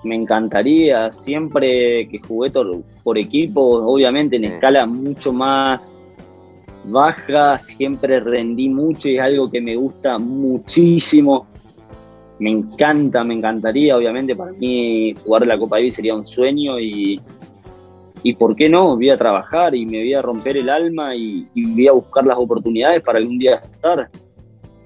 Me 0.03 0.15
encantaría, 0.15 1.11
siempre 1.13 2.07
que 2.09 2.19
jugué 2.19 2.51
por 3.03 3.17
equipo, 3.17 3.61
obviamente 3.85 4.35
en 4.35 4.45
escala 4.45 4.85
mucho 4.85 5.31
más 5.31 5.95
baja, 6.85 7.57
siempre 7.57 8.19
rendí 8.19 8.69
mucho 8.69 9.07
y 9.07 9.15
es 9.15 9.21
algo 9.21 9.49
que 9.49 9.61
me 9.61 9.75
gusta 9.75 10.17
muchísimo. 10.17 11.47
Me 12.39 12.51
encanta, 12.51 13.23
me 13.23 13.35
encantaría, 13.35 13.95
obviamente 13.95 14.35
para 14.35 14.51
mí 14.51 15.13
jugar 15.23 15.47
la 15.47 15.57
Copa 15.57 15.77
Davis 15.77 15.95
sería 15.95 16.15
un 16.15 16.25
sueño 16.25 16.79
y, 16.79 17.21
y 18.23 18.33
por 18.35 18.55
qué 18.55 18.69
no, 18.69 18.95
voy 18.95 19.09
a 19.09 19.17
trabajar 19.17 19.75
y 19.75 19.85
me 19.85 19.99
voy 19.99 20.13
a 20.13 20.21
romper 20.21 20.55
el 20.55 20.69
alma 20.69 21.13
y, 21.13 21.45
voy 21.53 21.87
a 21.87 21.91
buscar 21.91 22.25
las 22.25 22.37
oportunidades 22.37 23.01
para 23.01 23.19
algún 23.19 23.37
día 23.37 23.55
estar. 23.55 24.09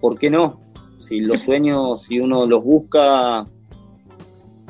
¿Por 0.01 0.17
qué 0.17 0.29
no? 0.29 0.59
Si 0.99 1.19
los 1.21 1.41
sueños, 1.41 2.03
si 2.03 2.19
uno 2.19 2.47
los 2.47 2.63
busca, 2.63 3.45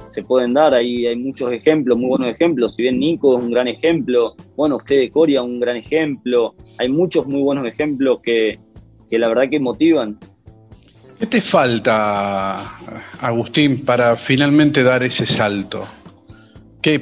se 0.10 0.22
pueden 0.24 0.54
dar. 0.54 0.74
Ahí 0.74 1.08
hay 1.08 1.16
muchos 1.16 1.52
ejemplos, 1.54 1.98
muy 1.98 2.10
buenos 2.10 2.28
ejemplos. 2.28 2.74
Si 2.76 2.82
bien 2.82 3.00
Nico 3.00 3.38
es 3.38 3.44
un 3.44 3.52
gran 3.52 3.70
ejemplo, 3.70 4.36
bueno, 4.58 4.80
Fede 4.80 5.10
Coria 5.12 5.42
un 5.42 5.62
gran 5.62 5.78
ejemplo. 5.78 6.54
Hay 6.78 6.90
muchos 6.90 7.26
muy 7.26 7.42
buenos 7.42 7.66
ejemplos 7.66 8.20
que, 8.22 8.60
que 9.10 9.18
la 9.18 9.30
verdad 9.30 9.50
que 9.50 9.62
motivan. 9.62 10.20
¿Qué 11.18 11.26
te 11.26 11.42
falta, 11.42 12.80
Agustín, 13.22 13.86
para 13.86 14.18
finalmente 14.18 14.84
dar 14.84 15.04
ese 15.04 15.26
salto? 15.26 15.88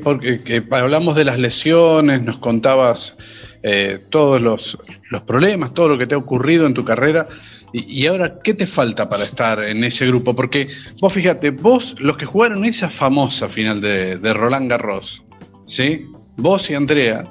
Porque 0.01 0.63
hablamos 0.71 1.15
de 1.15 1.25
las 1.25 1.37
lesiones, 1.37 2.23
nos 2.23 2.39
contabas 2.39 3.15
eh, 3.61 3.99
todos 4.09 4.41
los, 4.41 4.77
problemas, 5.25 5.73
todo 5.73 5.89
lo 5.89 5.97
que 5.97 6.07
te 6.07 6.15
ha 6.15 6.17
ocurrido 6.17 6.65
en 6.65 6.73
tu 6.73 6.83
carrera. 6.83 7.27
Y, 7.71 8.05
ahora, 8.07 8.35
¿qué 8.43 8.53
te 8.53 8.67
falta 8.67 9.09
para 9.09 9.25
estar 9.25 9.61
en 9.63 9.83
ese 9.83 10.07
grupo? 10.07 10.33
Porque 10.35 10.69
vos 11.01 11.11
fíjate, 11.11 11.51
vos, 11.51 11.95
los 11.99 12.15
que 12.15 12.25
jugaron 12.25 12.63
esa 12.63 12.89
famosa 12.89 13.49
final 13.49 13.81
de, 13.81 14.33
Roland 14.33 14.69
Garros, 14.69 15.25
¿sí? 15.65 16.05
Vos 16.37 16.69
y 16.69 16.75
Andrea, 16.75 17.29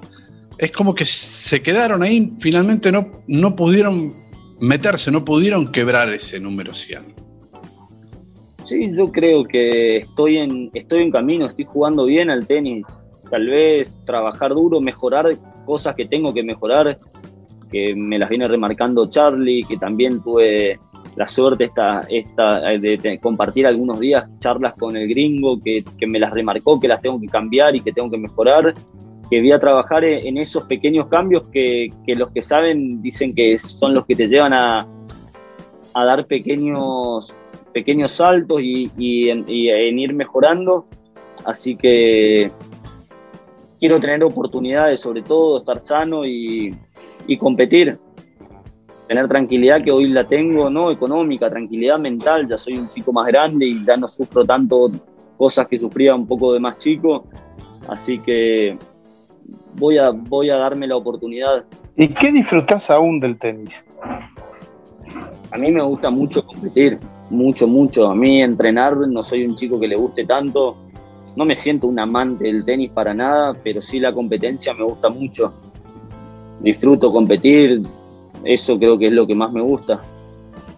es 0.58 0.70
como 0.70 0.94
que 0.94 1.04
se 1.04 1.62
quedaron 1.62 2.02
ahí, 2.02 2.32
finalmente 2.40 2.92
no, 2.92 3.22
no 3.26 3.56
pudieron 3.56 4.14
meterse, 4.60 5.10
no 5.10 5.24
pudieron 5.24 5.72
quebrar 5.72 6.10
ese 6.10 6.40
número 6.40 6.74
100. 6.74 7.23
Sí, 8.64 8.90
yo 8.94 9.12
creo 9.12 9.44
que 9.44 9.98
estoy 9.98 10.38
en, 10.38 10.70
estoy 10.72 11.02
en 11.02 11.10
camino, 11.10 11.44
estoy 11.44 11.66
jugando 11.66 12.06
bien 12.06 12.30
al 12.30 12.46
tenis. 12.46 12.86
Tal 13.30 13.46
vez 13.46 14.02
trabajar 14.06 14.54
duro, 14.54 14.80
mejorar 14.80 15.26
cosas 15.66 15.94
que 15.94 16.06
tengo 16.06 16.32
que 16.32 16.42
mejorar, 16.42 16.98
que 17.70 17.94
me 17.94 18.18
las 18.18 18.30
viene 18.30 18.48
remarcando 18.48 19.10
Charlie, 19.10 19.64
que 19.64 19.76
también 19.76 20.22
tuve 20.22 20.78
la 21.16 21.28
suerte 21.28 21.64
esta, 21.64 22.00
esta, 22.08 22.60
de 22.70 23.20
compartir 23.22 23.66
algunos 23.66 24.00
días 24.00 24.24
charlas 24.38 24.72
con 24.78 24.96
el 24.96 25.08
gringo, 25.08 25.60
que, 25.60 25.84
me 26.06 26.18
las 26.18 26.32
remarcó, 26.32 26.80
que 26.80 26.88
las 26.88 27.02
tengo 27.02 27.20
que 27.20 27.26
cambiar 27.26 27.76
y 27.76 27.80
que 27.80 27.92
tengo 27.92 28.10
que 28.10 28.16
mejorar, 28.16 28.74
que 29.30 29.40
voy 29.40 29.52
a 29.52 29.60
trabajar 29.60 30.04
en 30.04 30.38
esos 30.38 30.64
pequeños 30.64 31.08
cambios 31.08 31.44
que, 31.52 31.92
que 32.06 32.14
los 32.14 32.30
que 32.30 32.40
saben 32.40 33.02
dicen 33.02 33.34
que 33.34 33.58
son 33.58 33.92
los 33.92 34.06
que 34.06 34.16
te 34.16 34.26
llevan 34.26 34.54
a, 34.54 34.86
a 35.92 36.04
dar 36.04 36.26
pequeños 36.26 37.34
pequeños 37.74 38.12
saltos 38.12 38.62
y, 38.62 39.28
en, 39.28 39.98
ir 39.98 40.14
mejorando. 40.14 40.86
Así 41.44 41.76
que 41.76 42.50
quiero 43.78 44.00
tener 44.00 44.22
oportunidades, 44.24 45.00
sobre 45.00 45.20
todo 45.20 45.58
estar 45.58 45.80
sano 45.80 46.24
y, 46.24 46.74
competir. 47.38 47.98
Tener 49.08 49.28
tranquilidad 49.28 49.82
que 49.82 49.90
hoy 49.90 50.08
la 50.08 50.26
tengo, 50.26 50.70
no 50.70 50.90
económica, 50.90 51.50
tranquilidad 51.50 51.98
mental. 51.98 52.48
Ya 52.48 52.56
soy 52.56 52.78
un 52.78 52.88
chico 52.88 53.12
más 53.12 53.26
grande 53.26 53.66
y 53.66 53.84
ya 53.84 53.98
no 53.98 54.08
sufro 54.08 54.46
tanto 54.46 54.90
cosas 55.36 55.66
que 55.66 55.78
sufría 55.78 56.14
un 56.14 56.26
poco 56.26 56.54
de 56.54 56.60
más 56.60 56.78
chico. 56.78 57.26
Así 57.86 58.18
que 58.20 58.78
voy 59.74 59.98
a, 59.98 60.10
voy 60.10 60.48
a 60.48 60.56
darme 60.56 60.86
la 60.86 60.96
oportunidad. 60.96 61.66
¿Y 61.96 62.08
qué 62.08 62.32
disfrutas 62.32 62.88
aún 62.88 63.20
del 63.20 63.36
tenis? 63.36 63.84
A 65.50 65.58
mí 65.58 65.70
me 65.70 65.82
gusta 65.82 66.08
mucho 66.08 66.46
competir 66.46 66.98
mucho, 67.34 67.68
mucho. 67.68 68.08
A 68.08 68.14
mí 68.14 68.42
entrenar, 68.42 68.96
no 68.96 69.22
soy 69.22 69.44
un 69.44 69.54
chico 69.54 69.78
que 69.78 69.88
le 69.88 69.96
guste 69.96 70.24
tanto. 70.24 70.76
No 71.36 71.44
me 71.44 71.56
siento 71.56 71.88
un 71.88 71.98
amante 71.98 72.44
del 72.44 72.64
tenis 72.64 72.90
para 72.90 73.12
nada, 73.12 73.54
pero 73.62 73.82
sí 73.82 73.98
la 74.00 74.12
competencia 74.12 74.72
me 74.72 74.84
gusta 74.84 75.08
mucho. 75.08 75.52
Disfruto 76.60 77.12
competir, 77.12 77.82
eso 78.44 78.78
creo 78.78 78.96
que 78.98 79.08
es 79.08 79.12
lo 79.12 79.26
que 79.26 79.34
más 79.34 79.52
me 79.52 79.60
gusta. 79.60 80.00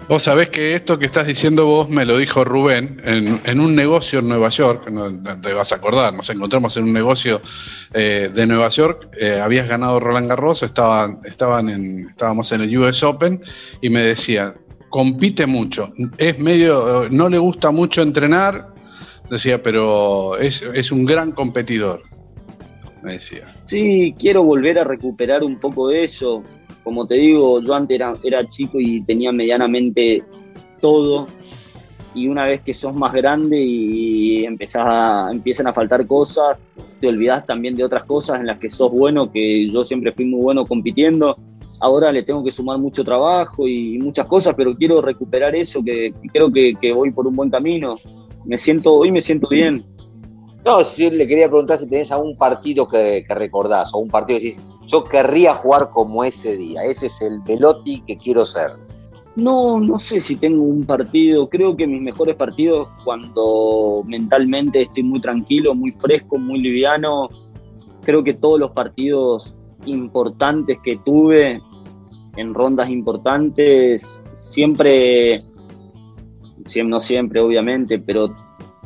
Vos 0.08 0.22
sabés 0.22 0.50
que 0.50 0.76
esto 0.76 1.00
que 1.00 1.06
estás 1.06 1.26
diciendo 1.26 1.66
vos 1.66 1.88
me 1.88 2.04
lo 2.04 2.16
dijo 2.16 2.44
Rubén 2.44 3.00
en, 3.04 3.60
un 3.60 3.74
negocio 3.74 4.20
en 4.20 4.28
Nueva 4.28 4.50
York, 4.50 4.88
te 5.42 5.52
vas 5.52 5.72
a 5.72 5.74
acordar, 5.74 6.14
nos 6.14 6.30
encontramos 6.30 6.76
en 6.76 6.84
un 6.84 6.92
negocio 6.92 7.40
eh, 7.92 8.30
de 8.32 8.46
Nueva 8.46 8.68
York, 8.68 9.08
eh, 9.18 9.40
habías 9.42 9.68
ganado 9.68 9.98
Roland 9.98 10.28
Garros, 10.28 10.62
estaban, 10.62 11.18
estaban 11.24 11.68
en, 11.70 12.06
estábamos 12.08 12.52
en 12.52 12.60
el 12.60 12.78
US 12.78 13.02
Open 13.02 13.42
y 13.80 13.90
me 13.90 14.00
decía, 14.00 14.54
compite 14.88 15.46
mucho. 15.46 15.92
Es 16.18 16.38
medio, 16.38 17.08
no 17.10 17.28
le 17.28 17.38
gusta 17.38 17.70
mucho 17.70 18.02
entrenar, 18.02 18.68
decía, 19.30 19.62
pero 19.62 20.36
es, 20.38 20.92
un 20.92 21.04
gran 21.04 21.32
competidor, 21.32 22.02
me 23.02 23.14
decía. 23.14 23.54
Sí, 23.64 24.14
quiero 24.18 24.42
volver 24.42 24.78
a 24.78 24.84
recuperar 24.84 25.42
un 25.42 25.58
poco 25.58 25.88
de 25.88 26.04
eso. 26.04 26.42
Como 26.84 27.06
te 27.06 27.16
digo, 27.16 27.60
yo 27.60 27.74
antes 27.74 28.00
era, 28.22 28.48
chico 28.48 28.78
y 28.80 29.02
tenía 29.02 29.32
medianamente 29.32 30.22
todo. 30.80 31.26
Y 32.14 32.28
una 32.28 32.44
vez 32.46 32.62
que 32.62 32.72
sos 32.72 32.94
más 32.94 33.12
grande 33.12 33.60
y 33.60 34.44
empezás 34.44 34.86
a, 34.86 35.28
empiezan 35.30 35.66
a 35.66 35.72
faltar 35.72 36.06
cosas, 36.06 36.56
te 37.00 37.08
olvidás 37.08 37.44
también 37.44 37.76
de 37.76 37.84
otras 37.84 38.04
cosas 38.04 38.40
en 38.40 38.46
las 38.46 38.58
que 38.58 38.70
sos 38.70 38.90
bueno, 38.90 39.30
que 39.30 39.68
yo 39.68 39.84
siempre 39.84 40.12
fui 40.12 40.24
muy 40.24 40.40
bueno 40.40 40.64
compitiendo 40.64 41.36
ahora 41.80 42.12
le 42.12 42.22
tengo 42.22 42.44
que 42.44 42.50
sumar 42.50 42.78
mucho 42.78 43.04
trabajo 43.04 43.66
y 43.66 43.98
muchas 43.98 44.26
cosas, 44.26 44.54
pero 44.56 44.76
quiero 44.76 45.00
recuperar 45.00 45.54
eso, 45.54 45.82
que, 45.82 46.12
creo 46.32 46.50
que, 46.52 46.92
voy 46.92 47.10
por 47.10 47.26
un 47.26 47.36
buen 47.36 47.50
camino. 47.50 47.96
Me 48.44 48.58
siento, 48.58 48.94
hoy 48.94 49.10
me 49.10 49.20
siento 49.20 49.48
bien. 49.48 49.84
No, 50.64 50.82
si 50.82 51.10
le 51.10 51.26
quería 51.26 51.48
preguntar 51.48 51.78
si 51.78 51.86
tenés 51.88 52.10
algún 52.10 52.36
partido 52.36 52.88
que, 52.88 53.24
recordás, 53.28 53.94
o 53.94 53.98
un 53.98 54.08
partido 54.08 54.38
que 54.38 54.46
decís, 54.46 54.60
yo 54.86 55.04
querría 55.04 55.54
jugar 55.54 55.90
como 55.90 56.24
ese 56.24 56.56
día, 56.56 56.84
ese 56.84 57.06
es 57.06 57.20
el 57.22 57.40
Velotti 57.40 58.00
que 58.00 58.16
quiero 58.16 58.44
ser. 58.44 58.72
No, 59.36 59.78
no 59.78 59.98
sé 59.98 60.20
si 60.20 60.36
tengo 60.36 60.62
un 60.62 60.86
partido. 60.86 61.48
Creo 61.50 61.76
que 61.76 61.86
mis 61.86 62.00
mejores 62.00 62.36
partidos 62.36 62.88
cuando 63.04 64.02
mentalmente 64.06 64.82
estoy 64.82 65.02
muy 65.02 65.20
tranquilo, 65.20 65.74
muy 65.74 65.92
fresco, 65.92 66.38
muy 66.38 66.58
liviano. 66.58 67.28
Creo 68.02 68.24
que 68.24 68.32
todos 68.32 68.58
los 68.58 68.70
partidos 68.70 69.58
importantes 69.84 70.78
que 70.82 70.96
tuve 71.04 71.60
en 72.36 72.54
rondas 72.54 72.90
importantes, 72.90 74.22
siempre, 74.34 75.42
no 76.84 77.00
siempre 77.00 77.40
obviamente, 77.40 77.98
pero 77.98 78.34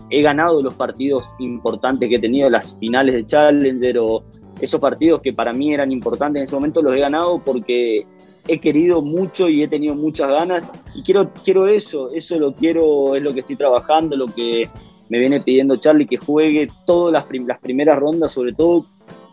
he 0.08 0.22
ganado 0.22 0.62
los 0.62 0.74
partidos 0.74 1.24
importantes 1.38 2.08
que 2.08 2.16
he 2.16 2.20
tenido, 2.20 2.50
las 2.50 2.76
finales 2.78 3.14
de 3.14 3.26
Challenger 3.26 3.98
o 3.98 4.24
esos 4.60 4.80
partidos 4.80 5.22
que 5.22 5.32
para 5.32 5.52
mí 5.52 5.72
eran 5.72 5.90
importantes 5.92 6.40
en 6.40 6.44
ese 6.44 6.54
momento, 6.54 6.82
los 6.82 6.94
he 6.94 7.00
ganado 7.00 7.40
porque 7.44 8.06
he 8.46 8.58
querido 8.58 9.02
mucho 9.02 9.48
y 9.48 9.62
he 9.62 9.68
tenido 9.68 9.94
muchas 9.94 10.28
ganas. 10.28 10.68
Y 10.94 11.02
quiero, 11.02 11.32
quiero 11.44 11.66
eso, 11.66 12.10
eso 12.10 12.38
lo 12.38 12.52
quiero, 12.52 13.14
es 13.14 13.22
lo 13.22 13.32
que 13.32 13.40
estoy 13.40 13.56
trabajando, 13.56 14.16
lo 14.16 14.26
que 14.26 14.68
me 15.08 15.18
viene 15.18 15.40
pidiendo 15.40 15.76
Charlie, 15.76 16.06
que 16.06 16.16
juegue 16.16 16.68
todas 16.86 17.12
las, 17.12 17.26
las 17.46 17.58
primeras 17.60 17.98
rondas, 17.98 18.32
sobre 18.32 18.52
todo 18.52 18.86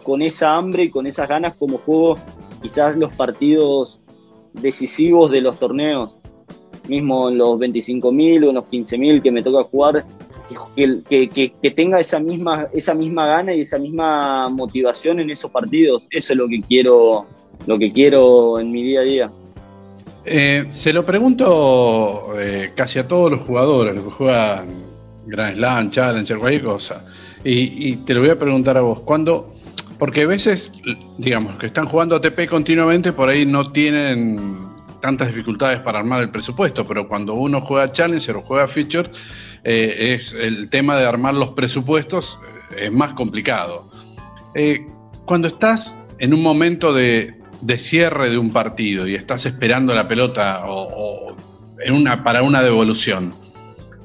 con 0.03 0.21
esa 0.21 0.55
hambre 0.55 0.83
y 0.83 0.89
con 0.89 1.05
esas 1.05 1.27
ganas 1.27 1.55
como 1.55 1.77
juego 1.79 2.17
quizás 2.61 2.95
los 2.97 3.13
partidos 3.13 3.99
decisivos 4.61 5.31
de 5.31 5.41
los 5.41 5.59
torneos, 5.59 6.15
mismo 6.87 7.29
en 7.29 7.37
los 7.37 7.59
25.000 7.59 8.45
o 8.45 8.49
en 8.49 8.55
los 8.55 8.65
15.000 8.65 9.21
que 9.21 9.31
me 9.31 9.43
toca 9.43 9.63
jugar, 9.63 10.05
que, 10.75 11.51
que, 11.61 11.71
tenga 11.71 11.99
esa 11.99 12.19
misma, 12.19 12.67
esa 12.73 12.93
misma 12.93 13.27
gana 13.27 13.53
y 13.53 13.61
esa 13.61 13.77
misma 13.77 14.47
motivación 14.49 15.19
en 15.19 15.29
esos 15.29 15.51
partidos. 15.51 16.07
Eso 16.09 16.33
es 16.33 16.37
lo 16.37 16.47
que 16.47 16.61
quiero, 16.61 17.25
lo 17.65 17.77
que 17.77 17.91
quiero 17.91 18.59
en 18.59 18.71
mi 18.71 18.83
día 18.83 19.01
a 19.01 19.03
día. 19.03 19.31
Eh, 20.25 20.65
se 20.71 20.91
lo 20.91 21.05
pregunto 21.05 22.33
eh, 22.37 22.71
casi 22.75 22.99
a 22.99 23.07
todos 23.07 23.31
los 23.31 23.41
jugadores, 23.41 23.95
los 23.95 24.05
que 24.05 24.11
juegan 24.11 24.67
Grand 25.25 25.55
Slam, 25.57 25.89
Challenger, 25.89 26.37
cualquier 26.37 26.63
cosa. 26.63 27.05
Y, 27.43 27.89
y 27.89 27.97
te 27.97 28.13
lo 28.13 28.21
voy 28.21 28.29
a 28.29 28.39
preguntar 28.39 28.77
a 28.77 28.81
vos. 28.81 29.01
¿Cuándo 29.01 29.53
porque 29.99 30.23
a 30.23 30.27
veces, 30.27 30.71
digamos, 31.17 31.57
que 31.57 31.67
están 31.67 31.87
jugando 31.87 32.15
ATP 32.15 32.47
continuamente, 32.49 33.13
por 33.13 33.29
ahí 33.29 33.45
no 33.45 33.71
tienen 33.71 34.59
tantas 35.01 35.27
dificultades 35.27 35.79
para 35.81 35.99
armar 35.99 36.21
el 36.21 36.29
presupuesto, 36.29 36.85
pero 36.85 37.07
cuando 37.07 37.33
uno 37.33 37.61
juega 37.61 37.91
Challenger 37.91 38.37
o 38.37 38.41
juega 38.41 38.67
Feature, 38.67 39.09
eh, 39.63 40.15
es 40.15 40.33
el 40.33 40.69
tema 40.69 40.97
de 40.97 41.05
armar 41.05 41.33
los 41.33 41.49
presupuestos 41.49 42.39
eh, 42.71 42.85
es 42.85 42.91
más 42.91 43.13
complicado. 43.13 43.89
Eh, 44.53 44.85
cuando 45.25 45.47
estás 45.47 45.95
en 46.19 46.33
un 46.33 46.41
momento 46.41 46.93
de, 46.93 47.35
cierre 47.77 48.29
de 48.29 48.37
un 48.37 48.51
partido 48.51 49.07
y 49.07 49.15
estás 49.15 49.45
esperando 49.45 49.93
la 49.93 50.07
pelota 50.07 50.63
o, 50.65 51.35
en 51.83 51.93
una, 51.93 52.23
para 52.23 52.43
una 52.43 52.61
devolución, 52.61 53.33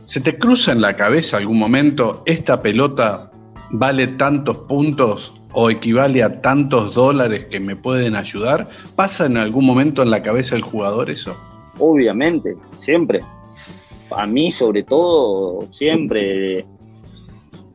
¿se 0.05 0.21
te 0.21 0.39
cruza 0.39 0.73
en 0.73 0.81
la 0.81 0.97
cabeza 0.97 1.37
algún 1.37 1.59
momento 1.59 2.23
esta 2.27 2.61
pelota 2.61 3.31
vale 3.71 4.09
tantos 4.09 4.59
puntos 4.69 5.42
o 5.55 5.71
equivale 5.71 6.23
a 6.23 6.41
tantos 6.41 6.95
dólares 6.95 7.47
que 7.51 7.61
me 7.61 7.77
pueden 7.77 8.17
ayudar? 8.17 8.69
¿Pasa 8.97 9.27
en 9.27 9.37
algún 9.37 9.67
momento 9.67 10.03
en 10.03 10.11
la 10.11 10.23
cabeza 10.23 10.55
del 10.55 10.63
jugador 10.63 11.11
eso? 11.11 11.37
Obviamente, 11.79 12.57
siempre. 12.77 13.23
A 14.11 14.27
mí 14.27 14.51
sobre 14.51 14.83
todo, 14.83 15.63
siempre, 15.71 16.65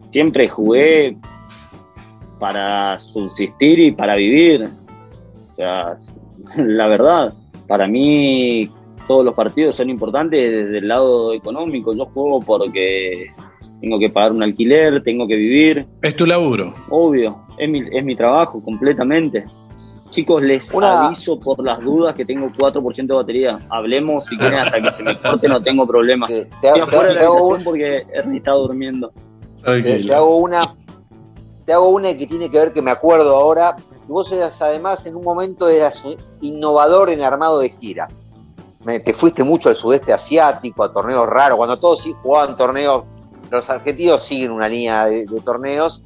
siempre 0.10 0.48
jugué 0.48 1.18
para 2.40 3.00
subsistir 3.00 3.80
y 3.80 3.92
para 3.92 4.16
vivir. 4.16 4.68
O 5.52 5.56
sea, 5.56 5.96
la 6.58 6.88
verdad, 6.88 7.34
para 7.68 7.88
mí 7.88 8.70
todos 9.08 9.26
los 9.26 9.34
partidos 9.34 9.76
son 9.76 9.90
importantes 9.90 10.52
desde 10.52 10.78
el 10.80 10.88
lado 10.88 11.34
económico. 11.34 11.96
Yo 11.96 12.06
juego 12.06 12.40
porque 12.42 13.32
tengo 13.82 14.00
que 14.00 14.10
pagar 14.10 14.32
un 14.32 14.44
alquiler, 14.44 15.02
tengo 15.04 15.28
que 15.28 15.36
vivir. 15.36 15.86
Es 16.02 16.16
tu 16.16 16.26
laburo. 16.26 16.74
Obvio, 16.90 17.47
es 17.58 17.70
mi, 17.70 17.84
es 17.92 18.04
mi 18.04 18.16
trabajo 18.16 18.62
completamente. 18.64 19.46
Chicos, 20.10 20.42
les 20.42 20.74
aviso 20.74 21.40
por 21.40 21.64
las 21.64 21.82
dudas 21.82 22.16
que 22.16 22.24
tengo 22.24 22.48
4% 22.48 23.08
de 23.08 23.14
batería. 23.14 23.60
Hablemos 23.70 24.26
si 24.26 24.38
quieren 24.38 24.60
hasta 24.60 24.82
que 24.82 24.92
se 24.92 25.04
me 25.04 25.20
corte, 25.20 25.50
no 25.50 25.62
tengo 25.62 25.86
problema. 25.86 26.28
Te, 26.28 26.42
Estoy 26.42 26.80
afuera 26.80 27.10
de 27.10 27.16
la 27.16 27.28
habitación 27.28 27.64
porque 27.64 28.06
Ernie 28.14 28.38
está 28.38 28.52
durmiendo. 28.52 29.12
Te, 29.64 30.14
hago 30.14 30.38
una, 30.38 30.76
te 31.66 31.74
hago 31.74 31.90
una 31.90 32.18
que 32.18 32.26
tiene 32.26 32.50
que 32.50 32.58
ver 32.58 32.74
que 32.74 32.82
me 32.82 32.92
acuerdo 32.92 33.36
ahora. 33.36 33.76
Vos 34.08 34.32
eras 34.32 34.62
además 34.62 35.06
en 35.06 35.18
un 35.18 35.24
momento 35.24 35.68
eras 35.68 36.02
innovador 36.40 37.10
en 37.10 37.22
armado 37.22 37.60
de 37.60 37.70
giras. 37.70 38.32
te 38.86 39.14
fuiste 39.14 39.44
mucho 39.44 39.68
al 39.68 39.76
sudeste 39.76 40.14
asiático, 40.14 40.86
a 40.86 40.94
torneos 40.94 41.28
raros, 41.28 41.58
cuando 41.58 41.78
todos 41.78 42.02
sí 42.04 42.16
jugaban 42.22 42.56
torneos 42.56 43.04
los 43.52 43.70
argentinos 43.70 44.24
siguen 44.24 44.52
una 44.52 44.68
línea 44.68 45.06
de, 45.06 45.26
torneos 45.44 46.04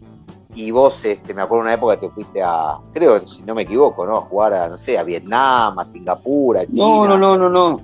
y 0.56 0.72
vos, 0.72 1.04
este, 1.06 1.34
me 1.34 1.42
acuerdo 1.42 1.64
una 1.64 1.74
época 1.74 1.96
que 1.96 2.08
te 2.08 2.14
fuiste 2.14 2.42
a, 2.44 2.78
creo, 2.94 3.26
si 3.26 3.44
no 3.44 3.56
me 3.56 3.64
equivoco, 3.64 4.06
¿no? 4.06 4.18
A 4.18 4.22
jugar 4.22 4.54
a, 4.54 4.70
no 4.70 4.78
sé, 4.78 4.98
a 4.98 5.04
Vietnam, 5.04 5.78
a 5.80 5.86
Singapur, 5.86 6.58
a 6.58 6.66
China. 6.66 6.78
No, 6.78 7.08
no, 7.08 7.18
no, 7.18 7.38
no, 7.38 7.50
no. 7.50 7.82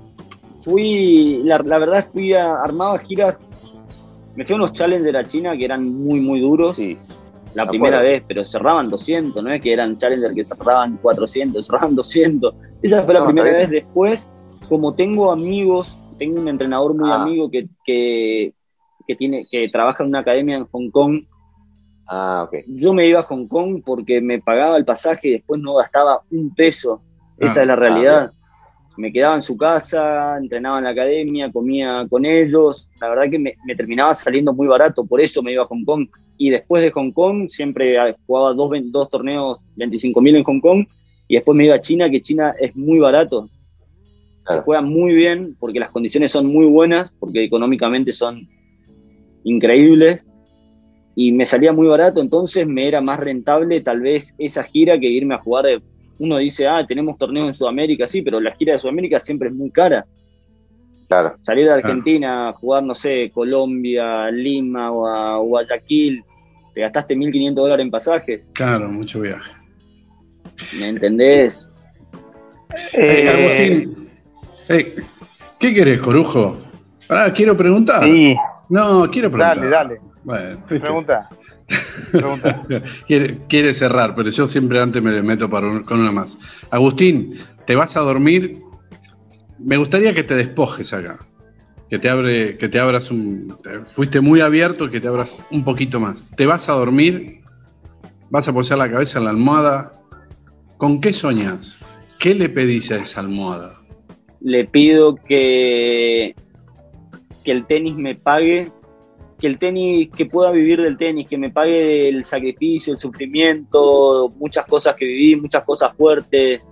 Fui, 0.62 1.40
la, 1.44 1.58
verdad, 1.58 2.06
fui 2.12 2.34
a, 2.34 2.54
armaba 2.54 2.98
giras, 2.98 3.38
me 4.36 4.44
fui 4.44 4.54
a 4.54 4.56
unos 4.56 4.72
challenges 4.72 5.14
a 5.14 5.24
China 5.24 5.56
que 5.56 5.64
eran 5.64 5.84
muy, 5.84 6.20
muy 6.20 6.40
duros. 6.40 6.76
Sí. 6.76 6.98
La 7.54 7.66
primera 7.66 8.02
vez, 8.02 8.22
pero 8.28 8.44
cerraban 8.44 8.90
200, 8.90 9.42
no 9.42 9.50
es 9.50 9.62
que 9.62 9.72
eran 9.72 9.96
challengers 9.96 10.34
que 10.34 10.44
cerraban 10.44 10.98
400, 10.98 11.64
cerraban 11.66 11.96
200. 11.96 12.54
Esa 12.82 13.02
fue 13.02 13.14
la 13.14 13.24
primera 13.24 13.50
vez. 13.50 13.70
Después, 13.70 14.28
como 14.68 14.94
tengo 14.94 15.32
amigos, 15.32 15.98
tengo 16.18 16.40
un 16.40 16.48
entrenador 16.48 16.94
muy 16.94 17.10
ah. 17.10 17.22
amigo 17.22 17.50
que, 17.50 17.66
que 17.84 18.52
que, 19.08 19.16
tiene, 19.16 19.46
que 19.50 19.68
trabaja 19.70 20.04
en 20.04 20.10
una 20.10 20.20
academia 20.20 20.58
en 20.58 20.66
Hong 20.66 20.90
Kong. 20.90 21.24
Ah, 22.08 22.44
okay. 22.46 22.64
Yo 22.66 22.94
me 22.94 23.06
iba 23.06 23.20
a 23.20 23.24
Hong 23.24 23.46
Kong 23.46 23.82
porque 23.84 24.20
me 24.22 24.40
pagaba 24.40 24.78
el 24.78 24.84
pasaje 24.86 25.28
y 25.28 25.32
después 25.32 25.60
no 25.60 25.74
gastaba 25.74 26.22
un 26.30 26.54
peso. 26.54 27.02
Esa 27.38 27.60
ah, 27.60 27.62
es 27.62 27.68
la 27.68 27.76
realidad. 27.76 28.32
Ah, 28.32 28.38
me 28.96 29.12
quedaba 29.12 29.36
en 29.36 29.42
su 29.42 29.56
casa, 29.56 30.38
entrenaba 30.38 30.78
en 30.78 30.84
la 30.84 30.90
academia, 30.90 31.52
comía 31.52 32.06
con 32.08 32.24
ellos. 32.24 32.88
La 33.00 33.10
verdad 33.10 33.30
que 33.30 33.38
me, 33.38 33.54
terminaba 33.76 34.14
saliendo 34.14 34.54
muy 34.54 34.66
barato, 34.66 35.04
por 35.04 35.20
eso 35.20 35.42
me 35.42 35.52
iba 35.52 35.64
a 35.64 35.66
Hong 35.66 35.84
Kong. 35.84 36.08
Y 36.38 36.50
después 36.50 36.82
de 36.82 36.90
Hong 36.92 37.12
Kong 37.12 37.48
siempre 37.48 37.96
jugaba 38.26 38.54
dos, 38.54 38.70
dos 38.84 39.08
torneos 39.10 39.66
25.000 39.76 40.38
en 40.38 40.44
Hong 40.44 40.60
Kong 40.60 40.86
y 41.28 41.34
después 41.34 41.56
me 41.56 41.66
iba 41.66 41.74
a 41.74 41.80
China, 41.80 42.08
que 42.10 42.22
China 42.22 42.54
es 42.58 42.74
muy 42.74 42.98
barato. 42.98 43.50
Se 44.48 44.60
juega 44.62 44.80
muy 44.80 45.12
bien 45.12 45.56
porque 45.60 45.78
las 45.78 45.90
condiciones 45.90 46.32
son 46.32 46.46
muy 46.46 46.64
buenas, 46.64 47.12
porque 47.20 47.44
económicamente 47.44 48.12
son 48.12 48.48
increíbles 49.44 50.24
y 51.20 51.32
me 51.32 51.44
salía 51.46 51.72
muy 51.72 51.88
barato, 51.88 52.20
entonces 52.20 52.64
me 52.64 52.86
era 52.86 53.00
más 53.00 53.18
rentable 53.18 53.80
tal 53.80 54.02
vez 54.02 54.36
esa 54.38 54.62
gira 54.62 54.96
que 55.00 55.08
irme 55.08 55.34
a 55.34 55.38
jugar. 55.38 55.64
uno 56.20 56.38
dice, 56.38 56.68
ah, 56.68 56.86
tenemos 56.86 57.18
torneos 57.18 57.48
en 57.48 57.54
Sudamérica, 57.54 58.06
sí, 58.06 58.22
pero 58.22 58.38
la 58.38 58.54
gira 58.54 58.74
de 58.74 58.78
Sudamérica 58.78 59.18
siempre 59.18 59.48
es 59.48 59.54
muy 59.56 59.68
cara. 59.72 60.06
Claro. 61.08 61.34
Salir 61.40 61.64
de 61.64 61.72
Argentina, 61.72 62.52
jugar, 62.52 62.84
no 62.84 62.94
sé, 62.94 63.32
Colombia, 63.34 64.30
Lima 64.30 64.92
o 64.92 65.08
a 65.08 65.38
Guayaquil, 65.38 66.22
te 66.72 66.82
gastaste 66.82 67.16
1.500 67.16 67.54
dólares 67.54 67.84
en 67.84 67.90
pasajes. 67.90 68.48
Claro, 68.52 68.88
mucho 68.88 69.20
viaje. 69.20 69.50
¿Me 70.78 70.86
entendés? 70.86 71.72
Eh, 72.92 73.74
Agustín, 73.74 74.08
¿qué 75.58 75.74
querés, 75.74 75.98
Corujo? 75.98 76.58
Ah, 77.08 77.32
quiero 77.34 77.56
preguntar. 77.56 78.04
Sí. 78.04 78.36
No, 78.68 79.10
quiero 79.10 79.32
preguntar. 79.32 79.56
Dale, 79.56 79.68
dale. 79.68 80.07
Bueno, 80.28 80.62
Pregunta. 80.68 81.26
Pregunta. 82.12 82.62
quiere, 83.48 83.72
cerrar, 83.72 84.14
pero 84.14 84.28
yo 84.28 84.46
siempre 84.46 84.78
antes 84.78 85.02
me 85.02 85.22
meto 85.22 85.48
para 85.48 85.82
con 85.84 86.00
una 86.00 86.12
más. 86.12 86.36
Agustín, 86.70 87.38
¿te 87.64 87.74
vas 87.74 87.96
a 87.96 88.00
dormir? 88.00 88.60
Me 89.58 89.78
gustaría 89.78 90.12
que 90.12 90.24
te 90.24 90.34
despojes 90.34 90.92
acá. 90.92 91.18
Que 91.88 91.98
te, 91.98 92.10
abre, 92.10 92.58
que 92.58 92.68
te 92.68 92.78
abras 92.78 93.10
un. 93.10 93.56
Fuiste 93.86 94.20
muy 94.20 94.42
abierto, 94.42 94.90
que 94.90 95.00
te 95.00 95.08
abras 95.08 95.42
un 95.50 95.64
poquito 95.64 95.98
más. 95.98 96.28
¿Te 96.36 96.44
vas 96.44 96.68
a 96.68 96.72
dormir? 96.72 97.40
¿Vas 98.28 98.46
a 98.48 98.52
posar 98.52 98.76
la 98.76 98.90
cabeza 98.90 99.18
en 99.18 99.24
la 99.24 99.30
almohada? 99.30 99.92
¿Con 100.76 101.00
qué 101.00 101.14
soñas? 101.14 101.78
¿Qué 102.18 102.34
le 102.34 102.50
pedís 102.50 102.90
a 102.90 102.96
esa 102.96 103.20
almohada? 103.20 103.80
Le 104.42 104.66
pido 104.66 105.14
que 105.14 106.34
que 107.42 107.52
el 107.52 107.64
tenis 107.64 107.96
me 107.96 108.14
pague, 108.14 108.70
que 109.38 109.46
el 109.46 109.58
tenis, 109.58 110.10
que 110.10 110.26
pueda 110.26 110.50
vivir 110.50 110.82
del 110.82 110.96
tenis, 110.96 111.28
que 111.28 111.38
me 111.38 111.50
pague 111.50 112.08
el 112.08 112.24
sacrificio, 112.24 112.92
el 112.92 112.98
sufrimiento, 112.98 114.30
muchas 114.36 114.66
cosas 114.66 114.96
que 114.96 115.04
viví, 115.04 115.36
muchas 115.36 115.62
cosas 115.62 115.94
fuertes. 115.94 116.64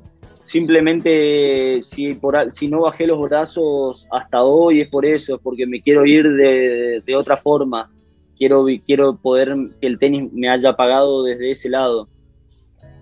Simplemente 0.42 1.82
si, 1.82 2.14
por, 2.14 2.52
si 2.52 2.68
no 2.68 2.82
bajé 2.82 3.06
los 3.06 3.20
brazos 3.20 4.06
hasta 4.10 4.42
hoy 4.42 4.80
es 4.80 4.88
por 4.88 5.06
eso, 5.06 5.36
es 5.36 5.40
porque 5.40 5.66
me 5.66 5.80
quiero 5.80 6.04
ir 6.04 6.28
de, 6.32 7.02
de 7.06 7.16
otra 7.16 7.36
forma. 7.36 7.90
Quiero, 8.36 8.66
quiero 8.84 9.16
poder 9.16 9.54
que 9.80 9.86
el 9.86 9.98
tenis 9.98 10.32
me 10.32 10.48
haya 10.48 10.74
pagado 10.74 11.22
desde 11.22 11.52
ese 11.52 11.68
lado. 11.68 12.08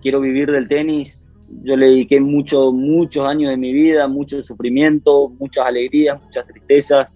Quiero 0.01 0.21
vivir 0.21 0.51
del 0.51 0.67
tenis. 0.67 1.27
Yo 1.63 1.75
le 1.75 1.87
dediqué 1.87 2.19
mucho, 2.19 2.71
muchos 2.71 3.25
años 3.27 3.49
de 3.49 3.57
mi 3.57 3.73
vida, 3.73 4.07
mucho 4.07 4.41
sufrimiento, 4.41 5.29
muchas 5.39 5.65
alegrías, 5.65 6.21
muchas 6.21 6.45
tristezas 6.47 7.07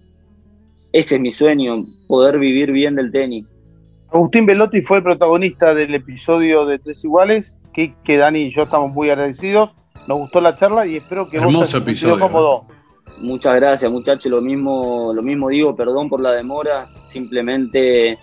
ese 0.92 1.16
es 1.16 1.20
mi 1.20 1.32
sueño, 1.32 1.84
poder 2.08 2.38
vivir 2.38 2.72
bien 2.72 2.96
del 2.96 3.12
tenis. 3.12 3.46
Agustín 4.12 4.44
Velotti 4.44 4.82
fue 4.82 4.98
el 4.98 5.02
protagonista 5.04 5.72
del 5.72 5.94
episodio 5.94 6.66
de 6.66 6.78
Tres 6.78 7.04
Iguales, 7.04 7.58
que, 7.72 7.94
que 8.02 8.16
Dani 8.16 8.40
y 8.40 8.50
yo 8.50 8.62
estamos 8.62 8.92
muy 8.92 9.08
agradecidos. 9.08 9.70
Nos 10.08 10.18
gustó 10.18 10.40
la 10.40 10.56
charla 10.56 10.86
y 10.86 10.96
espero 10.96 11.28
que 11.28 11.36
Hermoso 11.36 11.58
vos 11.58 11.74
episodio. 11.74 12.18
Cómodo. 12.18 12.66
Muchas 13.20 13.54
gracias, 13.56 13.90
muchachos. 13.90 14.30
Lo 14.32 14.40
mismo, 14.40 15.12
lo 15.14 15.22
mismo 15.22 15.48
digo, 15.48 15.76
perdón 15.76 16.08
por 16.08 16.20
la 16.20 16.32
demora. 16.32 16.88
Simplemente 17.06 18.18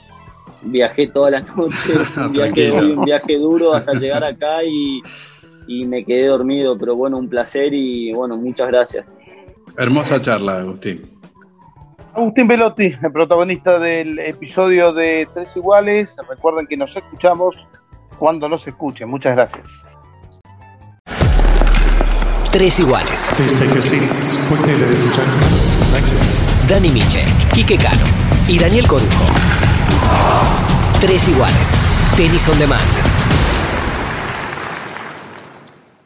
viajé 0.64 1.08
toda 1.08 1.32
la 1.32 1.42
noche, 1.42 1.94
un 2.18 2.34
viaje, 2.34 2.72
un 2.72 3.06
viaje 3.06 3.38
duro 3.38 3.74
hasta 3.74 3.94
llegar 3.94 4.24
acá 4.24 4.64
y, 4.66 5.02
y 5.68 5.86
me 5.86 6.04
quedé 6.04 6.28
dormido. 6.28 6.78
Pero 6.78 6.96
bueno, 6.98 7.18
un 7.18 7.30
placer 7.30 7.74
y 7.74 8.12
bueno, 8.12 8.36
muchas 8.36 8.68
gracias. 8.68 9.06
Hermosa 9.78 10.22
charla, 10.22 10.60
Agustín. 10.60 11.17
Agustín 12.18 12.48
Velotti, 12.48 12.96
el 13.00 13.12
protagonista 13.12 13.78
del 13.78 14.18
episodio 14.18 14.92
de 14.92 15.28
Tres 15.36 15.56
Iguales. 15.56 16.16
Recuerden 16.28 16.66
que 16.66 16.76
nos 16.76 16.98
escuchamos 16.98 17.56
cuando 18.18 18.50
nos 18.50 18.66
escuchen. 18.66 19.08
Muchas 19.08 19.36
gracias. 19.36 19.84
Tres 22.52 22.80
Iguales. 22.80 23.30
Dani 26.68 26.90
Miche, 26.90 27.24
Quique 27.54 27.78
Cano 27.78 28.06
y 28.48 28.58
Daniel 28.58 28.88
Corujo. 28.88 29.26
Tres 31.00 31.30
Iguales. 31.30 31.78
Tenis 32.18 32.50
on 32.50 32.58
Demand. 32.58 33.17